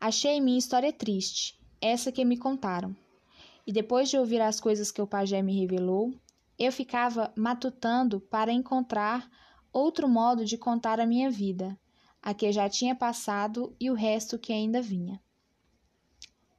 Achei 0.00 0.40
minha 0.40 0.60
história 0.60 0.92
triste, 0.92 1.58
essa 1.80 2.12
que 2.12 2.24
me 2.24 2.36
contaram. 2.36 2.94
E 3.66 3.72
depois 3.72 4.10
de 4.10 4.16
ouvir 4.16 4.40
as 4.40 4.60
coisas 4.60 4.92
que 4.92 5.02
o 5.02 5.08
pajé 5.08 5.42
me 5.42 5.58
revelou, 5.58 6.14
eu 6.56 6.70
ficava 6.70 7.32
matutando 7.36 8.20
para 8.20 8.52
encontrar 8.52 9.28
outro 9.72 10.08
modo 10.08 10.44
de 10.44 10.56
contar 10.56 11.00
a 11.00 11.06
minha 11.06 11.28
vida, 11.28 11.76
a 12.22 12.32
que 12.32 12.52
já 12.52 12.68
tinha 12.68 12.94
passado 12.94 13.74
e 13.80 13.90
o 13.90 13.94
resto 13.94 14.38
que 14.38 14.52
ainda 14.52 14.80
vinha. 14.80 15.20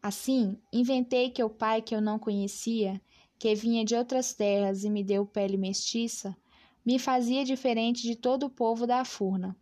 Assim, 0.01 0.57
inventei 0.71 1.29
que 1.29 1.41
o 1.41 1.49
pai 1.49 1.81
que 1.81 1.95
eu 1.95 2.01
não 2.01 2.19
conhecia, 2.19 3.01
que 3.39 3.55
vinha 3.55 3.85
de 3.85 3.95
outras 3.95 4.33
terras 4.33 4.83
e 4.83 4.89
me 4.89 5.01
deu 5.01 5.25
pele 5.25 5.55
mestiça, 5.55 6.35
me 6.85 6.99
fazia 6.99 7.45
diferente 7.45 8.03
de 8.03 8.15
todo 8.15 8.47
o 8.47 8.49
povo 8.49 8.85
da 8.85 9.05
Furna, 9.05 9.55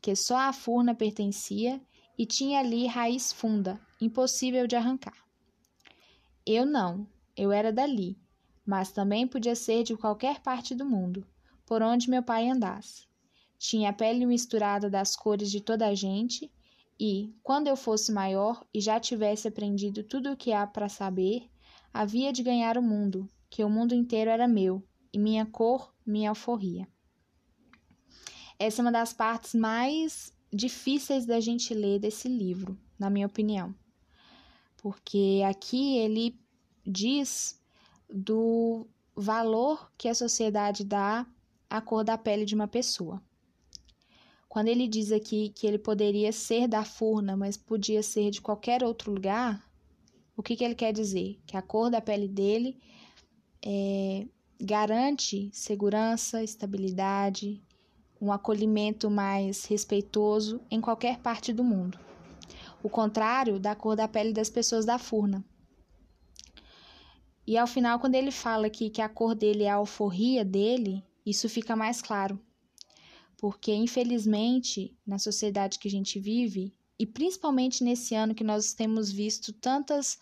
que 0.00 0.14
só 0.14 0.36
a 0.36 0.52
Furna 0.52 0.94
pertencia 0.94 1.80
e 2.16 2.24
tinha 2.24 2.60
ali 2.60 2.86
raiz 2.86 3.32
funda, 3.32 3.80
impossível 4.00 4.68
de 4.68 4.76
arrancar. 4.76 5.16
Eu 6.46 6.64
não, 6.64 7.06
eu 7.36 7.50
era 7.50 7.72
dali, 7.72 8.16
mas 8.64 8.92
também 8.92 9.26
podia 9.26 9.56
ser 9.56 9.82
de 9.82 9.96
qualquer 9.96 10.40
parte 10.40 10.74
do 10.74 10.84
mundo, 10.84 11.26
por 11.66 11.82
onde 11.82 12.10
meu 12.10 12.22
pai 12.22 12.48
andasse. 12.48 13.06
Tinha 13.64 13.90
a 13.90 13.92
pele 13.92 14.26
misturada 14.26 14.90
das 14.90 15.14
cores 15.14 15.48
de 15.48 15.60
toda 15.60 15.86
a 15.86 15.94
gente, 15.94 16.50
e, 16.98 17.32
quando 17.44 17.68
eu 17.68 17.76
fosse 17.76 18.10
maior 18.10 18.66
e 18.74 18.80
já 18.80 18.98
tivesse 18.98 19.46
aprendido 19.46 20.02
tudo 20.02 20.32
o 20.32 20.36
que 20.36 20.52
há 20.52 20.66
para 20.66 20.88
saber, 20.88 21.48
havia 21.94 22.32
de 22.32 22.42
ganhar 22.42 22.76
o 22.76 22.82
mundo, 22.82 23.30
que 23.48 23.62
o 23.62 23.70
mundo 23.70 23.94
inteiro 23.94 24.28
era 24.30 24.48
meu, 24.48 24.82
e 25.12 25.18
minha 25.18 25.46
cor, 25.46 25.94
minha 26.04 26.30
alforria. 26.30 26.88
Essa 28.58 28.80
é 28.80 28.84
uma 28.84 28.90
das 28.90 29.12
partes 29.12 29.54
mais 29.54 30.36
difíceis 30.52 31.24
da 31.24 31.38
gente 31.38 31.72
ler 31.72 32.00
desse 32.00 32.26
livro, 32.26 32.76
na 32.98 33.08
minha 33.08 33.28
opinião. 33.28 33.72
Porque 34.76 35.40
aqui 35.48 35.98
ele 35.98 36.36
diz 36.84 37.62
do 38.12 38.88
valor 39.14 39.88
que 39.96 40.08
a 40.08 40.14
sociedade 40.16 40.84
dá 40.84 41.24
à 41.70 41.80
cor 41.80 42.02
da 42.02 42.18
pele 42.18 42.44
de 42.44 42.56
uma 42.56 42.66
pessoa. 42.66 43.22
Quando 44.52 44.68
ele 44.68 44.86
diz 44.86 45.10
aqui 45.10 45.48
que 45.48 45.66
ele 45.66 45.78
poderia 45.78 46.30
ser 46.30 46.68
da 46.68 46.84
Furna, 46.84 47.34
mas 47.34 47.56
podia 47.56 48.02
ser 48.02 48.30
de 48.30 48.42
qualquer 48.42 48.84
outro 48.84 49.10
lugar, 49.10 49.66
o 50.36 50.42
que, 50.42 50.54
que 50.54 50.62
ele 50.62 50.74
quer 50.74 50.92
dizer? 50.92 51.40
Que 51.46 51.56
a 51.56 51.62
cor 51.62 51.90
da 51.90 52.02
pele 52.02 52.28
dele 52.28 52.78
é, 53.64 54.26
garante 54.60 55.48
segurança, 55.54 56.44
estabilidade, 56.44 57.62
um 58.20 58.30
acolhimento 58.30 59.10
mais 59.10 59.64
respeitoso 59.64 60.60
em 60.70 60.82
qualquer 60.82 61.20
parte 61.20 61.50
do 61.50 61.64
mundo. 61.64 61.98
O 62.82 62.90
contrário 62.90 63.58
da 63.58 63.74
cor 63.74 63.96
da 63.96 64.06
pele 64.06 64.34
das 64.34 64.50
pessoas 64.50 64.84
da 64.84 64.98
Furna. 64.98 65.42
E 67.46 67.56
ao 67.56 67.66
final, 67.66 67.98
quando 67.98 68.16
ele 68.16 68.30
fala 68.30 68.66
aqui 68.66 68.90
que 68.90 69.00
a 69.00 69.08
cor 69.08 69.34
dele 69.34 69.64
é 69.64 69.70
a 69.70 69.76
alforria 69.76 70.44
dele, 70.44 71.02
isso 71.24 71.48
fica 71.48 71.74
mais 71.74 72.02
claro. 72.02 72.38
Porque, 73.42 73.74
infelizmente, 73.74 74.96
na 75.04 75.18
sociedade 75.18 75.80
que 75.80 75.88
a 75.88 75.90
gente 75.90 76.20
vive, 76.20 76.72
e 76.96 77.04
principalmente 77.04 77.82
nesse 77.82 78.14
ano 78.14 78.36
que 78.36 78.44
nós 78.44 78.72
temos 78.72 79.10
visto 79.10 79.52
tantas, 79.52 80.16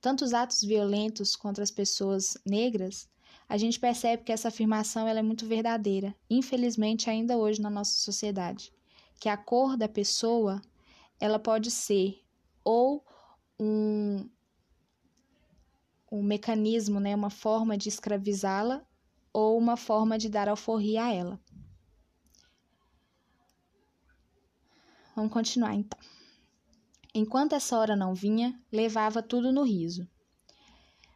tantos 0.00 0.32
atos 0.32 0.62
violentos 0.62 1.36
contra 1.36 1.62
as 1.62 1.70
pessoas 1.70 2.38
negras, 2.46 3.06
a 3.46 3.58
gente 3.58 3.78
percebe 3.78 4.22
que 4.22 4.32
essa 4.32 4.48
afirmação 4.48 5.06
ela 5.06 5.18
é 5.18 5.22
muito 5.22 5.44
verdadeira, 5.44 6.16
infelizmente 6.30 7.10
ainda 7.10 7.36
hoje 7.36 7.60
na 7.60 7.68
nossa 7.68 7.92
sociedade, 7.98 8.72
que 9.20 9.28
a 9.28 9.36
cor 9.36 9.76
da 9.76 9.86
pessoa 9.86 10.62
ela 11.20 11.38
pode 11.38 11.70
ser 11.70 12.24
ou 12.64 13.04
um, 13.60 14.26
um 16.10 16.22
mecanismo, 16.22 16.98
né, 16.98 17.14
uma 17.14 17.28
forma 17.28 17.76
de 17.76 17.90
escravizá-la 17.90 18.82
ou 19.34 19.58
uma 19.58 19.76
forma 19.76 20.16
de 20.16 20.30
dar 20.30 20.48
alforria 20.48 21.04
a 21.04 21.12
ela. 21.12 21.38
Vamos 25.18 25.32
continuar 25.32 25.74
então. 25.74 25.98
Enquanto 27.12 27.54
essa 27.54 27.76
hora 27.76 27.96
não 27.96 28.14
vinha, 28.14 28.56
levava 28.70 29.20
tudo 29.20 29.50
no 29.50 29.64
riso. 29.64 30.08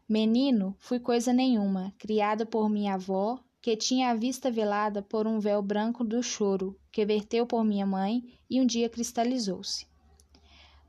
Menino, 0.09 0.75
fui 0.81 0.99
coisa 0.99 1.33
nenhuma, 1.33 1.95
criado 2.01 2.45
por 2.45 2.69
minha 2.69 2.95
avó, 2.95 3.39
que 3.61 3.77
tinha 3.77 4.11
a 4.11 4.15
vista 4.17 4.51
velada 4.51 5.03
por 5.03 5.25
um 5.25 5.39
véu 5.39 5.63
branco 5.63 6.03
do 6.03 6.21
choro, 6.21 6.77
que 6.91 7.07
verteu 7.07 7.47
por 7.47 7.63
minha 7.63 7.87
mãe 7.87 8.25
e 8.51 8.61
um 8.61 8.67
dia 8.67 8.89
cristalizou-se. 8.89 9.87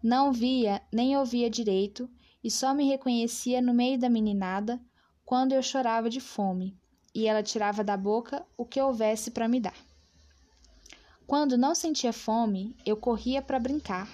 Não 0.01 0.33
via 0.33 0.81
nem 0.91 1.15
ouvia 1.15 1.51
direito 1.51 2.09
e 2.43 2.49
só 2.49 2.73
me 2.73 2.87
reconhecia 2.87 3.61
no 3.61 3.75
meio 3.75 3.99
da 3.99 4.09
meninada 4.09 4.81
quando 5.23 5.51
eu 5.51 5.61
chorava 5.61 6.09
de 6.09 6.19
fome 6.19 6.75
e 7.13 7.27
ela 7.27 7.43
tirava 7.43 7.83
da 7.83 7.95
boca 7.95 8.43
o 8.57 8.65
que 8.65 8.81
houvesse 8.81 9.29
para 9.29 9.47
me 9.47 9.59
dar. 9.59 9.92
Quando 11.25 11.57
não 11.57 11.73
sentia 11.73 12.11
fome, 12.11 12.75
eu 12.85 12.97
corria 12.97 13.41
para 13.41 13.59
brincar, 13.59 14.09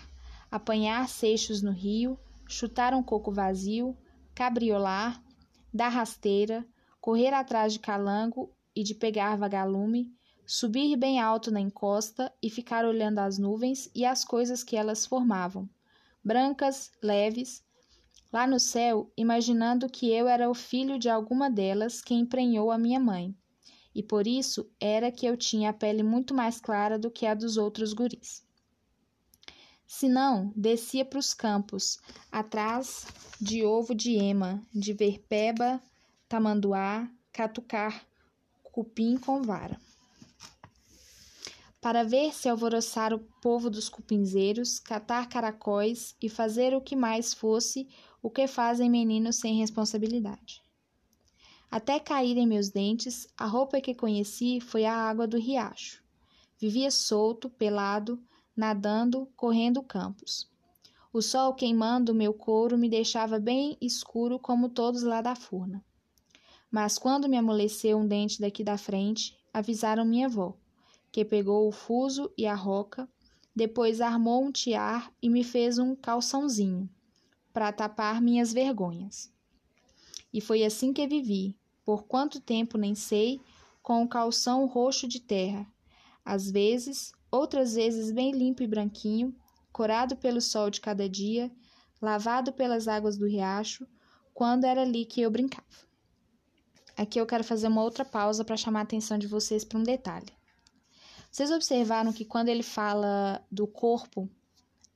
apanhar 0.52 1.10
seixos 1.10 1.62
no 1.62 1.72
rio, 1.72 2.18
chutar 2.48 2.94
um 2.94 3.02
coco 3.02 3.32
vazio, 3.32 3.98
cabriolar, 4.36 5.22
dar 5.74 5.90
rasteira, 5.90 6.66
correr 7.02 7.34
atrás 7.34 7.74
de 7.74 7.80
calango 7.80 8.52
e 8.76 8.84
de 8.84 8.94
pegar 8.94 9.36
vagalume, 9.38 10.14
subir 10.46 10.96
bem 10.96 11.20
alto 11.20 11.52
na 11.52 11.60
encosta 11.60 12.32
e 12.42 12.50
ficar 12.50 12.86
olhando 12.86 13.20
as 13.20 13.38
nuvens 13.38 13.90
e 13.94 14.06
as 14.06 14.24
coisas 14.24 14.64
que 14.64 14.76
elas 14.76 15.06
formavam, 15.06 15.68
brancas, 16.24 16.92
leves, 17.02 17.64
lá 18.32 18.46
no 18.46 18.60
céu, 18.60 19.12
imaginando 19.18 19.90
que 19.90 20.12
eu 20.12 20.28
era 20.28 20.50
o 20.50 20.54
filho 20.54 21.00
de 21.00 21.10
alguma 21.10 21.50
delas 21.50 22.02
que 22.02 22.14
emprenhou 22.14 22.72
a 22.72 22.78
minha 22.78 23.00
mãe, 23.00 23.36
e 23.94 24.04
por 24.04 24.28
isso 24.28 24.70
era 24.80 25.12
que 25.12 25.26
eu 25.26 25.36
tinha 25.36 25.72
a 25.72 25.74
pele 25.74 26.04
muito 26.04 26.34
mais 26.34 26.60
clara 26.60 26.98
do 26.98 27.10
que 27.10 27.26
a 27.26 27.34
dos 27.34 27.58
outros 27.58 27.94
guris. 27.94 28.44
Se 29.88 30.08
não, 30.08 30.54
descia 30.56 31.04
para 31.04 31.18
os 31.18 31.34
campos, 31.34 32.00
atrás 32.32 33.08
de 33.42 33.66
ovo 33.66 33.96
de 33.96 34.16
ema, 34.16 34.64
de 34.72 34.94
verpeba, 34.94 35.82
tamanduá, 36.28 37.10
catucar, 37.34 38.06
cupim 38.64 39.18
com 39.18 39.42
vara. 39.42 39.82
Para 41.82 42.04
ver 42.04 42.34
se 42.36 42.48
alvoroçar 42.48 43.14
o 43.14 43.20
povo 43.42 43.70
dos 43.70 43.90
cupinzeiros, 43.90 44.80
catar 44.80 45.28
caracóis 45.28 46.16
e 46.22 46.30
fazer 46.30 46.76
o 46.76 46.82
que 46.82 46.96
mais 46.96 47.34
fosse 47.34 47.88
o 48.22 48.30
que 48.30 48.48
fazem 48.48 48.90
meninos 48.90 49.38
sem 49.38 49.58
responsabilidade. 49.58 50.62
Até 51.72 52.00
caírem 52.00 52.48
meus 52.48 52.70
dentes, 52.70 53.28
a 53.38 53.46
roupa 53.46 53.80
que 53.80 53.94
conheci 53.94 54.60
foi 54.60 54.86
a 54.86 54.94
água 54.94 55.28
do 55.28 55.38
riacho. 55.38 56.04
Vivia 56.58 56.90
solto, 56.90 57.48
pelado, 57.48 58.20
nadando, 58.56 59.28
correndo 59.36 59.84
campos. 59.84 60.50
O 61.14 61.22
sol 61.22 61.54
queimando 61.54 62.14
meu 62.14 62.34
couro 62.34 62.76
me 62.76 62.90
deixava 62.90 63.40
bem 63.40 63.78
escuro 63.80 64.40
como 64.40 64.68
todos 64.68 65.04
lá 65.04 65.22
da 65.22 65.36
furna. 65.36 65.86
Mas 66.72 66.98
quando 66.98 67.30
me 67.30 67.38
amoleceu 67.38 68.00
um 68.00 68.08
dente 68.08 68.42
daqui 68.42 68.64
da 68.64 68.78
frente, 68.78 69.38
avisaram 69.54 70.04
minha 70.04 70.26
avó, 70.26 70.58
que 71.12 71.24
pegou 71.24 71.68
o 71.68 71.72
fuso 71.72 72.32
e 72.36 72.48
a 72.48 72.56
roca, 72.56 73.08
depois 73.56 74.02
armou 74.02 74.44
um 74.44 74.52
tiar 74.52 75.14
e 75.22 75.30
me 75.30 75.44
fez 75.44 75.78
um 75.78 75.96
calçãozinho, 75.96 76.90
para 77.54 77.72
tapar 77.72 78.22
minhas 78.22 78.52
vergonhas. 78.52 79.32
E 80.32 80.40
foi 80.40 80.64
assim 80.64 80.94
que 80.94 81.08
vivi, 81.08 81.59
por 81.90 82.04
quanto 82.04 82.40
tempo 82.40 82.78
nem 82.78 82.94
sei, 82.94 83.42
com 83.82 84.04
o 84.04 84.08
calção 84.08 84.68
roxo 84.68 85.08
de 85.08 85.20
terra, 85.20 85.66
às 86.24 86.52
vezes 86.52 87.12
outras 87.32 87.74
vezes 87.74 88.12
bem 88.12 88.32
limpo 88.32 88.62
e 88.62 88.68
branquinho, 88.68 89.36
corado 89.72 90.16
pelo 90.16 90.40
sol 90.40 90.70
de 90.70 90.80
cada 90.80 91.10
dia, 91.10 91.52
lavado 92.00 92.54
pelas 92.54 92.88
águas 92.88 93.18
do 93.18 93.26
riacho, 93.26 93.88
quando 94.36 94.66
era 94.66 94.84
ali 94.84 95.04
que 95.04 95.20
eu 95.20 95.32
brincava. 95.32 95.66
Aqui 96.96 97.20
eu 97.20 97.26
quero 97.26 97.44
fazer 97.44 97.68
uma 97.70 97.82
outra 97.82 98.06
pausa 98.06 98.46
para 98.46 98.56
chamar 98.56 98.82
a 98.82 98.84
atenção 98.84 99.18
de 99.18 99.26
vocês 99.26 99.64
para 99.64 99.80
um 99.80 99.84
detalhe. 99.84 100.32
Vocês 101.32 101.50
observaram 101.50 102.14
que 102.14 102.24
quando 102.24 102.50
ele 102.50 102.62
fala 102.62 103.44
do 103.52 103.66
corpo, 103.66 104.30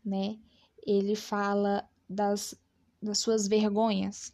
né, 0.06 0.38
ele 0.86 1.16
fala 1.16 1.90
das, 2.08 2.54
das 3.02 3.18
suas 3.18 3.48
vergonhas. 3.48 4.32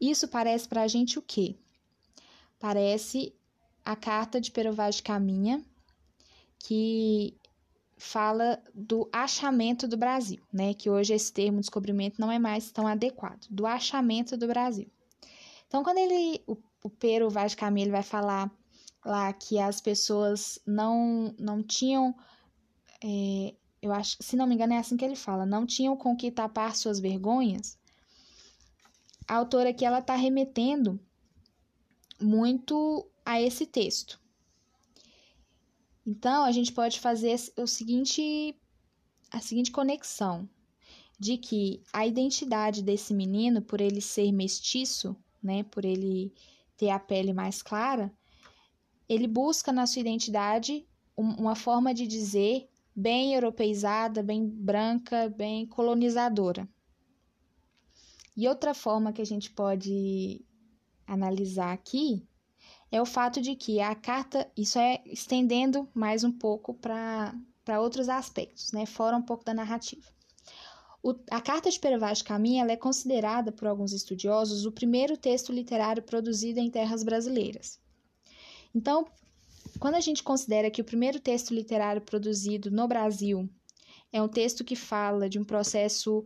Isso 0.00 0.26
parece 0.28 0.66
para 0.68 0.82
a 0.82 0.88
gente 0.88 1.18
o 1.18 1.22
quê? 1.22 1.56
Parece 2.58 3.34
a 3.84 3.94
carta 3.94 4.40
de 4.40 4.50
Perovaz 4.50 4.96
de 4.96 5.02
Caminha, 5.02 5.64
que 6.58 7.34
fala 7.98 8.62
do 8.74 9.08
achamento 9.12 9.86
do 9.86 9.96
Brasil, 9.96 10.42
né? 10.52 10.72
Que 10.72 10.88
hoje 10.88 11.12
esse 11.12 11.32
termo 11.32 11.60
descobrimento 11.60 12.20
não 12.20 12.32
é 12.32 12.38
mais 12.38 12.70
tão 12.70 12.86
adequado, 12.86 13.46
do 13.50 13.66
achamento 13.66 14.36
do 14.36 14.46
Brasil. 14.46 14.90
Então, 15.66 15.84
quando 15.84 15.98
ele, 15.98 16.42
o, 16.46 16.56
o 16.82 16.90
Pero 16.90 17.28
Vaz 17.28 17.54
Camilo 17.54 17.92
vai 17.92 18.02
falar 18.02 18.50
lá 19.04 19.32
que 19.32 19.58
as 19.58 19.80
pessoas 19.80 20.58
não, 20.66 21.34
não 21.38 21.62
tinham, 21.62 22.14
é, 23.04 23.54
eu 23.82 23.92
acho, 23.92 24.16
se 24.20 24.36
não 24.36 24.46
me 24.46 24.54
engano 24.54 24.72
é 24.72 24.78
assim 24.78 24.96
que 24.96 25.04
ele 25.04 25.16
fala, 25.16 25.46
não 25.46 25.66
tinham 25.66 25.96
com 25.96 26.16
que 26.16 26.30
tapar 26.30 26.74
suas 26.74 26.98
vergonhas, 26.98 27.78
a 29.26 29.36
autora 29.36 29.70
aqui 29.70 29.84
ela 29.84 30.00
está 30.00 30.14
remetendo 30.14 31.00
muito 32.20 33.08
a 33.24 33.40
esse 33.40 33.66
texto. 33.66 34.20
Então, 36.06 36.44
a 36.44 36.52
gente 36.52 36.72
pode 36.72 36.98
fazer 36.98 37.36
o 37.56 37.66
seguinte, 37.66 38.56
a 39.30 39.40
seguinte 39.40 39.70
conexão 39.70 40.48
de 41.18 41.36
que 41.36 41.82
a 41.92 42.06
identidade 42.06 42.82
desse 42.82 43.12
menino, 43.12 43.60
por 43.60 43.80
ele 43.80 44.00
ser 44.00 44.32
mestiço, 44.32 45.14
né, 45.42 45.62
por 45.64 45.84
ele 45.84 46.32
ter 46.76 46.90
a 46.90 46.98
pele 46.98 47.32
mais 47.32 47.62
clara, 47.62 48.12
ele 49.08 49.26
busca 49.26 49.70
na 49.70 49.86
sua 49.86 50.00
identidade 50.00 50.86
uma 51.16 51.54
forma 51.54 51.92
de 51.92 52.06
dizer 52.06 52.68
bem 52.96 53.34
europeizada, 53.34 54.22
bem 54.22 54.48
branca, 54.48 55.28
bem 55.28 55.66
colonizadora. 55.66 56.66
E 58.36 58.48
outra 58.48 58.74
forma 58.74 59.12
que 59.12 59.22
a 59.22 59.26
gente 59.26 59.50
pode 59.50 60.44
analisar 61.06 61.72
aqui 61.72 62.26
é 62.90 63.00
o 63.00 63.06
fato 63.06 63.40
de 63.40 63.54
que 63.54 63.80
a 63.80 63.94
carta, 63.94 64.50
isso 64.56 64.78
é 64.78 65.00
estendendo 65.06 65.88
mais 65.94 66.24
um 66.24 66.32
pouco 66.32 66.74
para 66.74 67.34
outros 67.80 68.08
aspectos, 68.08 68.72
né, 68.72 68.86
fora 68.86 69.16
um 69.16 69.22
pouco 69.22 69.44
da 69.44 69.54
narrativa. 69.54 70.06
O, 71.02 71.14
a 71.30 71.40
Carta 71.40 71.70
de 71.70 71.80
Perevaz 71.80 72.20
Caminha 72.20 72.64
é 72.64 72.76
considerada 72.76 73.50
por 73.50 73.66
alguns 73.66 73.92
estudiosos 73.92 74.66
o 74.66 74.72
primeiro 74.72 75.16
texto 75.16 75.50
literário 75.50 76.02
produzido 76.02 76.60
em 76.60 76.70
terras 76.70 77.02
brasileiras. 77.02 77.80
Então, 78.74 79.06
quando 79.78 79.94
a 79.94 80.00
gente 80.00 80.22
considera 80.22 80.70
que 80.70 80.82
o 80.82 80.84
primeiro 80.84 81.18
texto 81.18 81.54
literário 81.54 82.02
produzido 82.02 82.70
no 82.70 82.86
Brasil 82.86 83.48
é 84.12 84.20
um 84.20 84.28
texto 84.28 84.62
que 84.62 84.76
fala 84.76 85.28
de 85.28 85.38
um 85.38 85.44
processo 85.44 86.24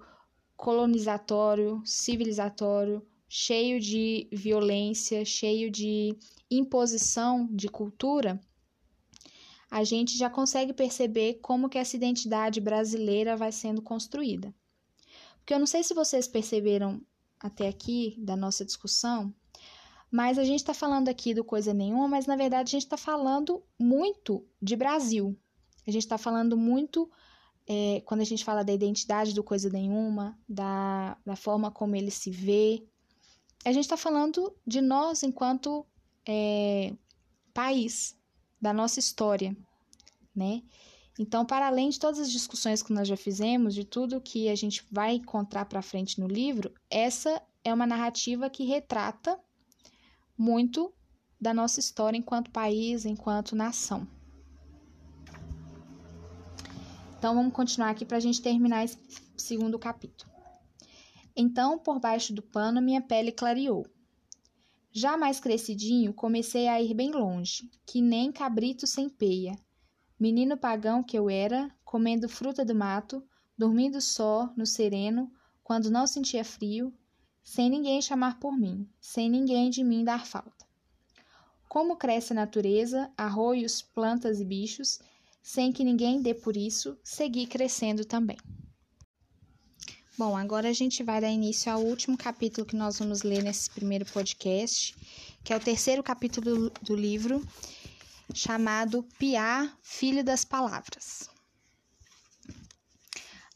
colonizatório, 0.56 1.82
civilizatório, 1.84 3.06
cheio 3.28 3.80
de 3.80 4.28
violência, 4.32 5.24
cheio 5.24 5.70
de 5.70 6.16
imposição 6.50 7.48
de 7.50 7.68
cultura, 7.68 8.40
a 9.70 9.82
gente 9.82 10.16
já 10.16 10.30
consegue 10.30 10.72
perceber 10.72 11.40
como 11.42 11.68
que 11.68 11.78
essa 11.78 11.96
identidade 11.96 12.60
brasileira 12.60 13.36
vai 13.36 13.50
sendo 13.50 13.82
construída. 13.82 14.54
Porque 15.38 15.52
eu 15.52 15.58
não 15.58 15.66
sei 15.66 15.82
se 15.82 15.92
vocês 15.92 16.28
perceberam 16.28 17.00
até 17.40 17.66
aqui 17.66 18.14
da 18.18 18.36
nossa 18.36 18.64
discussão, 18.64 19.34
mas 20.10 20.38
a 20.38 20.44
gente 20.44 20.60
está 20.60 20.72
falando 20.72 21.08
aqui 21.08 21.34
do 21.34 21.42
coisa 21.42 21.74
nenhuma, 21.74 22.06
mas 22.06 22.24
na 22.24 22.36
verdade 22.36 22.68
a 22.68 22.70
gente 22.70 22.84
está 22.84 22.96
falando 22.96 23.64
muito 23.76 24.46
de 24.62 24.76
Brasil. 24.76 25.36
A 25.84 25.90
gente 25.90 26.04
está 26.04 26.16
falando 26.16 26.56
muito, 26.56 27.10
é, 27.66 28.02
quando 28.04 28.20
a 28.20 28.24
gente 28.24 28.44
fala 28.44 28.64
da 28.64 28.72
identidade 28.72 29.34
do 29.34 29.42
coisa 29.42 29.70
nenhuma, 29.70 30.38
da, 30.48 31.16
da 31.24 31.36
forma 31.36 31.70
como 31.70 31.96
ele 31.96 32.10
se 32.10 32.30
vê, 32.30 32.86
a 33.64 33.72
gente 33.72 33.84
está 33.84 33.96
falando 33.96 34.54
de 34.66 34.80
nós 34.80 35.22
enquanto 35.22 35.86
é, 36.28 36.92
país, 37.52 38.16
da 38.60 38.72
nossa 38.72 38.98
história, 38.98 39.56
né? 40.34 40.62
Então, 41.18 41.44
para 41.44 41.68
além 41.68 41.90
de 41.90 41.98
todas 41.98 42.18
as 42.18 42.30
discussões 42.30 42.82
que 42.82 42.92
nós 42.92 43.06
já 43.06 43.16
fizemos, 43.16 43.74
de 43.74 43.84
tudo 43.84 44.20
que 44.20 44.48
a 44.48 44.54
gente 44.54 44.84
vai 44.90 45.14
encontrar 45.14 45.64
para 45.66 45.80
frente 45.80 46.20
no 46.20 46.26
livro, 46.26 46.74
essa 46.90 47.40
é 47.62 47.72
uma 47.72 47.86
narrativa 47.86 48.50
que 48.50 48.64
retrata 48.64 49.38
muito 50.36 50.92
da 51.40 51.54
nossa 51.54 51.78
história 51.78 52.18
enquanto 52.18 52.50
país, 52.50 53.04
enquanto 53.04 53.54
nação. 53.54 54.08
Então, 57.24 57.36
vamos 57.36 57.54
continuar 57.54 57.88
aqui 57.88 58.04
para 58.04 58.18
a 58.18 58.20
gente 58.20 58.42
terminar 58.42 58.84
esse 58.84 58.98
segundo 59.34 59.78
capítulo. 59.78 60.30
Então, 61.34 61.78
por 61.78 61.98
baixo 61.98 62.34
do 62.34 62.42
pano, 62.42 62.82
minha 62.82 63.00
pele 63.00 63.32
clareou. 63.32 63.86
Já 64.92 65.16
mais 65.16 65.40
crescidinho, 65.40 66.12
comecei 66.12 66.68
a 66.68 66.82
ir 66.82 66.92
bem 66.92 67.12
longe, 67.12 67.70
que 67.86 68.02
nem 68.02 68.30
cabrito 68.30 68.86
sem 68.86 69.08
peia, 69.08 69.58
Menino 70.20 70.58
pagão 70.58 71.02
que 71.02 71.18
eu 71.18 71.30
era, 71.30 71.74
comendo 71.82 72.28
fruta 72.28 72.62
do 72.62 72.74
mato, 72.74 73.26
dormindo 73.56 74.02
só, 74.02 74.52
no 74.54 74.66
sereno, 74.66 75.32
quando 75.62 75.90
não 75.90 76.06
sentia 76.06 76.44
frio, 76.44 76.92
sem 77.42 77.70
ninguém 77.70 78.02
chamar 78.02 78.38
por 78.38 78.54
mim, 78.54 78.86
sem 79.00 79.30
ninguém 79.30 79.70
de 79.70 79.82
mim 79.82 80.04
dar 80.04 80.26
falta. 80.26 80.66
Como 81.70 81.96
cresce 81.96 82.34
a 82.34 82.36
natureza, 82.36 83.10
arroios, 83.16 83.80
plantas 83.80 84.42
e 84.42 84.44
bichos, 84.44 85.00
sem 85.44 85.70
que 85.70 85.84
ninguém 85.84 86.22
dê 86.22 86.32
por 86.32 86.56
isso, 86.56 86.98
segui 87.04 87.46
crescendo 87.46 88.02
também. 88.02 88.38
Bom, 90.16 90.34
agora 90.34 90.70
a 90.70 90.72
gente 90.72 91.02
vai 91.02 91.20
dar 91.20 91.28
início 91.28 91.70
ao 91.70 91.82
último 91.82 92.16
capítulo 92.16 92.66
que 92.66 92.74
nós 92.74 92.98
vamos 92.98 93.22
ler 93.22 93.42
nesse 93.42 93.68
primeiro 93.68 94.06
podcast, 94.06 94.96
que 95.44 95.52
é 95.52 95.56
o 95.56 95.60
terceiro 95.60 96.02
capítulo 96.02 96.70
do 96.80 96.96
livro, 96.96 97.46
chamado 98.32 99.02
Piá, 99.18 99.70
filho 99.82 100.24
das 100.24 100.46
palavras. 100.46 101.28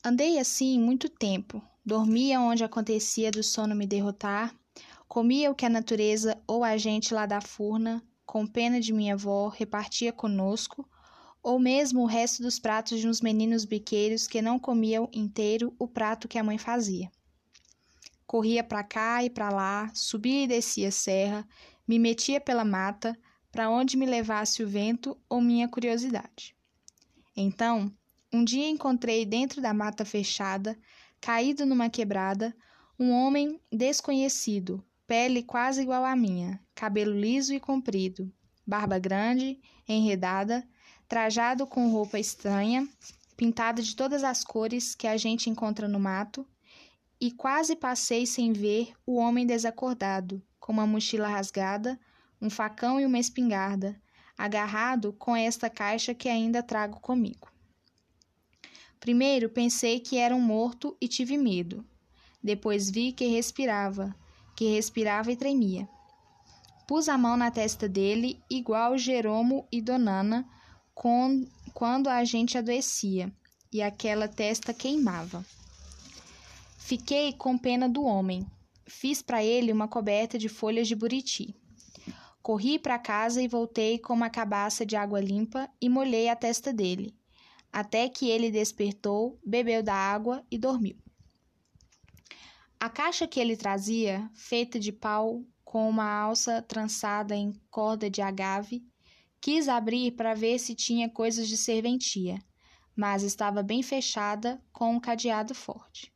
Andei 0.05 0.39
assim 0.39 0.79
muito 0.79 1.09
tempo, 1.09 1.63
dormia 1.87 2.39
onde 2.39 2.63
acontecia 2.63 3.31
do 3.31 3.43
sono 3.43 3.75
me 3.75 3.87
derrotar, 3.87 4.55
comia 5.09 5.51
o 5.51 5.55
que 5.55 5.65
a 5.65 5.71
natureza 5.71 6.37
ou 6.47 6.63
a 6.63 6.77
gente 6.77 7.15
lá 7.15 7.25
da 7.25 7.41
furna, 7.41 8.03
com 8.27 8.47
pena 8.47 8.79
de 8.79 8.93
minha 8.93 9.15
avó, 9.15 9.49
repartia 9.49 10.13
conosco, 10.13 10.87
ou 11.43 11.59
mesmo 11.59 12.03
o 12.03 12.07
resto 12.07 12.43
dos 12.43 12.59
pratos 12.59 13.01
de 13.01 13.09
uns 13.09 13.21
meninos 13.21 13.65
biqueiros 13.65 14.27
que 14.27 14.43
não 14.43 14.59
comiam 14.59 15.09
inteiro 15.13 15.75
o 15.79 15.87
prato 15.87 16.29
que 16.29 16.39
a 16.39 16.45
mãe 16.45 16.59
fazia. 16.59 17.11
Corria 18.27 18.63
para 18.63 18.85
cá 18.85 19.25
e 19.25 19.31
para 19.31 19.51
lá, 19.51 19.91
subia 19.95 20.45
e 20.45 20.47
descia 20.47 20.89
a 20.89 20.93
serra, 20.93 21.49
me 21.87 21.99
metia 21.99 22.41
pela 22.41 22.65
mata, 22.65 23.19
para 23.51 23.71
onde 23.71 23.97
me 23.97 24.05
levasse 24.05 24.63
o 24.63 24.69
vento 24.69 25.17
ou 25.29 25.41
minha 25.41 25.67
curiosidade. 25.67 26.55
Então, 27.35 27.91
um 28.33 28.45
dia 28.45 28.69
encontrei 28.69 29.25
dentro 29.25 29.63
da 29.63 29.73
mata 29.73 30.05
fechada, 30.05 30.79
caído 31.21 31.65
numa 31.65 31.89
quebrada, 31.89 32.55
um 32.99 33.11
homem 33.11 33.59
desconhecido, 33.73 34.85
pele 35.07 35.43
quase 35.43 35.81
igual 35.81 36.05
à 36.05 36.15
minha, 36.15 36.61
cabelo 36.75 37.19
liso 37.19 37.55
e 37.55 37.61
comprido, 37.61 38.31
barba 38.67 38.99
grande, 38.99 39.59
enredada, 39.89 40.69
trajado 41.09 41.67
com 41.67 41.91
roupa 41.91 42.19
estranha, 42.19 42.87
pintada 43.37 43.83
de 43.83 43.97
todas 43.97 44.23
as 44.23 44.45
cores 44.45 44.95
que 44.95 45.07
a 45.07 45.17
gente 45.17 45.49
encontra 45.49 45.89
no 45.89 45.99
mato, 45.99 46.47
e 47.21 47.33
quase 47.33 47.75
passei 47.75 48.27
sem 48.27 48.53
ver 48.53 48.93
o 49.07 49.17
homem 49.17 49.47
desacordado, 49.47 50.43
com 50.61 50.73
uma 50.73 50.87
mochila 50.87 51.27
rasgada, 51.27 51.99
um 52.41 52.51
facão 52.51 53.01
e 53.01 53.07
uma 53.07 53.19
espingarda, 53.19 54.01
agarrado 54.37 55.13
com 55.15 55.35
esta 55.35 55.69
caixa 55.69 56.15
que 56.15 56.29
ainda 56.29 56.63
trago 56.63 57.01
comigo. 57.01 57.49
Primeiro 59.01 59.49
pensei 59.49 59.99
que 59.99 60.19
era 60.19 60.35
um 60.35 60.41
morto 60.41 60.97
e 61.01 61.09
tive 61.09 61.37
medo. 61.37 61.85
Depois 62.43 62.91
vi 62.91 63.13
que 63.13 63.27
respirava, 63.27 64.15
que 64.55 64.75
respirava 64.75 65.33
e 65.33 65.37
tremia. 65.37 65.89
Pus 66.87 67.09
a 67.09 67.19
mão 67.19 67.37
na 67.37 67.51
testa 67.51 67.89
dele, 67.89 68.41
igual 68.49 68.97
Jeromo 68.97 69.67
e 69.73 69.81
Donana, 69.81 70.49
quando 71.73 72.09
a 72.09 72.25
gente 72.25 72.59
adoecia, 72.59 73.33
e 73.73 73.81
aquela 73.81 74.27
testa 74.27 74.75
queimava. 74.75 75.45
Fiquei 76.77 77.33
com 77.33 77.57
pena 77.57 77.89
do 77.89 78.03
homem. 78.03 78.45
Fiz 78.85 79.23
para 79.23 79.45
ele 79.45 79.71
uma 79.71 79.87
coberta 79.87 80.37
de 80.37 80.49
folhas 80.49 80.89
de 80.89 80.97
buriti. 80.97 81.55
Corri 82.43 82.81
para 82.81 82.99
casa 82.99 83.41
e 83.41 83.47
voltei 83.47 83.99
com 83.99 84.13
uma 84.13 84.29
cabaça 84.29 84.85
de 84.85 84.97
água 84.97 85.21
limpa 85.21 85.71
e 85.81 85.89
molhei 85.89 86.29
a 86.29 86.35
testa 86.35 86.73
dele, 86.73 87.15
até 87.73 88.09
que 88.09 88.29
ele 88.29 88.51
despertou, 88.51 89.39
bebeu 89.47 89.83
da 89.83 89.95
água 89.95 90.45
e 90.51 90.59
dormiu. 90.59 90.97
A 92.81 92.89
caixa 92.89 93.27
que 93.29 93.39
ele 93.39 93.57
trazia, 93.57 94.29
feita 94.35 94.81
de 94.81 94.91
pau 94.91 95.45
com 95.65 95.89
uma 95.89 96.11
alça 96.11 96.61
trançada 96.63 97.37
em 97.37 97.53
corda 97.71 98.09
de 98.09 98.23
agave, 98.23 98.83
quis 99.41 99.69
abrir 99.69 100.13
para 100.13 100.35
ver 100.35 100.59
se 100.59 100.75
tinha 100.75 101.09
coisas 101.09 101.49
de 101.49 101.57
serventia, 101.57 102.39
mas 102.95 103.23
estava 103.23 103.63
bem 103.63 103.83
fechada 103.83 104.63
com 104.73 104.93
um 104.95 105.01
cadeado 105.01 105.55
forte. 105.55 106.13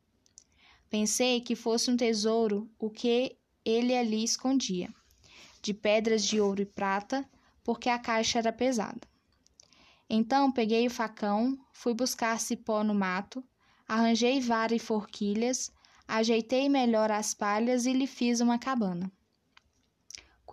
Pensei 0.89 1.41
que 1.41 1.55
fosse 1.55 1.89
um 1.89 1.97
tesouro 1.97 2.69
o 2.77 2.89
que 2.89 3.37
ele 3.65 3.95
ali 3.95 4.23
escondia 4.23 4.93
de 5.63 5.73
pedras 5.73 6.25
de 6.25 6.41
ouro 6.41 6.61
e 6.61 6.65
prata, 6.65 7.27
porque 7.63 7.87
a 7.87 7.97
caixa 7.97 8.37
era 8.37 8.51
pesada. 8.51 9.07
Então 10.09 10.51
peguei 10.51 10.85
o 10.85 10.91
facão, 10.91 11.57
fui 11.71 11.93
buscar 11.93 12.37
cipó 12.37 12.83
no 12.83 12.93
mato, 12.93 13.41
arranjei 13.87 14.41
vara 14.41 14.75
e 14.75 14.79
forquilhas, 14.79 15.71
ajeitei 16.05 16.67
melhor 16.67 17.09
as 17.09 17.33
palhas 17.33 17.85
e 17.85 17.93
lhe 17.93 18.05
fiz 18.05 18.41
uma 18.41 18.59
cabana. 18.59 19.09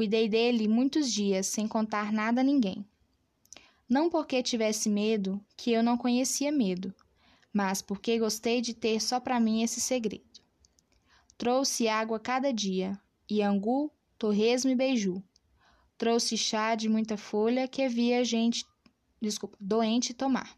Cuidei 0.01 0.31
dele 0.31 0.67
muitos 0.67 1.13
dias, 1.13 1.47
sem 1.47 1.69
contar 1.69 2.11
nada 2.11 2.41
a 2.41 2.43
ninguém. 2.43 2.87
Não 3.87 4.09
porque 4.09 4.43
tivesse 4.43 4.89
medo, 4.89 5.39
que 5.55 5.73
eu 5.73 5.83
não 5.83 5.99
conhecia 5.99 6.51
medo, 6.51 6.95
mas 7.53 7.83
porque 7.83 8.19
gostei 8.19 8.63
de 8.63 8.73
ter 8.73 8.99
só 8.99 9.21
para 9.21 9.39
mim 9.39 9.63
esse 9.63 9.79
segredo. 9.79 10.25
Trouxe 11.37 11.87
água 11.87 12.19
cada 12.19 12.51
dia, 12.51 12.99
e 13.29 13.43
angu, 13.43 13.93
torresmo 14.17 14.71
e 14.71 14.75
beiju. 14.75 15.23
Trouxe 15.99 16.35
chá 16.35 16.75
de 16.75 16.89
muita 16.89 17.19
folha 17.19 17.69
que 17.69 17.83
havia 17.83 18.25
gente, 18.25 18.65
desculpa, 19.21 19.59
doente 19.61 20.15
tomar. 20.15 20.57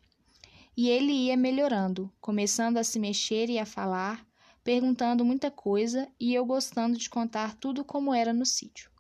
E 0.77 0.89
ele 0.89 1.11
ia 1.11 1.37
melhorando, 1.37 2.13
começando 2.21 2.77
a 2.77 2.85
se 2.85 2.97
mexer 3.01 3.51
e 3.51 3.59
a 3.59 3.67
falar, 3.67 4.25
perguntando 4.63 5.25
muita 5.25 5.51
coisa 5.51 6.09
e 6.21 6.33
eu 6.33 6.47
gostando 6.47 6.97
de 6.97 7.11
contar 7.11 7.57
tudo 7.57 7.85
como 7.85 8.15
era 8.15 8.33
no 8.33 8.47
sítio. 8.47 8.92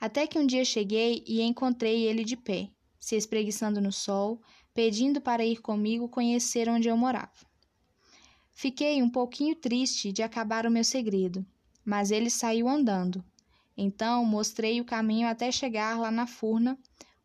Até 0.00 0.26
que 0.26 0.38
um 0.38 0.46
dia 0.46 0.64
cheguei 0.64 1.24
e 1.26 1.40
encontrei 1.40 2.04
ele 2.04 2.24
de 2.24 2.36
pé, 2.36 2.70
se 2.98 3.16
espreguiçando 3.16 3.80
no 3.80 3.92
sol, 3.92 4.40
pedindo 4.74 5.20
para 5.20 5.44
ir 5.44 5.60
comigo 5.60 6.08
conhecer 6.08 6.68
onde 6.68 6.88
eu 6.88 6.96
morava. 6.96 7.46
Fiquei 8.52 9.02
um 9.02 9.08
pouquinho 9.08 9.54
triste 9.54 10.12
de 10.12 10.22
acabar 10.22 10.66
o 10.66 10.70
meu 10.70 10.84
segredo, 10.84 11.44
mas 11.84 12.10
ele 12.10 12.30
saiu 12.30 12.68
andando. 12.68 13.24
Então 13.76 14.24
mostrei 14.24 14.80
o 14.80 14.84
caminho 14.84 15.28
até 15.28 15.52
chegar 15.52 15.98
lá 15.98 16.10
na 16.10 16.26
furna, 16.26 16.78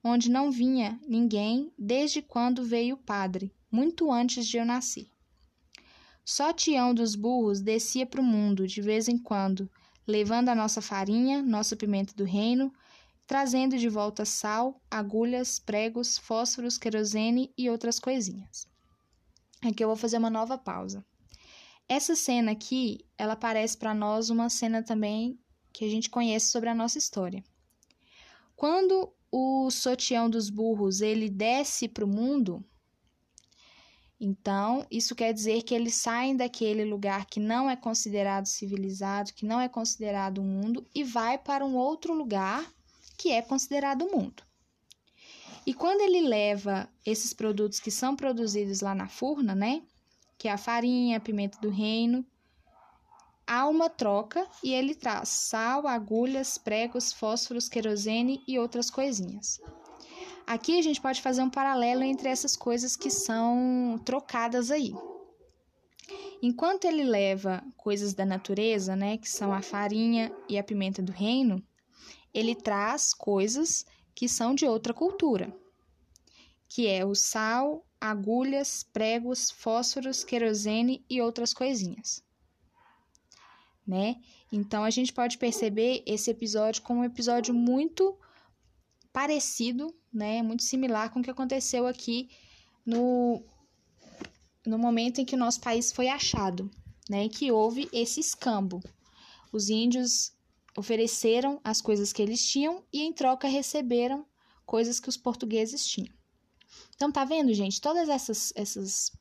onde 0.03 0.29
não 0.29 0.51
vinha 0.51 0.99
ninguém 1.07 1.71
desde 1.77 2.21
quando 2.21 2.63
veio 2.63 2.95
o 2.95 2.99
padre, 2.99 3.53
muito 3.71 4.11
antes 4.11 4.45
de 4.45 4.57
eu 4.57 4.65
nascer. 4.65 5.07
Só 6.23 6.53
Tião 6.53 6.93
dos 6.93 7.15
Burros 7.15 7.61
descia 7.61 8.05
para 8.05 8.21
o 8.21 8.23
mundo 8.23 8.67
de 8.67 8.81
vez 8.81 9.07
em 9.07 9.17
quando, 9.17 9.69
levando 10.11 10.49
a 10.49 10.55
nossa 10.55 10.81
farinha, 10.81 11.41
nossa 11.41 11.75
pimenta 11.75 12.13
do 12.13 12.25
reino, 12.25 12.71
trazendo 13.25 13.77
de 13.77 13.87
volta 13.87 14.25
sal, 14.25 14.81
agulhas, 14.91 15.57
pregos, 15.57 16.17
fósforos, 16.17 16.77
querosene 16.77 17.53
e 17.57 17.69
outras 17.69 17.97
coisinhas. 17.97 18.67
Aqui 19.63 19.83
eu 19.83 19.87
vou 19.87 19.95
fazer 19.95 20.17
uma 20.17 20.29
nova 20.29 20.57
pausa. 20.57 21.05
Essa 21.87 22.15
cena 22.15 22.51
aqui, 22.51 23.05
ela 23.17 23.35
parece 23.35 23.77
para 23.77 23.93
nós 23.93 24.29
uma 24.29 24.49
cena 24.49 24.83
também 24.83 25.39
que 25.71 25.85
a 25.85 25.89
gente 25.89 26.09
conhece 26.09 26.47
sobre 26.47 26.69
a 26.69 26.75
nossa 26.75 26.97
história. 26.97 27.43
Quando 28.55 29.13
o 29.31 29.71
Sotião 29.71 30.29
dos 30.29 30.49
Burros 30.49 30.99
ele 30.99 31.29
desce 31.29 31.87
para 31.87 32.03
o 32.03 32.07
mundo, 32.07 32.63
então 34.23 34.85
isso 34.91 35.15
quer 35.15 35.33
dizer 35.33 35.63
que 35.63 35.73
eles 35.73 35.95
saem 35.95 36.37
daquele 36.37 36.85
lugar 36.85 37.25
que 37.25 37.39
não 37.39 37.67
é 37.67 37.75
considerado 37.75 38.45
civilizado, 38.45 39.33
que 39.33 39.47
não 39.47 39.59
é 39.59 39.67
considerado 39.67 40.43
mundo, 40.43 40.85
e 40.93 41.03
vai 41.03 41.39
para 41.39 41.65
um 41.65 41.75
outro 41.75 42.13
lugar 42.13 42.71
que 43.17 43.31
é 43.31 43.41
considerado 43.41 44.11
mundo. 44.11 44.43
E 45.65 45.73
quando 45.73 46.01
ele 46.01 46.21
leva 46.21 46.87
esses 47.03 47.33
produtos 47.33 47.79
que 47.79 47.89
são 47.89 48.15
produzidos 48.15 48.81
lá 48.81 48.93
na 48.93 49.07
furna, 49.07 49.55
né, 49.55 49.81
que 50.37 50.47
é 50.47 50.51
a 50.51 50.57
farinha, 50.57 51.17
a 51.17 51.19
pimenta 51.19 51.57
do 51.59 51.69
reino, 51.69 52.23
há 53.47 53.67
uma 53.67 53.89
troca 53.89 54.47
e 54.63 54.71
ele 54.71 54.93
traz 54.93 55.29
sal, 55.29 55.87
agulhas, 55.87 56.59
pregos, 56.59 57.11
fósforos, 57.11 57.67
querosene 57.67 58.43
e 58.47 58.59
outras 58.59 58.91
coisinhas. 58.91 59.59
Aqui 60.51 60.77
a 60.77 60.81
gente 60.81 60.99
pode 60.99 61.21
fazer 61.21 61.41
um 61.41 61.49
paralelo 61.49 62.03
entre 62.03 62.27
essas 62.27 62.57
coisas 62.57 62.97
que 62.97 63.09
são 63.09 63.97
trocadas 64.03 64.69
aí. 64.69 64.93
Enquanto 66.41 66.83
ele 66.83 67.05
leva 67.05 67.63
coisas 67.77 68.13
da 68.13 68.25
natureza, 68.25 68.93
né, 68.93 69.17
que 69.17 69.29
são 69.29 69.53
a 69.53 69.61
farinha 69.61 70.29
e 70.49 70.59
a 70.59 70.63
pimenta 70.63 71.01
do 71.01 71.13
reino, 71.13 71.65
ele 72.33 72.53
traz 72.53 73.13
coisas 73.13 73.85
que 74.13 74.27
são 74.27 74.53
de 74.53 74.65
outra 74.65 74.93
cultura, 74.93 75.55
que 76.67 76.85
é 76.85 77.05
o 77.05 77.15
sal, 77.15 77.85
agulhas, 78.01 78.83
pregos, 78.83 79.49
fósforos, 79.51 80.21
querosene 80.21 81.05
e 81.09 81.21
outras 81.21 81.53
coisinhas. 81.53 82.21
Né? 83.87 84.17
Então 84.51 84.83
a 84.83 84.89
gente 84.89 85.13
pode 85.13 85.37
perceber 85.37 86.03
esse 86.05 86.29
episódio 86.29 86.81
como 86.81 86.99
um 86.99 87.05
episódio 87.05 87.53
muito 87.53 88.19
parecido, 89.13 89.95
né, 90.13 90.41
muito 90.41 90.63
similar 90.63 91.11
com 91.11 91.19
o 91.19 91.23
que 91.23 91.29
aconteceu 91.29 91.87
aqui 91.87 92.29
no 92.85 93.43
no 94.63 94.77
momento 94.77 95.19
em 95.19 95.25
que 95.25 95.33
o 95.33 95.39
nosso 95.39 95.59
país 95.59 95.91
foi 95.91 96.07
achado, 96.07 96.69
né, 97.09 97.27
que 97.27 97.51
houve 97.51 97.89
esse 97.91 98.19
escambo. 98.19 98.79
Os 99.51 99.69
índios 99.69 100.33
ofereceram 100.77 101.59
as 101.63 101.81
coisas 101.81 102.13
que 102.13 102.21
eles 102.21 102.45
tinham 102.45 102.83
e 102.93 103.01
em 103.01 103.11
troca 103.11 103.47
receberam 103.47 104.23
coisas 104.63 104.99
que 104.99 105.09
os 105.09 105.17
portugueses 105.17 105.83
tinham. 105.85 106.13
Então 106.95 107.11
tá 107.11 107.25
vendo, 107.25 107.53
gente? 107.53 107.81
Todas 107.81 108.07
essas 108.07 108.53
essas 108.55 109.11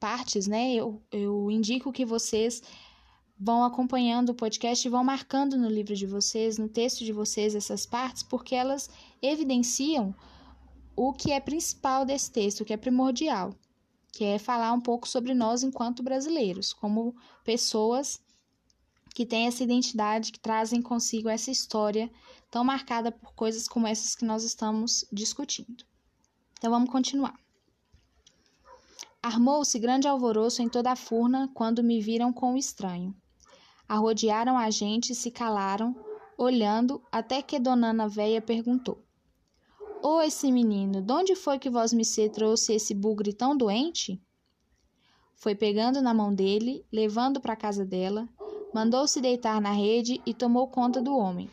partes, 0.00 0.46
né? 0.46 0.74
Eu, 0.74 1.02
eu 1.12 1.50
indico 1.50 1.92
que 1.92 2.04
vocês 2.04 2.62
vão 3.40 3.64
acompanhando 3.64 4.30
o 4.30 4.34
podcast 4.34 4.86
e 4.86 4.90
vão 4.90 5.02
marcando 5.02 5.56
no 5.56 5.68
livro 5.68 5.96
de 5.96 6.04
vocês, 6.04 6.58
no 6.58 6.68
texto 6.68 7.02
de 7.02 7.12
vocês 7.12 7.54
essas 7.54 7.86
partes, 7.86 8.22
porque 8.22 8.54
elas 8.54 8.90
evidenciam 9.22 10.14
o 10.94 11.14
que 11.14 11.32
é 11.32 11.40
principal 11.40 12.04
desse 12.04 12.30
texto, 12.30 12.60
o 12.60 12.64
que 12.66 12.74
é 12.74 12.76
primordial, 12.76 13.54
que 14.12 14.24
é 14.24 14.38
falar 14.38 14.74
um 14.74 14.80
pouco 14.80 15.08
sobre 15.08 15.32
nós 15.32 15.62
enquanto 15.62 16.02
brasileiros, 16.02 16.74
como 16.74 17.16
pessoas 17.42 18.20
que 19.14 19.24
têm 19.24 19.46
essa 19.46 19.64
identidade, 19.64 20.32
que 20.32 20.38
trazem 20.38 20.82
consigo 20.82 21.30
essa 21.30 21.50
história 21.50 22.10
tão 22.50 22.62
marcada 22.62 23.10
por 23.10 23.32
coisas 23.32 23.66
como 23.66 23.86
essas 23.86 24.14
que 24.14 24.24
nós 24.24 24.44
estamos 24.44 25.06
discutindo. 25.10 25.84
Então 26.58 26.70
vamos 26.70 26.90
continuar. 26.90 27.38
Armou-se 29.22 29.78
grande 29.78 30.06
alvoroço 30.06 30.60
em 30.60 30.68
toda 30.68 30.92
a 30.92 30.96
furna 30.96 31.50
quando 31.54 31.82
me 31.82 32.00
viram 32.00 32.32
com 32.32 32.54
o 32.54 32.58
estranho. 32.58 33.14
Arrodearam 33.90 34.56
a 34.56 34.70
gente 34.70 35.10
e 35.10 35.14
se 35.16 35.30
calaram, 35.30 35.96
olhando, 36.38 37.02
até 37.10 37.42
que 37.42 37.58
Dona 37.58 37.90
Ana 37.90 38.08
Véia 38.08 38.40
perguntou: 38.40 39.04
Ô 40.02 40.18
oh, 40.18 40.20
esse 40.20 40.52
menino, 40.52 41.02
de 41.02 41.12
onde 41.12 41.34
foi 41.34 41.58
que 41.58 41.68
vós 41.68 41.92
me 41.92 42.04
trouxe 42.28 42.74
esse 42.74 42.94
bugre 42.94 43.32
tão 43.32 43.56
doente? 43.56 44.22
Foi 45.34 45.54
pegando 45.54 46.00
na 46.00 46.14
mão 46.14 46.32
dele, 46.32 46.86
levando 46.92 47.40
para 47.40 47.56
casa 47.56 47.84
dela, 47.84 48.28
Mandou-se 48.72 49.20
deitar 49.20 49.60
na 49.60 49.72
rede 49.72 50.22
e 50.24 50.32
tomou 50.32 50.68
conta 50.68 51.02
do 51.02 51.16
homem, 51.16 51.50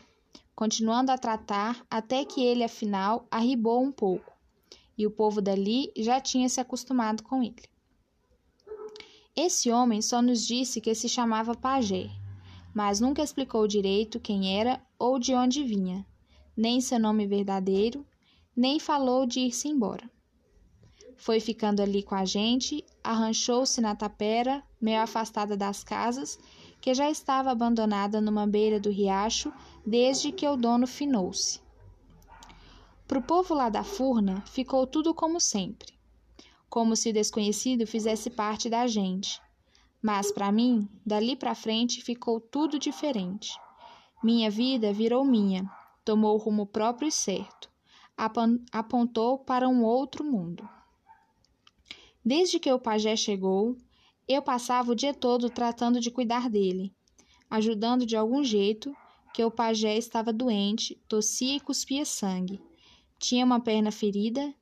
continuando 0.54 1.10
a 1.10 1.18
tratar 1.18 1.84
até 1.90 2.24
que 2.24 2.40
ele, 2.40 2.62
afinal, 2.62 3.26
arribou 3.28 3.82
um 3.82 3.90
pouco, 3.90 4.32
e 4.96 5.04
o 5.04 5.10
povo 5.10 5.42
dali 5.42 5.92
já 5.96 6.20
tinha 6.20 6.48
se 6.48 6.60
acostumado 6.60 7.24
com 7.24 7.42
ele. 7.42 7.64
Esse 9.34 9.70
homem 9.72 10.00
só 10.00 10.22
nos 10.22 10.46
disse 10.46 10.80
que 10.80 10.94
se 10.94 11.08
chamava 11.08 11.56
Pajé, 11.56 12.08
mas 12.78 13.00
nunca 13.00 13.20
explicou 13.20 13.66
direito 13.66 14.20
quem 14.20 14.56
era 14.56 14.80
ou 14.96 15.18
de 15.18 15.34
onde 15.34 15.64
vinha, 15.64 16.06
nem 16.56 16.80
seu 16.80 16.96
nome 16.96 17.26
verdadeiro, 17.26 18.06
nem 18.54 18.78
falou 18.78 19.26
de 19.26 19.40
ir-se 19.40 19.66
embora. 19.66 20.08
Foi 21.16 21.40
ficando 21.40 21.82
ali 21.82 22.04
com 22.04 22.14
a 22.14 22.24
gente, 22.24 22.84
arranchou-se 23.02 23.80
na 23.80 23.96
tapera, 23.96 24.62
meio 24.80 25.00
afastada 25.00 25.56
das 25.56 25.82
casas, 25.82 26.38
que 26.80 26.94
já 26.94 27.10
estava 27.10 27.50
abandonada 27.50 28.20
numa 28.20 28.46
beira 28.46 28.78
do 28.78 28.90
riacho 28.90 29.52
desde 29.84 30.30
que 30.30 30.46
o 30.46 30.56
dono 30.56 30.86
finou-se. 30.86 31.60
Para 33.08 33.18
o 33.18 33.22
povo 33.22 33.54
lá 33.54 33.68
da 33.68 33.82
furna, 33.82 34.40
ficou 34.42 34.86
tudo 34.86 35.12
como 35.12 35.40
sempre, 35.40 35.94
como 36.70 36.94
se 36.94 37.10
o 37.10 37.12
desconhecido 37.12 37.88
fizesse 37.88 38.30
parte 38.30 38.70
da 38.70 38.86
gente. 38.86 39.42
Mas 40.08 40.32
para 40.32 40.50
mim, 40.50 40.88
dali 41.04 41.36
para 41.36 41.54
frente, 41.54 42.02
ficou 42.02 42.40
tudo 42.40 42.78
diferente. 42.78 43.52
Minha 44.24 44.50
vida 44.50 44.90
virou 44.90 45.22
minha, 45.22 45.70
tomou 46.02 46.34
o 46.34 46.38
rumo 46.38 46.64
próprio 46.64 47.08
e 47.08 47.12
certo, 47.12 47.70
apontou 48.72 49.40
para 49.40 49.68
um 49.68 49.84
outro 49.84 50.24
mundo. 50.24 50.66
Desde 52.24 52.58
que 52.58 52.72
o 52.72 52.78
pajé 52.78 53.16
chegou, 53.16 53.76
eu 54.26 54.40
passava 54.40 54.92
o 54.92 54.94
dia 54.94 55.12
todo 55.12 55.50
tratando 55.50 56.00
de 56.00 56.10
cuidar 56.10 56.48
dele, 56.48 56.90
ajudando 57.50 58.06
de 58.06 58.16
algum 58.16 58.42
jeito, 58.42 58.96
que 59.34 59.44
o 59.44 59.50
pajé 59.50 59.98
estava 59.98 60.32
doente, 60.32 60.98
tossia 61.06 61.56
e 61.56 61.60
cuspia 61.60 62.06
sangue. 62.06 62.62
Tinha 63.18 63.44
uma 63.44 63.60
perna 63.60 63.92
ferida, 63.92 64.54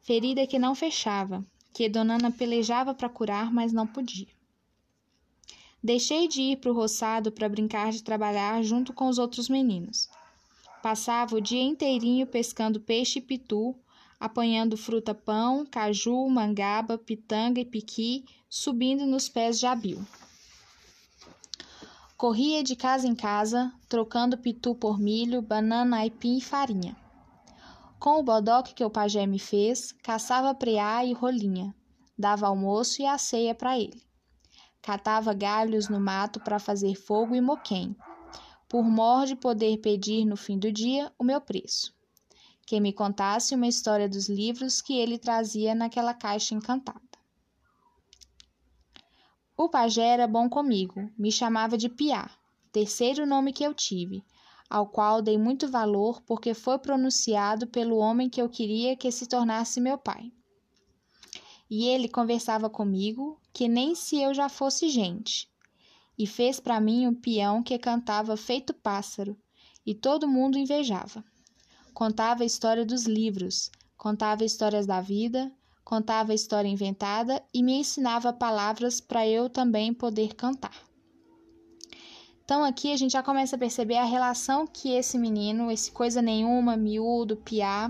ferida 0.00 0.46
que 0.46 0.58
não 0.58 0.74
fechava, 0.74 1.44
que 1.74 1.90
Dona 1.90 2.14
Ana 2.14 2.30
pelejava 2.30 2.94
para 2.94 3.10
curar, 3.10 3.52
mas 3.52 3.70
não 3.70 3.86
podia. 3.86 4.32
Deixei 5.84 6.26
de 6.26 6.40
ir 6.40 6.56
para 6.56 6.70
o 6.70 6.74
roçado 6.74 7.30
para 7.30 7.46
brincar 7.46 7.92
de 7.92 8.02
trabalhar 8.02 8.62
junto 8.62 8.90
com 8.94 9.06
os 9.06 9.18
outros 9.18 9.50
meninos. 9.50 10.08
Passava 10.82 11.36
o 11.36 11.42
dia 11.42 11.62
inteirinho 11.62 12.26
pescando 12.26 12.80
peixe 12.80 13.18
e 13.18 13.22
pitu, 13.22 13.76
apanhando 14.18 14.78
fruta-pão, 14.78 15.66
caju, 15.66 16.26
mangaba, 16.30 16.96
pitanga 16.96 17.60
e 17.60 17.66
piqui, 17.66 18.24
subindo 18.48 19.04
nos 19.04 19.28
pés 19.28 19.60
de 19.60 19.66
abil. 19.66 20.02
Corria 22.16 22.64
de 22.64 22.74
casa 22.76 23.06
em 23.06 23.14
casa, 23.14 23.70
trocando 23.86 24.38
pitu 24.38 24.74
por 24.74 24.98
milho, 24.98 25.42
banana, 25.42 25.98
aipim 25.98 26.38
e 26.38 26.40
farinha. 26.40 26.96
Com 27.98 28.20
o 28.20 28.22
bodoque 28.22 28.72
que 28.72 28.84
o 28.86 28.88
pajé 28.88 29.26
me 29.26 29.38
fez, 29.38 29.92
caçava 30.02 30.54
preá 30.54 31.04
e 31.04 31.12
rolinha, 31.12 31.74
dava 32.18 32.46
almoço 32.46 33.02
e 33.02 33.04
a 33.04 33.18
ceia 33.18 33.54
para 33.54 33.78
ele. 33.78 34.02
Catava 34.84 35.32
galhos 35.32 35.88
no 35.88 35.98
mato 35.98 36.38
para 36.38 36.58
fazer 36.58 36.94
fogo 36.94 37.34
e 37.34 37.40
moquém, 37.40 37.96
por 38.68 38.84
mor 38.84 39.24
de 39.24 39.34
poder 39.34 39.78
pedir 39.78 40.26
no 40.26 40.36
fim 40.36 40.58
do 40.58 40.70
dia 40.70 41.10
o 41.18 41.24
meu 41.24 41.40
preço. 41.40 41.94
Que 42.66 42.78
me 42.78 42.92
contasse 42.92 43.54
uma 43.54 43.66
história 43.66 44.06
dos 44.06 44.28
livros 44.28 44.82
que 44.82 44.98
ele 44.98 45.16
trazia 45.16 45.74
naquela 45.74 46.12
caixa 46.12 46.54
encantada. 46.54 47.00
O 49.56 49.70
pajé 49.70 50.02
era 50.02 50.26
bom 50.26 50.50
comigo, 50.50 51.10
me 51.16 51.32
chamava 51.32 51.78
de 51.78 51.88
Piá, 51.88 52.30
terceiro 52.70 53.24
nome 53.24 53.54
que 53.54 53.64
eu 53.64 53.72
tive, 53.72 54.22
ao 54.68 54.86
qual 54.86 55.22
dei 55.22 55.38
muito 55.38 55.66
valor 55.66 56.20
porque 56.26 56.52
foi 56.52 56.78
pronunciado 56.78 57.66
pelo 57.66 57.96
homem 57.96 58.28
que 58.28 58.42
eu 58.42 58.50
queria 58.50 58.94
que 58.94 59.10
se 59.10 59.26
tornasse 59.26 59.80
meu 59.80 59.96
pai. 59.96 60.30
E 61.70 61.86
ele 61.86 62.06
conversava 62.06 62.68
comigo, 62.68 63.40
que 63.54 63.68
nem 63.68 63.94
se 63.94 64.20
eu 64.20 64.34
já 64.34 64.48
fosse 64.48 64.88
gente, 64.88 65.48
e 66.18 66.26
fez 66.26 66.58
para 66.58 66.80
mim 66.80 67.06
um 67.06 67.14
peão 67.14 67.62
que 67.62 67.78
cantava 67.78 68.36
feito 68.36 68.74
pássaro, 68.74 69.36
e 69.86 69.94
todo 69.94 70.26
mundo 70.26 70.58
invejava. 70.58 71.24
Contava 71.94 72.42
a 72.42 72.46
história 72.46 72.84
dos 72.84 73.04
livros, 73.04 73.70
contava 73.96 74.44
histórias 74.44 74.86
da 74.86 75.00
vida, 75.00 75.52
contava 75.84 76.32
a 76.32 76.34
história 76.34 76.68
inventada 76.68 77.40
e 77.54 77.62
me 77.62 77.74
ensinava 77.74 78.32
palavras 78.32 79.00
para 79.00 79.24
eu 79.24 79.48
também 79.48 79.94
poder 79.94 80.34
cantar. 80.34 80.74
Então 82.44 82.64
aqui 82.64 82.92
a 82.92 82.96
gente 82.96 83.12
já 83.12 83.22
começa 83.22 83.54
a 83.54 83.58
perceber 83.58 83.98
a 83.98 84.04
relação 84.04 84.66
que 84.66 84.90
esse 84.90 85.16
menino, 85.16 85.70
esse 85.70 85.92
coisa 85.92 86.20
nenhuma, 86.20 86.76
miúdo, 86.76 87.36
piá, 87.36 87.88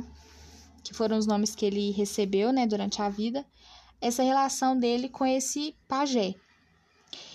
que 0.83 0.93
foram 0.93 1.17
os 1.17 1.27
nomes 1.27 1.55
que 1.55 1.65
ele 1.65 1.91
recebeu, 1.91 2.53
né, 2.53 2.67
durante 2.67 3.01
a 3.01 3.09
vida, 3.09 3.47
essa 4.01 4.23
relação 4.23 4.79
dele 4.79 5.09
com 5.09 5.25
esse 5.25 5.77
pajé. 5.89 6.35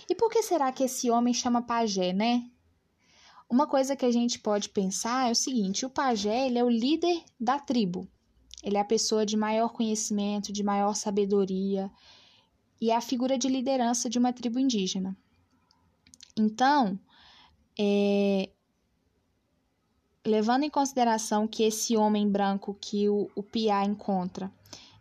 E 0.08 0.14
por 0.14 0.30
que 0.30 0.42
será 0.42 0.72
que 0.72 0.84
esse 0.84 1.10
homem 1.10 1.32
chama 1.32 1.62
pajé, 1.62 2.12
né? 2.12 2.48
Uma 3.48 3.66
coisa 3.66 3.96
que 3.96 4.04
a 4.04 4.10
gente 4.10 4.38
pode 4.38 4.68
pensar 4.68 5.28
é 5.28 5.32
o 5.32 5.36
seguinte: 5.36 5.84
o 5.84 5.90
pajé 5.90 6.46
ele 6.46 6.58
é 6.58 6.64
o 6.64 6.68
líder 6.68 7.22
da 7.38 7.58
tribo. 7.58 8.08
Ele 8.62 8.76
é 8.76 8.80
a 8.80 8.84
pessoa 8.84 9.24
de 9.24 9.36
maior 9.36 9.70
conhecimento, 9.70 10.52
de 10.52 10.62
maior 10.62 10.94
sabedoria 10.94 11.90
e 12.80 12.90
é 12.90 12.96
a 12.96 13.00
figura 13.00 13.36
de 13.36 13.48
liderança 13.48 14.08
de 14.08 14.18
uma 14.18 14.32
tribo 14.32 14.58
indígena. 14.58 15.16
Então, 16.36 16.98
é, 17.78 18.48
levando 20.24 20.64
em 20.64 20.70
consideração 20.70 21.46
que 21.46 21.62
esse 21.62 21.96
homem 21.96 22.28
branco 22.28 22.76
que 22.80 23.08
o, 23.08 23.30
o 23.34 23.42
Pia 23.42 23.84
encontra 23.84 24.50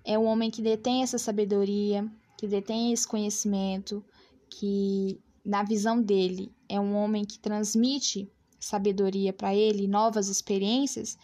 é 0.10 0.18
um 0.18 0.26
homem 0.26 0.50
que 0.50 0.62
detém 0.62 1.04
essa 1.04 1.18
sabedoria, 1.18 2.10
que 2.38 2.48
detém 2.48 2.92
esse 2.92 3.08
conhecimento, 3.08 4.04
que 4.50 5.20
na 5.46 5.64
visão 5.64 6.02
dele 6.02 6.52
é 6.68 6.80
um 6.80 6.96
homem 6.96 7.24
que 7.24 7.40
transmite 7.40 8.32
sabedoria 8.60 9.32
para 9.32 9.56
ele, 9.56 9.88
novas 9.88 10.28
experiências, 10.28 11.18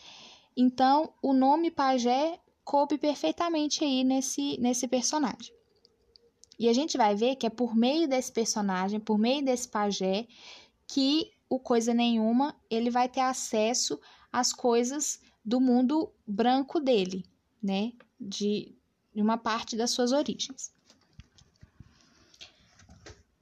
então, 0.55 1.13
o 1.21 1.33
nome 1.33 1.69
pajé 1.69 2.39
coube 2.63 2.97
perfeitamente 2.97 3.83
aí 3.83 4.03
nesse, 4.03 4.57
nesse 4.59 4.87
personagem. 4.87 5.53
E 6.57 6.69
a 6.69 6.73
gente 6.73 6.97
vai 6.97 7.13
ver 7.13 7.35
que 7.35 7.45
é 7.45 7.49
por 7.49 7.75
meio 7.75 8.07
desse 8.07 8.31
personagem, 8.31 8.99
por 8.99 9.17
meio 9.17 9.43
desse 9.43 9.67
pajé, 9.67 10.25
que 10.87 11.31
o 11.49 11.59
Coisa 11.59 11.93
Nenhuma 11.93 12.55
ele 12.69 12.89
vai 12.89 13.09
ter 13.09 13.19
acesso 13.19 13.99
às 14.31 14.53
coisas 14.53 15.19
do 15.43 15.59
mundo 15.59 16.09
branco 16.25 16.79
dele, 16.79 17.25
né? 17.61 17.91
De, 18.19 18.73
de 19.15 19.21
uma 19.21 19.37
parte 19.37 19.77
das 19.77 19.91
suas 19.91 20.11
origens. 20.11 20.73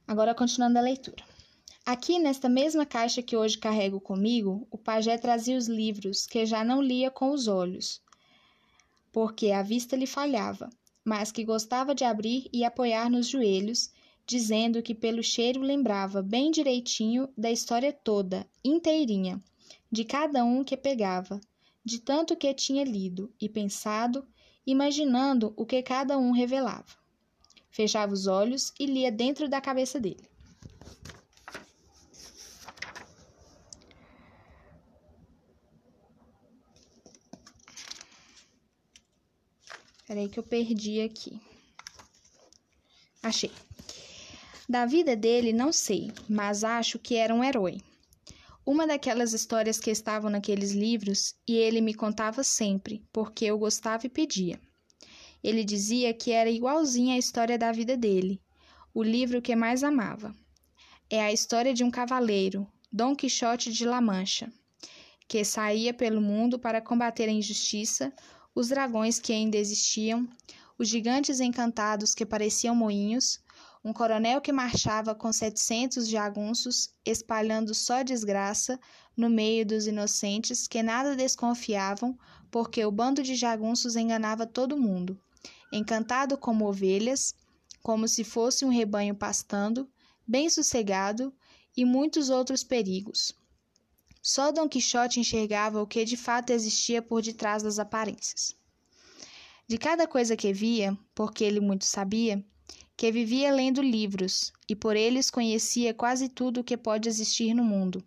Agora, 0.06 0.34
continuando 0.34 0.78
a 0.78 0.82
leitura. 0.82 1.24
Aqui, 1.84 2.18
nesta 2.18 2.48
mesma 2.48 2.86
caixa 2.86 3.22
que 3.22 3.36
hoje 3.36 3.58
carrego 3.58 4.00
comigo, 4.00 4.66
o 4.70 4.78
pajé 4.78 5.18
trazia 5.18 5.58
os 5.58 5.66
livros 5.66 6.26
que 6.26 6.46
já 6.46 6.64
não 6.64 6.80
lia 6.80 7.10
com 7.10 7.30
os 7.30 7.48
olhos, 7.48 8.00
porque 9.12 9.50
a 9.50 9.62
vista 9.62 9.96
lhe 9.96 10.06
falhava, 10.06 10.70
mas 11.04 11.30
que 11.30 11.44
gostava 11.44 11.94
de 11.94 12.04
abrir 12.04 12.48
e 12.52 12.64
apoiar 12.64 13.10
nos 13.10 13.26
joelhos, 13.26 13.90
dizendo 14.26 14.82
que 14.82 14.94
pelo 14.94 15.22
cheiro 15.22 15.60
lembrava 15.60 16.22
bem 16.22 16.50
direitinho 16.50 17.28
da 17.36 17.50
história 17.50 17.92
toda, 17.92 18.46
inteirinha, 18.64 19.42
de 19.90 20.04
cada 20.04 20.42
um 20.44 20.64
que 20.64 20.76
pegava, 20.76 21.40
de 21.84 21.98
tanto 21.98 22.34
que 22.34 22.52
tinha 22.54 22.84
lido 22.84 23.30
e 23.38 23.48
pensado, 23.48 24.26
imaginando 24.66 25.52
o 25.56 25.66
que 25.66 25.82
cada 25.82 26.18
um 26.18 26.30
revelava. 26.32 26.84
Fechava 27.70 28.12
os 28.12 28.26
olhos 28.26 28.72
e 28.78 28.86
lia 28.86 29.10
dentro 29.10 29.48
da 29.48 29.60
cabeça 29.60 29.98
dele. 30.00 30.28
Peraí 40.06 40.28
que 40.28 40.38
eu 40.38 40.42
perdi 40.42 41.00
aqui. 41.00 41.40
Achei. 43.22 43.50
Da 44.68 44.86
vida 44.86 45.16
dele, 45.16 45.52
não 45.52 45.72
sei, 45.72 46.12
mas 46.28 46.62
acho 46.62 46.98
que 46.98 47.16
era 47.16 47.34
um 47.34 47.42
herói. 47.42 47.80
Uma 48.66 48.86
daquelas 48.86 49.34
histórias 49.34 49.78
que 49.78 49.90
estavam 49.90 50.30
naqueles 50.30 50.72
livros 50.72 51.34
e 51.46 51.54
ele 51.54 51.82
me 51.82 51.92
contava 51.92 52.42
sempre, 52.42 53.04
porque 53.12 53.44
eu 53.44 53.58
gostava 53.58 54.06
e 54.06 54.08
pedia. 54.08 54.58
Ele 55.42 55.62
dizia 55.62 56.14
que 56.14 56.30
era 56.30 56.50
igualzinha 56.50 57.14
à 57.14 57.18
história 57.18 57.58
da 57.58 57.70
vida 57.70 57.94
dele, 57.94 58.40
o 58.94 59.02
livro 59.02 59.42
que 59.42 59.54
mais 59.54 59.84
amava. 59.84 60.34
É 61.10 61.20
a 61.20 61.30
história 61.30 61.74
de 61.74 61.84
um 61.84 61.90
cavaleiro, 61.90 62.66
Dom 62.90 63.14
Quixote 63.14 63.70
de 63.70 63.84
La 63.84 64.00
Mancha, 64.00 64.50
que 65.28 65.44
saía 65.44 65.92
pelo 65.92 66.22
mundo 66.22 66.58
para 66.58 66.80
combater 66.80 67.28
a 67.28 67.32
injustiça, 67.32 68.14
os 68.54 68.68
dragões 68.68 69.18
que 69.18 69.34
ainda 69.34 69.58
existiam, 69.58 70.26
os 70.78 70.88
gigantes 70.88 71.38
encantados 71.38 72.14
que 72.14 72.24
pareciam 72.24 72.74
moinhos, 72.74 73.43
um 73.84 73.92
coronel 73.92 74.40
que 74.40 74.50
marchava 74.50 75.14
com 75.14 75.30
setecentos 75.30 76.08
jagunços, 76.08 76.94
espalhando 77.04 77.74
só 77.74 78.02
desgraça 78.02 78.80
no 79.14 79.28
meio 79.28 79.66
dos 79.66 79.86
inocentes 79.86 80.66
que 80.66 80.82
nada 80.82 81.14
desconfiavam, 81.14 82.18
porque 82.50 82.82
o 82.82 82.90
bando 82.90 83.22
de 83.22 83.34
jagunços 83.34 83.94
enganava 83.94 84.46
todo 84.46 84.78
mundo. 84.78 85.20
Encantado 85.70 86.38
como 86.38 86.66
ovelhas, 86.66 87.34
como 87.82 88.08
se 88.08 88.24
fosse 88.24 88.64
um 88.64 88.70
rebanho 88.70 89.14
pastando, 89.14 89.86
bem 90.26 90.48
sossegado, 90.48 91.34
e 91.76 91.84
muitos 91.84 92.30
outros 92.30 92.64
perigos. 92.64 93.34
Só 94.22 94.50
Dom 94.50 94.68
Quixote 94.68 95.20
enxergava 95.20 95.82
o 95.82 95.86
que 95.86 96.04
de 96.04 96.16
fato 96.16 96.50
existia 96.50 97.02
por 97.02 97.20
detrás 97.20 97.62
das 97.62 97.78
aparências. 97.78 98.56
De 99.66 99.76
cada 99.76 100.06
coisa 100.06 100.36
que 100.36 100.52
via, 100.52 100.96
porque 101.14 101.44
ele 101.44 101.60
muito 101.60 101.84
sabia, 101.84 102.42
que 102.96 103.10
vivia 103.10 103.52
lendo 103.52 103.82
livros, 103.82 104.52
e 104.68 104.76
por 104.76 104.96
eles 104.96 105.30
conhecia 105.30 105.92
quase 105.92 106.28
tudo 106.28 106.60
o 106.60 106.64
que 106.64 106.76
pode 106.76 107.08
existir 107.08 107.52
no 107.54 107.64
mundo. 107.64 108.02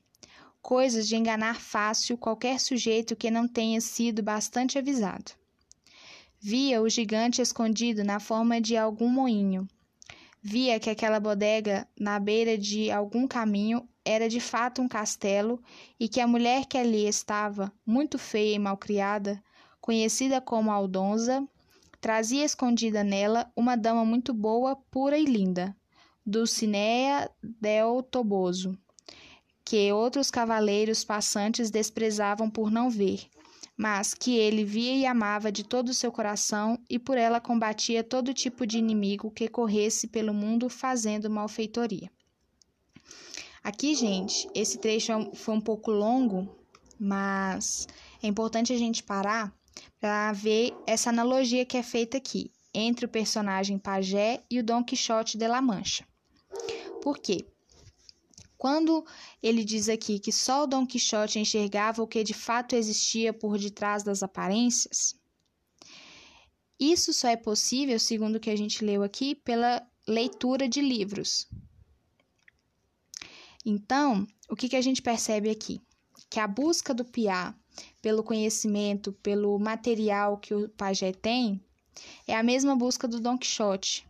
Coisas 0.61 1.07
de 1.07 1.15
enganar 1.15 1.59
fácil 1.59 2.17
qualquer 2.17 2.59
sujeito 2.59 3.15
que 3.15 3.29
não 3.29 3.47
tenha 3.47 3.81
sido 3.81 4.23
bastante 4.23 4.77
avisado. 4.77 5.31
Via 6.39 6.81
o 6.81 6.89
gigante 6.89 7.41
escondido 7.41 8.03
na 8.03 8.19
forma 8.19 8.61
de 8.61 8.77
algum 8.77 9.09
moinho. 9.09 9.67
Via 10.41 10.79
que 10.79 10.89
aquela 10.89 11.19
bodega 11.19 11.88
na 11.99 12.19
beira 12.19 12.57
de 12.57 12.89
algum 12.91 13.27
caminho 13.27 13.88
era 14.05 14.29
de 14.29 14.39
fato 14.39 14.81
um 14.81 14.88
castelo 14.88 15.61
e 15.99 16.07
que 16.07 16.21
a 16.21 16.27
mulher 16.27 16.65
que 16.65 16.77
ali 16.77 17.07
estava, 17.07 17.71
muito 17.85 18.17
feia 18.17 18.55
e 18.55 18.59
malcriada, 18.59 19.43
conhecida 19.81 20.39
como 20.39 20.71
Aldonza, 20.71 21.45
trazia 21.99 22.45
escondida 22.45 23.03
nela 23.03 23.51
uma 23.55 23.75
dama 23.75 24.05
muito 24.05 24.33
boa, 24.33 24.75
pura 24.91 25.17
e 25.17 25.25
linda, 25.25 25.75
Dulcinea 26.25 27.29
del 27.41 28.03
Toboso, 28.03 28.77
que 29.63 29.91
outros 29.91 30.29
cavaleiros 30.29 31.03
passantes 31.03 31.71
desprezavam 31.71 32.49
por 32.49 32.69
não 32.69 32.89
ver, 32.89 33.27
mas 33.75 34.13
que 34.13 34.35
ele 34.37 34.63
via 34.63 34.95
e 34.95 35.05
amava 35.05 35.51
de 35.51 35.63
todo 35.63 35.89
o 35.89 35.93
seu 35.93 36.11
coração 36.11 36.79
e 36.89 36.97
por 36.99 37.17
ela 37.17 37.39
combatia 37.39 38.03
todo 38.03 38.33
tipo 38.33 38.65
de 38.65 38.77
inimigo 38.77 39.31
que 39.31 39.47
corresse 39.47 40.07
pelo 40.07 40.33
mundo 40.33 40.69
fazendo 40.69 41.29
malfeitoria. 41.29 42.11
Aqui, 43.63 43.95
gente, 43.95 44.47
esse 44.55 44.77
trecho 44.77 45.11
é 45.11 45.35
foi 45.35 45.55
um 45.55 45.61
pouco 45.61 45.91
longo, 45.91 46.47
mas 46.99 47.87
é 48.23 48.27
importante 48.27 48.71
a 48.71 48.77
gente 48.77 49.03
parar 49.03 49.53
para 49.99 50.31
ver 50.31 50.73
essa 50.85 51.09
analogia 51.09 51.65
que 51.65 51.77
é 51.77 51.83
feita 51.83 52.17
aqui 52.17 52.51
entre 52.73 53.05
o 53.05 53.09
personagem 53.09 53.79
Pajé 53.79 54.43
e 54.49 54.59
o 54.59 54.63
Dom 54.63 54.83
Quixote 54.83 55.37
de 55.37 55.47
La 55.47 55.61
Mancha. 55.61 56.05
Por 57.01 57.17
quê? 57.17 57.45
Quando 58.57 59.05
ele 59.41 59.63
diz 59.63 59.87
aqui 59.87 60.19
que 60.19 60.31
só 60.31 60.63
o 60.63 60.67
Dom 60.67 60.85
Quixote 60.85 61.39
enxergava 61.39 62.01
o 62.01 62.07
que 62.07 62.23
de 62.23 62.33
fato 62.33 62.75
existia 62.75 63.31
por 63.31 63.57
detrás 63.57 64.03
das 64.03 64.23
aparências, 64.23 65.15
isso 66.79 67.11
só 67.11 67.27
é 67.27 67.35
possível, 67.35 67.99
segundo 67.99 68.35
o 68.35 68.39
que 68.39 68.49
a 68.49 68.55
gente 68.55 68.85
leu 68.85 69.01
aqui, 69.01 69.33
pela 69.33 69.85
leitura 70.07 70.69
de 70.69 70.79
livros. 70.79 71.47
Então, 73.65 74.27
o 74.49 74.55
que, 74.55 74.69
que 74.69 74.75
a 74.75 74.81
gente 74.81 75.01
percebe 75.01 75.49
aqui? 75.49 75.81
Que 76.29 76.39
a 76.39 76.47
busca 76.47 76.93
do 76.93 77.03
Piá 77.03 77.55
pelo 78.01 78.23
conhecimento, 78.23 79.13
pelo 79.13 79.57
material 79.59 80.38
que 80.38 80.53
o 80.53 80.69
pajé 80.69 81.11
tem, 81.11 81.61
é 82.28 82.36
a 82.36 82.43
mesma 82.43 82.75
busca 82.75 83.07
do 83.07 83.19
Don 83.19 83.38
Quixote, 83.38 84.07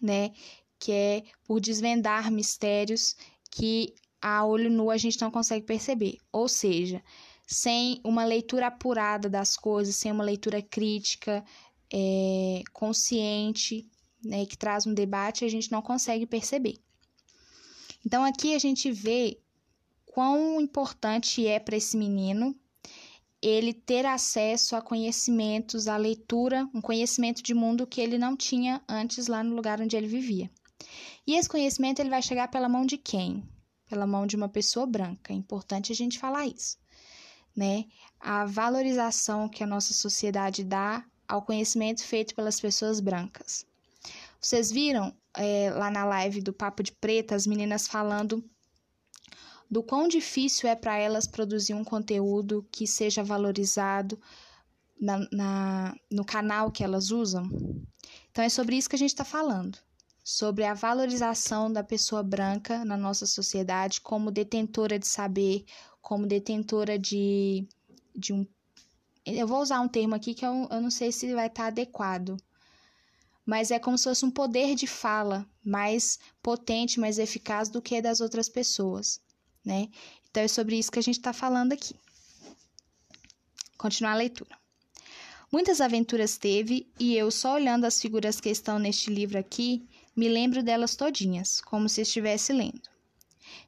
né? 0.00 0.32
Que 0.78 0.92
é 0.92 1.22
por 1.44 1.60
desvendar 1.60 2.30
mistérios 2.30 3.16
que 3.50 3.94
a 4.20 4.44
olho 4.44 4.70
nu 4.70 4.90
a 4.90 4.96
gente 4.96 5.20
não 5.20 5.30
consegue 5.30 5.64
perceber. 5.64 6.18
Ou 6.32 6.48
seja, 6.48 7.02
sem 7.46 8.00
uma 8.04 8.24
leitura 8.24 8.66
apurada 8.66 9.28
das 9.28 9.56
coisas, 9.56 9.96
sem 9.96 10.12
uma 10.12 10.24
leitura 10.24 10.60
crítica, 10.60 11.44
é, 11.92 12.62
consciente, 12.72 13.88
né, 14.22 14.44
que 14.44 14.56
traz 14.56 14.86
um 14.86 14.94
debate, 14.94 15.44
a 15.44 15.48
gente 15.48 15.70
não 15.70 15.80
consegue 15.80 16.26
perceber. 16.26 16.76
Então 18.04 18.24
aqui 18.24 18.54
a 18.54 18.58
gente 18.58 18.90
vê 18.92 19.40
quão 20.18 20.60
importante 20.60 21.46
é 21.46 21.60
para 21.60 21.76
esse 21.76 21.96
menino 21.96 22.52
ele 23.40 23.72
ter 23.72 24.04
acesso 24.04 24.74
a 24.74 24.82
conhecimentos, 24.82 25.86
a 25.86 25.96
leitura, 25.96 26.68
um 26.74 26.80
conhecimento 26.80 27.40
de 27.40 27.54
mundo 27.54 27.86
que 27.86 28.00
ele 28.00 28.18
não 28.18 28.36
tinha 28.36 28.82
antes 28.88 29.28
lá 29.28 29.44
no 29.44 29.54
lugar 29.54 29.80
onde 29.80 29.96
ele 29.96 30.08
vivia. 30.08 30.50
E 31.24 31.36
esse 31.36 31.48
conhecimento 31.48 32.00
ele 32.00 32.10
vai 32.10 32.20
chegar 32.20 32.48
pela 32.48 32.68
mão 32.68 32.84
de 32.84 32.98
quem? 32.98 33.48
Pela 33.88 34.08
mão 34.08 34.26
de 34.26 34.34
uma 34.34 34.48
pessoa 34.48 34.84
branca. 34.86 35.32
É 35.32 35.36
importante 35.36 35.92
a 35.92 35.94
gente 35.94 36.18
falar 36.18 36.48
isso, 36.48 36.76
né? 37.54 37.84
A 38.18 38.44
valorização 38.44 39.48
que 39.48 39.62
a 39.62 39.68
nossa 39.68 39.94
sociedade 39.94 40.64
dá 40.64 41.04
ao 41.28 41.42
conhecimento 41.42 42.02
feito 42.02 42.34
pelas 42.34 42.60
pessoas 42.60 42.98
brancas. 42.98 43.64
Vocês 44.40 44.72
viram 44.72 45.14
é, 45.36 45.70
lá 45.70 45.92
na 45.92 46.04
live 46.04 46.40
do 46.40 46.52
Papo 46.52 46.82
de 46.82 46.90
Preta 46.90 47.36
as 47.36 47.46
meninas 47.46 47.86
falando 47.86 48.44
do 49.70 49.82
quão 49.82 50.08
difícil 50.08 50.68
é 50.68 50.74
para 50.74 50.96
elas 50.96 51.26
produzir 51.26 51.74
um 51.74 51.84
conteúdo 51.84 52.66
que 52.72 52.86
seja 52.86 53.22
valorizado 53.22 54.18
na, 54.98 55.28
na, 55.30 55.96
no 56.10 56.24
canal 56.24 56.72
que 56.72 56.82
elas 56.82 57.10
usam. 57.10 57.48
Então 58.30 58.44
é 58.44 58.48
sobre 58.48 58.76
isso 58.76 58.88
que 58.88 58.96
a 58.96 58.98
gente 58.98 59.10
está 59.10 59.24
falando, 59.24 59.78
sobre 60.24 60.64
a 60.64 60.74
valorização 60.74 61.70
da 61.70 61.84
pessoa 61.84 62.22
branca 62.22 62.84
na 62.84 62.96
nossa 62.96 63.26
sociedade 63.26 64.00
como 64.00 64.30
detentora 64.30 64.98
de 64.98 65.06
saber, 65.06 65.64
como 66.00 66.26
detentora 66.26 66.98
de, 66.98 67.66
de 68.16 68.32
um. 68.32 68.46
Eu 69.26 69.46
vou 69.46 69.60
usar 69.60 69.80
um 69.80 69.88
termo 69.88 70.14
aqui 70.14 70.32
que 70.32 70.46
eu, 70.46 70.66
eu 70.70 70.80
não 70.80 70.90
sei 70.90 71.12
se 71.12 71.34
vai 71.34 71.48
estar 71.48 71.64
tá 71.64 71.68
adequado, 71.68 72.38
mas 73.44 73.70
é 73.70 73.78
como 73.78 73.98
se 73.98 74.04
fosse 74.04 74.24
um 74.24 74.30
poder 74.30 74.74
de 74.74 74.86
fala 74.86 75.46
mais 75.62 76.18
potente, 76.42 76.98
mais 76.98 77.18
eficaz 77.18 77.68
do 77.68 77.82
que 77.82 78.00
das 78.00 78.22
outras 78.22 78.48
pessoas 78.48 79.20
né? 79.64 79.88
Então 80.30 80.42
é 80.42 80.48
sobre 80.48 80.78
isso 80.78 80.90
que 80.90 80.98
a 80.98 81.02
gente 81.02 81.18
está 81.18 81.32
falando 81.32 81.72
aqui. 81.72 81.94
Continuar 83.76 84.12
a 84.12 84.16
leitura. 84.16 84.56
Muitas 85.50 85.80
aventuras 85.80 86.36
teve 86.36 86.86
e 86.98 87.16
eu, 87.16 87.30
só 87.30 87.54
olhando 87.54 87.86
as 87.86 88.00
figuras 88.00 88.40
que 88.40 88.50
estão 88.50 88.78
neste 88.78 89.10
livro 89.10 89.38
aqui, 89.38 89.88
me 90.14 90.28
lembro 90.28 90.62
delas 90.62 90.94
todinhas, 90.94 91.60
como 91.60 91.88
se 91.88 92.02
estivesse 92.02 92.52
lendo. 92.52 92.82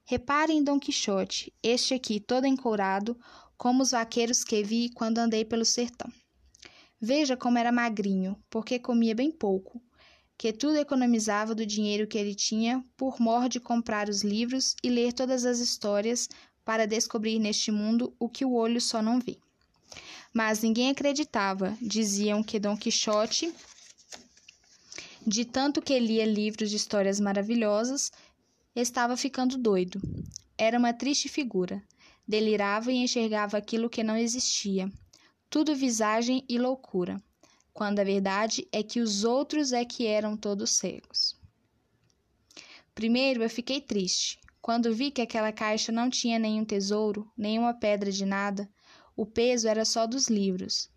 Reparem 0.05 0.59
em 0.59 0.65
Dom 0.65 0.79
Quixote, 0.79 1.53
este 1.63 1.95
aqui 1.95 2.21
todo 2.21 2.47
encourado, 2.47 3.19
como 3.57 3.83
os 3.83 3.93
vaqueiros 3.93 4.45
que 4.45 4.63
vi 4.63 4.91
quando 4.91 5.19
andei 5.19 5.45
pelo 5.45 5.65
sertão. 5.65 6.13
Veja 7.01 7.37
como 7.37 7.57
era 7.57 7.73
magrinho, 7.73 8.37
porque 8.51 8.79
comia 8.79 9.15
bem 9.15 9.31
pouco, 9.31 9.81
que 10.41 10.55
tudo 10.55 10.79
economizava 10.79 11.55
do 11.55 11.67
dinheiro 11.67 12.07
que 12.07 12.17
ele 12.17 12.35
tinha 12.35 12.83
por 12.97 13.21
mor 13.21 13.47
de 13.47 13.61
comprar 13.61 14.09
os 14.09 14.23
livros 14.23 14.75
e 14.83 14.89
ler 14.89 15.13
todas 15.13 15.45
as 15.45 15.59
histórias 15.59 16.31
para 16.65 16.87
descobrir 16.87 17.39
neste 17.39 17.71
mundo 17.71 18.17
o 18.19 18.27
que 18.27 18.43
o 18.43 18.55
olho 18.55 18.81
só 18.81 19.03
não 19.03 19.21
vê. 19.21 19.37
Mas 20.33 20.63
ninguém 20.63 20.89
acreditava, 20.89 21.77
diziam 21.79 22.43
que 22.43 22.59
Dom 22.59 22.75
Quixote, 22.75 23.53
de 25.27 25.45
tanto 25.45 25.83
que 25.83 25.99
lia 25.99 26.25
livros 26.25 26.71
de 26.71 26.77
histórias 26.77 27.21
maravilhosas, 27.21 28.11
estava 28.75 29.19
ficando 29.19 29.59
doido. 29.59 30.01
Era 30.57 30.79
uma 30.79 30.95
triste 30.95 31.29
figura. 31.29 31.83
Delirava 32.27 32.91
e 32.91 32.97
enxergava 32.97 33.59
aquilo 33.59 33.91
que 33.91 34.03
não 34.03 34.17
existia. 34.17 34.91
Tudo 35.51 35.77
visagem 35.77 36.43
e 36.49 36.59
loucura 36.59 37.23
quando 37.81 38.01
a 38.01 38.05
verdade 38.05 38.69
é 38.71 38.83
que 38.83 39.01
os 39.01 39.25
outros 39.25 39.73
é 39.73 39.87
que 39.87 40.07
eram 40.07 40.37
todos 40.37 40.73
cegos. 40.73 41.35
Primeiro 42.95 43.43
eu 43.43 43.49
fiquei 43.49 43.81
triste, 43.81 44.39
quando 44.61 44.95
vi 44.95 45.11
que 45.11 45.23
aquela 45.23 45.51
caixa 45.51 45.91
não 45.91 46.11
tinha 46.11 46.39
nenhum 46.39 46.63
tesouro, 46.63 47.27
nenhuma 47.35 47.73
pedra 47.73 48.13
de 48.13 48.27
nada, 48.27 48.69
o 49.17 49.25
peso 49.25 49.67
era 49.67 49.83
só 49.87 50.07
dos 50.07 50.29
livros. 50.29 50.91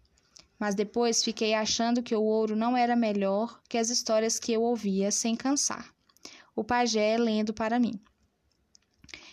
Mas 0.60 0.76
depois 0.76 1.24
fiquei 1.24 1.54
achando 1.54 2.04
que 2.04 2.14
o 2.14 2.22
ouro 2.22 2.54
não 2.54 2.76
era 2.76 2.98
melhor 2.98 3.62
que 3.70 3.78
as 3.78 3.90
histórias 3.90 4.38
que 4.38 4.52
eu 4.52 4.62
ouvia 4.62 5.10
sem 5.10 5.38
cansar. 5.38 5.90
O 6.54 6.66
pajé 6.66 7.18
lendo 7.18 7.54
para 7.54 7.80
mim. 7.80 7.98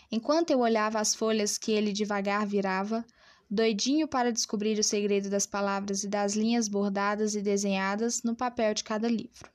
Enquanto 0.09 0.53
eu 0.53 0.61
olhava 0.61 1.01
as 1.01 1.17
folhas 1.17 1.59
que 1.59 1.73
ele 1.73 1.93
devagar 1.93 2.47
virava, 2.47 3.05
doidinho 3.51 4.07
para 4.07 4.33
descobrir 4.33 4.79
o 4.79 4.85
segredo 4.85 5.29
das 5.29 5.45
palavras 5.45 6.05
e 6.05 6.09
das 6.09 6.35
linhas 6.35 6.69
bordadas 6.69 7.35
e 7.35 7.43
desenhadas 7.43 8.23
no 8.23 8.37
papel 8.37 8.73
de 8.73 8.85
cada 8.85 9.09
livro. 9.09 9.51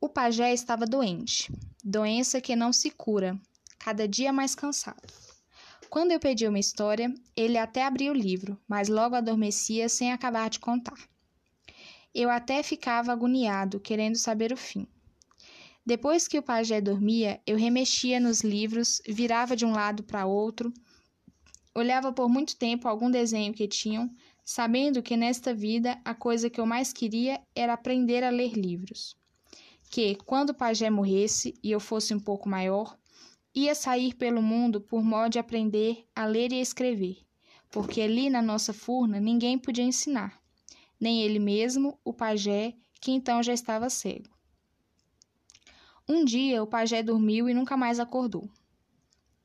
O 0.00 0.08
pajé 0.08 0.52
estava 0.52 0.86
doente, 0.86 1.52
doença 1.82 2.40
que 2.40 2.56
não 2.56 2.72
se 2.72 2.90
cura, 2.90 3.38
cada 3.78 4.08
dia 4.08 4.32
mais 4.32 4.54
cansado. 4.54 5.12
Quando 5.90 6.12
eu 6.12 6.18
pedi 6.18 6.48
uma 6.48 6.58
história, 6.58 7.14
ele 7.36 7.58
até 7.58 7.84
abria 7.84 8.10
o 8.10 8.14
livro, 8.14 8.58
mas 8.66 8.88
logo 8.88 9.14
adormecia 9.14 9.88
sem 9.88 10.12
acabar 10.12 10.48
de 10.50 10.58
contar. 10.58 10.98
Eu 12.14 12.30
até 12.30 12.62
ficava 12.62 13.12
agoniado, 13.12 13.78
querendo 13.78 14.16
saber 14.16 14.52
o 14.52 14.56
fim. 14.56 14.86
Depois 15.86 16.26
que 16.26 16.38
o 16.38 16.42
pajé 16.42 16.80
dormia, 16.80 17.40
eu 17.46 17.56
remexia 17.56 18.18
nos 18.18 18.40
livros, 18.40 19.02
virava 19.06 19.54
de 19.54 19.66
um 19.66 19.72
lado 19.72 20.02
para 20.02 20.26
outro, 20.26 20.72
Olhava 21.74 22.12
por 22.12 22.28
muito 22.28 22.56
tempo 22.56 22.86
algum 22.86 23.10
desenho 23.10 23.52
que 23.52 23.66
tinham, 23.66 24.08
sabendo 24.44 25.02
que 25.02 25.16
nesta 25.16 25.52
vida 25.52 26.00
a 26.04 26.14
coisa 26.14 26.48
que 26.48 26.60
eu 26.60 26.66
mais 26.66 26.92
queria 26.92 27.40
era 27.54 27.72
aprender 27.72 28.22
a 28.22 28.30
ler 28.30 28.52
livros. 28.52 29.16
Que, 29.90 30.14
quando 30.14 30.50
o 30.50 30.54
pajé 30.54 30.88
morresse 30.88 31.52
e 31.62 31.72
eu 31.72 31.80
fosse 31.80 32.14
um 32.14 32.20
pouco 32.20 32.48
maior, 32.48 32.96
ia 33.52 33.74
sair 33.74 34.14
pelo 34.14 34.40
mundo 34.40 34.80
por 34.80 35.02
modo 35.02 35.32
de 35.32 35.38
aprender 35.38 36.04
a 36.14 36.26
ler 36.26 36.52
e 36.52 36.56
a 36.56 36.62
escrever, 36.62 37.18
porque 37.70 38.00
ali 38.00 38.30
na 38.30 38.42
nossa 38.42 38.72
furna 38.72 39.18
ninguém 39.18 39.58
podia 39.58 39.84
ensinar, 39.84 40.40
nem 41.00 41.22
ele 41.22 41.38
mesmo, 41.38 41.98
o 42.04 42.12
pajé, 42.12 42.74
que 43.00 43.10
então 43.10 43.42
já 43.42 43.52
estava 43.52 43.90
cego. 43.90 44.30
Um 46.08 46.24
dia 46.24 46.62
o 46.62 46.66
pajé 46.66 47.02
dormiu 47.02 47.48
e 47.48 47.54
nunca 47.54 47.76
mais 47.76 47.98
acordou. 47.98 48.48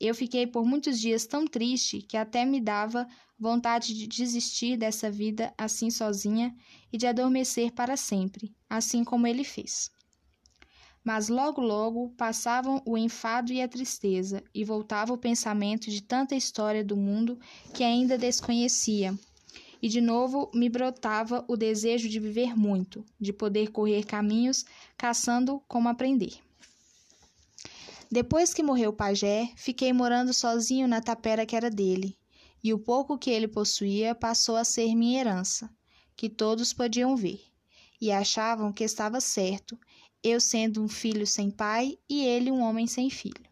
Eu 0.00 0.14
fiquei 0.14 0.46
por 0.46 0.64
muitos 0.64 0.98
dias 0.98 1.26
tão 1.26 1.46
triste 1.46 2.00
que 2.00 2.16
até 2.16 2.42
me 2.46 2.58
dava 2.58 3.06
vontade 3.38 3.92
de 3.92 4.06
desistir 4.06 4.78
dessa 4.78 5.10
vida 5.10 5.52
assim 5.58 5.90
sozinha 5.90 6.56
e 6.90 6.96
de 6.96 7.06
adormecer 7.06 7.72
para 7.72 7.98
sempre, 7.98 8.50
assim 8.68 9.04
como 9.04 9.26
ele 9.26 9.44
fez. 9.44 9.90
Mas 11.04 11.28
logo, 11.28 11.60
logo 11.60 12.10
passavam 12.10 12.82
o 12.86 12.96
enfado 12.96 13.52
e 13.52 13.60
a 13.60 13.68
tristeza, 13.68 14.42
e 14.54 14.64
voltava 14.64 15.12
o 15.12 15.18
pensamento 15.18 15.90
de 15.90 16.02
tanta 16.02 16.34
história 16.34 16.82
do 16.82 16.96
mundo 16.96 17.38
que 17.74 17.84
ainda 17.84 18.16
desconhecia. 18.16 19.14
E 19.82 19.88
de 19.88 20.00
novo 20.00 20.50
me 20.54 20.68
brotava 20.68 21.44
o 21.48 21.56
desejo 21.56 22.08
de 22.08 22.20
viver 22.20 22.56
muito, 22.56 23.04
de 23.18 23.32
poder 23.32 23.70
correr 23.70 24.04
caminhos, 24.04 24.64
caçando 24.96 25.62
como 25.66 25.88
aprender. 25.88 26.38
Depois 28.12 28.52
que 28.52 28.62
morreu 28.62 28.90
o 28.90 28.96
pajé, 28.96 29.52
fiquei 29.54 29.92
morando 29.92 30.34
sozinho 30.34 30.88
na 30.88 31.00
tapera 31.00 31.46
que 31.46 31.54
era 31.54 31.70
dele, 31.70 32.18
e 32.62 32.74
o 32.74 32.78
pouco 32.78 33.16
que 33.16 33.30
ele 33.30 33.46
possuía 33.46 34.16
passou 34.16 34.56
a 34.56 34.64
ser 34.64 34.96
minha 34.96 35.20
herança, 35.20 35.70
que 36.16 36.28
todos 36.28 36.72
podiam 36.72 37.14
ver, 37.14 37.40
e 38.00 38.10
achavam 38.10 38.72
que 38.72 38.82
estava 38.82 39.20
certo, 39.20 39.78
eu 40.24 40.40
sendo 40.40 40.82
um 40.82 40.88
filho 40.88 41.24
sem 41.24 41.50
pai 41.50 41.98
e 42.08 42.24
ele 42.24 42.50
um 42.50 42.60
homem 42.62 42.86
sem 42.86 43.08
filho. 43.08 43.48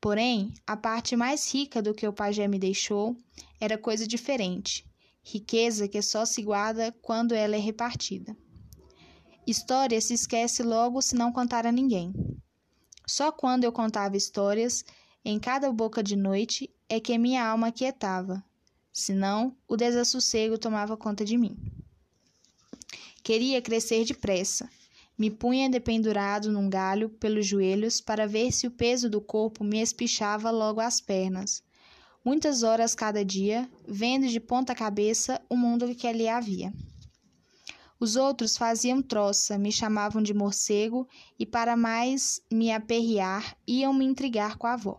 Porém, 0.00 0.54
a 0.66 0.76
parte 0.76 1.16
mais 1.16 1.52
rica 1.52 1.82
do 1.82 1.92
que 1.92 2.06
o 2.06 2.12
pajé 2.12 2.46
me 2.46 2.58
deixou 2.58 3.16
era 3.60 3.76
coisa 3.76 4.06
diferente, 4.06 4.86
riqueza 5.22 5.88
que 5.88 6.00
só 6.00 6.24
se 6.24 6.42
guarda 6.42 6.92
quando 7.02 7.34
ela 7.34 7.56
é 7.56 7.60
repartida. 7.60 8.36
História 9.46 10.00
se 10.00 10.14
esquece 10.14 10.62
logo 10.62 11.02
se 11.02 11.16
não 11.16 11.32
contar 11.32 11.66
a 11.66 11.72
ninguém. 11.72 12.12
Só 13.06 13.32
quando 13.32 13.64
eu 13.64 13.72
contava 13.72 14.16
histórias, 14.16 14.84
em 15.24 15.38
cada 15.38 15.70
boca 15.72 16.02
de 16.02 16.16
noite, 16.16 16.70
é 16.88 16.98
que 16.98 17.16
minha 17.16 17.46
alma 17.46 17.68
aquietava. 17.68 18.42
Senão, 18.92 19.56
o 19.66 19.76
desassossego 19.76 20.58
tomava 20.58 20.96
conta 20.96 21.24
de 21.24 21.38
mim. 21.38 21.56
Queria 23.22 23.62
crescer 23.62 24.04
depressa. 24.04 24.68
Me 25.16 25.30
punha 25.30 25.70
dependurado 25.70 26.50
num 26.50 26.68
galho 26.68 27.08
pelos 27.08 27.46
joelhos 27.46 28.00
para 28.00 28.26
ver 28.26 28.50
se 28.52 28.66
o 28.66 28.70
peso 28.70 29.08
do 29.08 29.20
corpo 29.20 29.62
me 29.62 29.80
espichava 29.80 30.50
logo 30.50 30.80
às 30.80 31.00
pernas. 31.00 31.62
Muitas 32.24 32.62
horas 32.62 32.94
cada 32.94 33.24
dia, 33.24 33.70
vendo 33.86 34.26
de 34.26 34.40
ponta 34.40 34.74
cabeça 34.74 35.40
o 35.48 35.56
mundo 35.56 35.94
que 35.94 36.06
ali 36.06 36.28
havia. 36.28 36.72
Os 38.02 38.16
outros 38.16 38.56
faziam 38.56 39.00
troça, 39.00 39.56
me 39.56 39.70
chamavam 39.70 40.20
de 40.20 40.34
morcego 40.34 41.06
e, 41.38 41.46
para 41.46 41.76
mais 41.76 42.42
me 42.50 42.72
aperrear, 42.72 43.56
iam 43.64 43.94
me 43.94 44.04
intrigar 44.04 44.56
com 44.56 44.66
a 44.66 44.72
avó. 44.72 44.98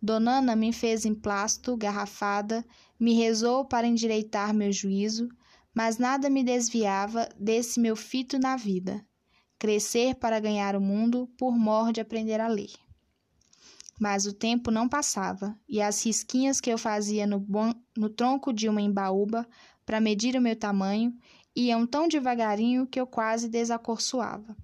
Donana 0.00 0.56
me 0.56 0.72
fez 0.72 1.04
emplasto, 1.04 1.76
garrafada, 1.76 2.64
me 2.98 3.12
rezou 3.12 3.62
para 3.62 3.86
endireitar 3.86 4.54
meu 4.54 4.72
juízo, 4.72 5.28
mas 5.74 5.98
nada 5.98 6.30
me 6.30 6.42
desviava 6.42 7.28
desse 7.38 7.78
meu 7.78 7.94
fito 7.94 8.38
na 8.38 8.56
vida: 8.56 9.04
crescer 9.58 10.14
para 10.14 10.40
ganhar 10.40 10.74
o 10.74 10.80
mundo 10.80 11.28
por 11.36 11.58
mor 11.58 11.92
de 11.92 12.00
aprender 12.00 12.40
a 12.40 12.48
ler. 12.48 12.72
Mas 14.00 14.24
o 14.24 14.32
tempo 14.32 14.70
não 14.70 14.88
passava, 14.88 15.54
e 15.68 15.82
as 15.82 16.02
risquinhas 16.06 16.58
que 16.58 16.70
eu 16.70 16.78
fazia 16.78 17.26
no, 17.26 17.46
no 17.94 18.08
tronco 18.08 18.50
de 18.50 18.66
uma 18.66 18.80
embaúba 18.80 19.46
para 19.84 20.00
medir 20.00 20.36
o 20.36 20.40
meu 20.40 20.56
tamanho 20.56 21.14
iam 21.58 21.84
tão 21.84 22.06
devagarinho 22.06 22.86
que 22.86 23.00
eu 23.00 23.06
quase 23.06 23.48
desacorçoava. 23.48 24.56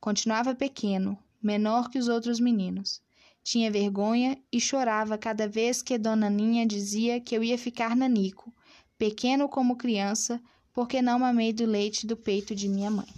Continuava 0.00 0.54
pequeno, 0.54 1.18
menor 1.42 1.90
que 1.90 1.98
os 1.98 2.06
outros 2.06 2.38
meninos. 2.38 3.02
Tinha 3.42 3.68
vergonha 3.70 4.38
e 4.52 4.60
chorava 4.60 5.18
cada 5.18 5.48
vez 5.48 5.82
que 5.82 5.98
Dona 5.98 6.30
Ninha 6.30 6.64
dizia 6.64 7.20
que 7.20 7.36
eu 7.36 7.42
ia 7.42 7.58
ficar 7.58 7.96
nanico, 7.96 8.54
pequeno 8.96 9.48
como 9.48 9.76
criança, 9.76 10.40
porque 10.72 11.02
não 11.02 11.18
mamei 11.18 11.52
do 11.52 11.66
leite 11.66 12.06
do 12.06 12.16
peito 12.16 12.54
de 12.54 12.68
minha 12.68 12.90
mãe. 12.92 13.08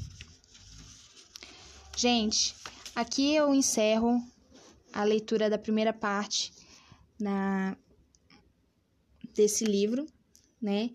Gente, 1.94 2.54
aqui 2.94 3.34
eu 3.34 3.54
encerro 3.54 4.26
a 4.90 5.04
leitura 5.04 5.50
da 5.50 5.58
primeira 5.58 5.92
parte 5.92 6.50
na, 7.20 7.76
desse 9.34 9.66
livro, 9.66 10.06
né? 10.60 10.90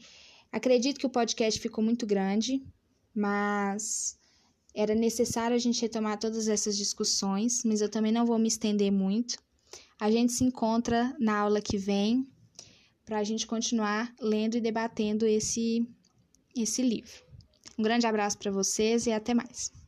Acredito 0.51 0.99
que 0.99 1.05
o 1.05 1.09
podcast 1.09 1.59
ficou 1.59 1.83
muito 1.83 2.05
grande, 2.05 2.61
mas 3.15 4.17
era 4.73 4.93
necessário 4.93 5.55
a 5.55 5.59
gente 5.59 5.81
retomar 5.81 6.19
todas 6.19 6.47
essas 6.47 6.77
discussões, 6.77 7.63
mas 7.63 7.81
eu 7.81 7.89
também 7.89 8.11
não 8.11 8.25
vou 8.25 8.37
me 8.37 8.47
estender 8.47 8.91
muito. 8.91 9.37
A 9.99 10.09
gente 10.09 10.33
se 10.33 10.43
encontra 10.43 11.15
na 11.19 11.37
aula 11.37 11.61
que 11.61 11.77
vem 11.77 12.27
para 13.05 13.19
a 13.19 13.23
gente 13.23 13.45
continuar 13.47 14.13
lendo 14.19 14.55
e 14.55 14.61
debatendo 14.61 15.25
esse, 15.25 15.87
esse 16.55 16.81
livro. 16.81 17.21
Um 17.77 17.83
grande 17.83 18.05
abraço 18.05 18.37
para 18.37 18.51
vocês 18.51 19.05
e 19.05 19.11
até 19.11 19.33
mais. 19.33 19.80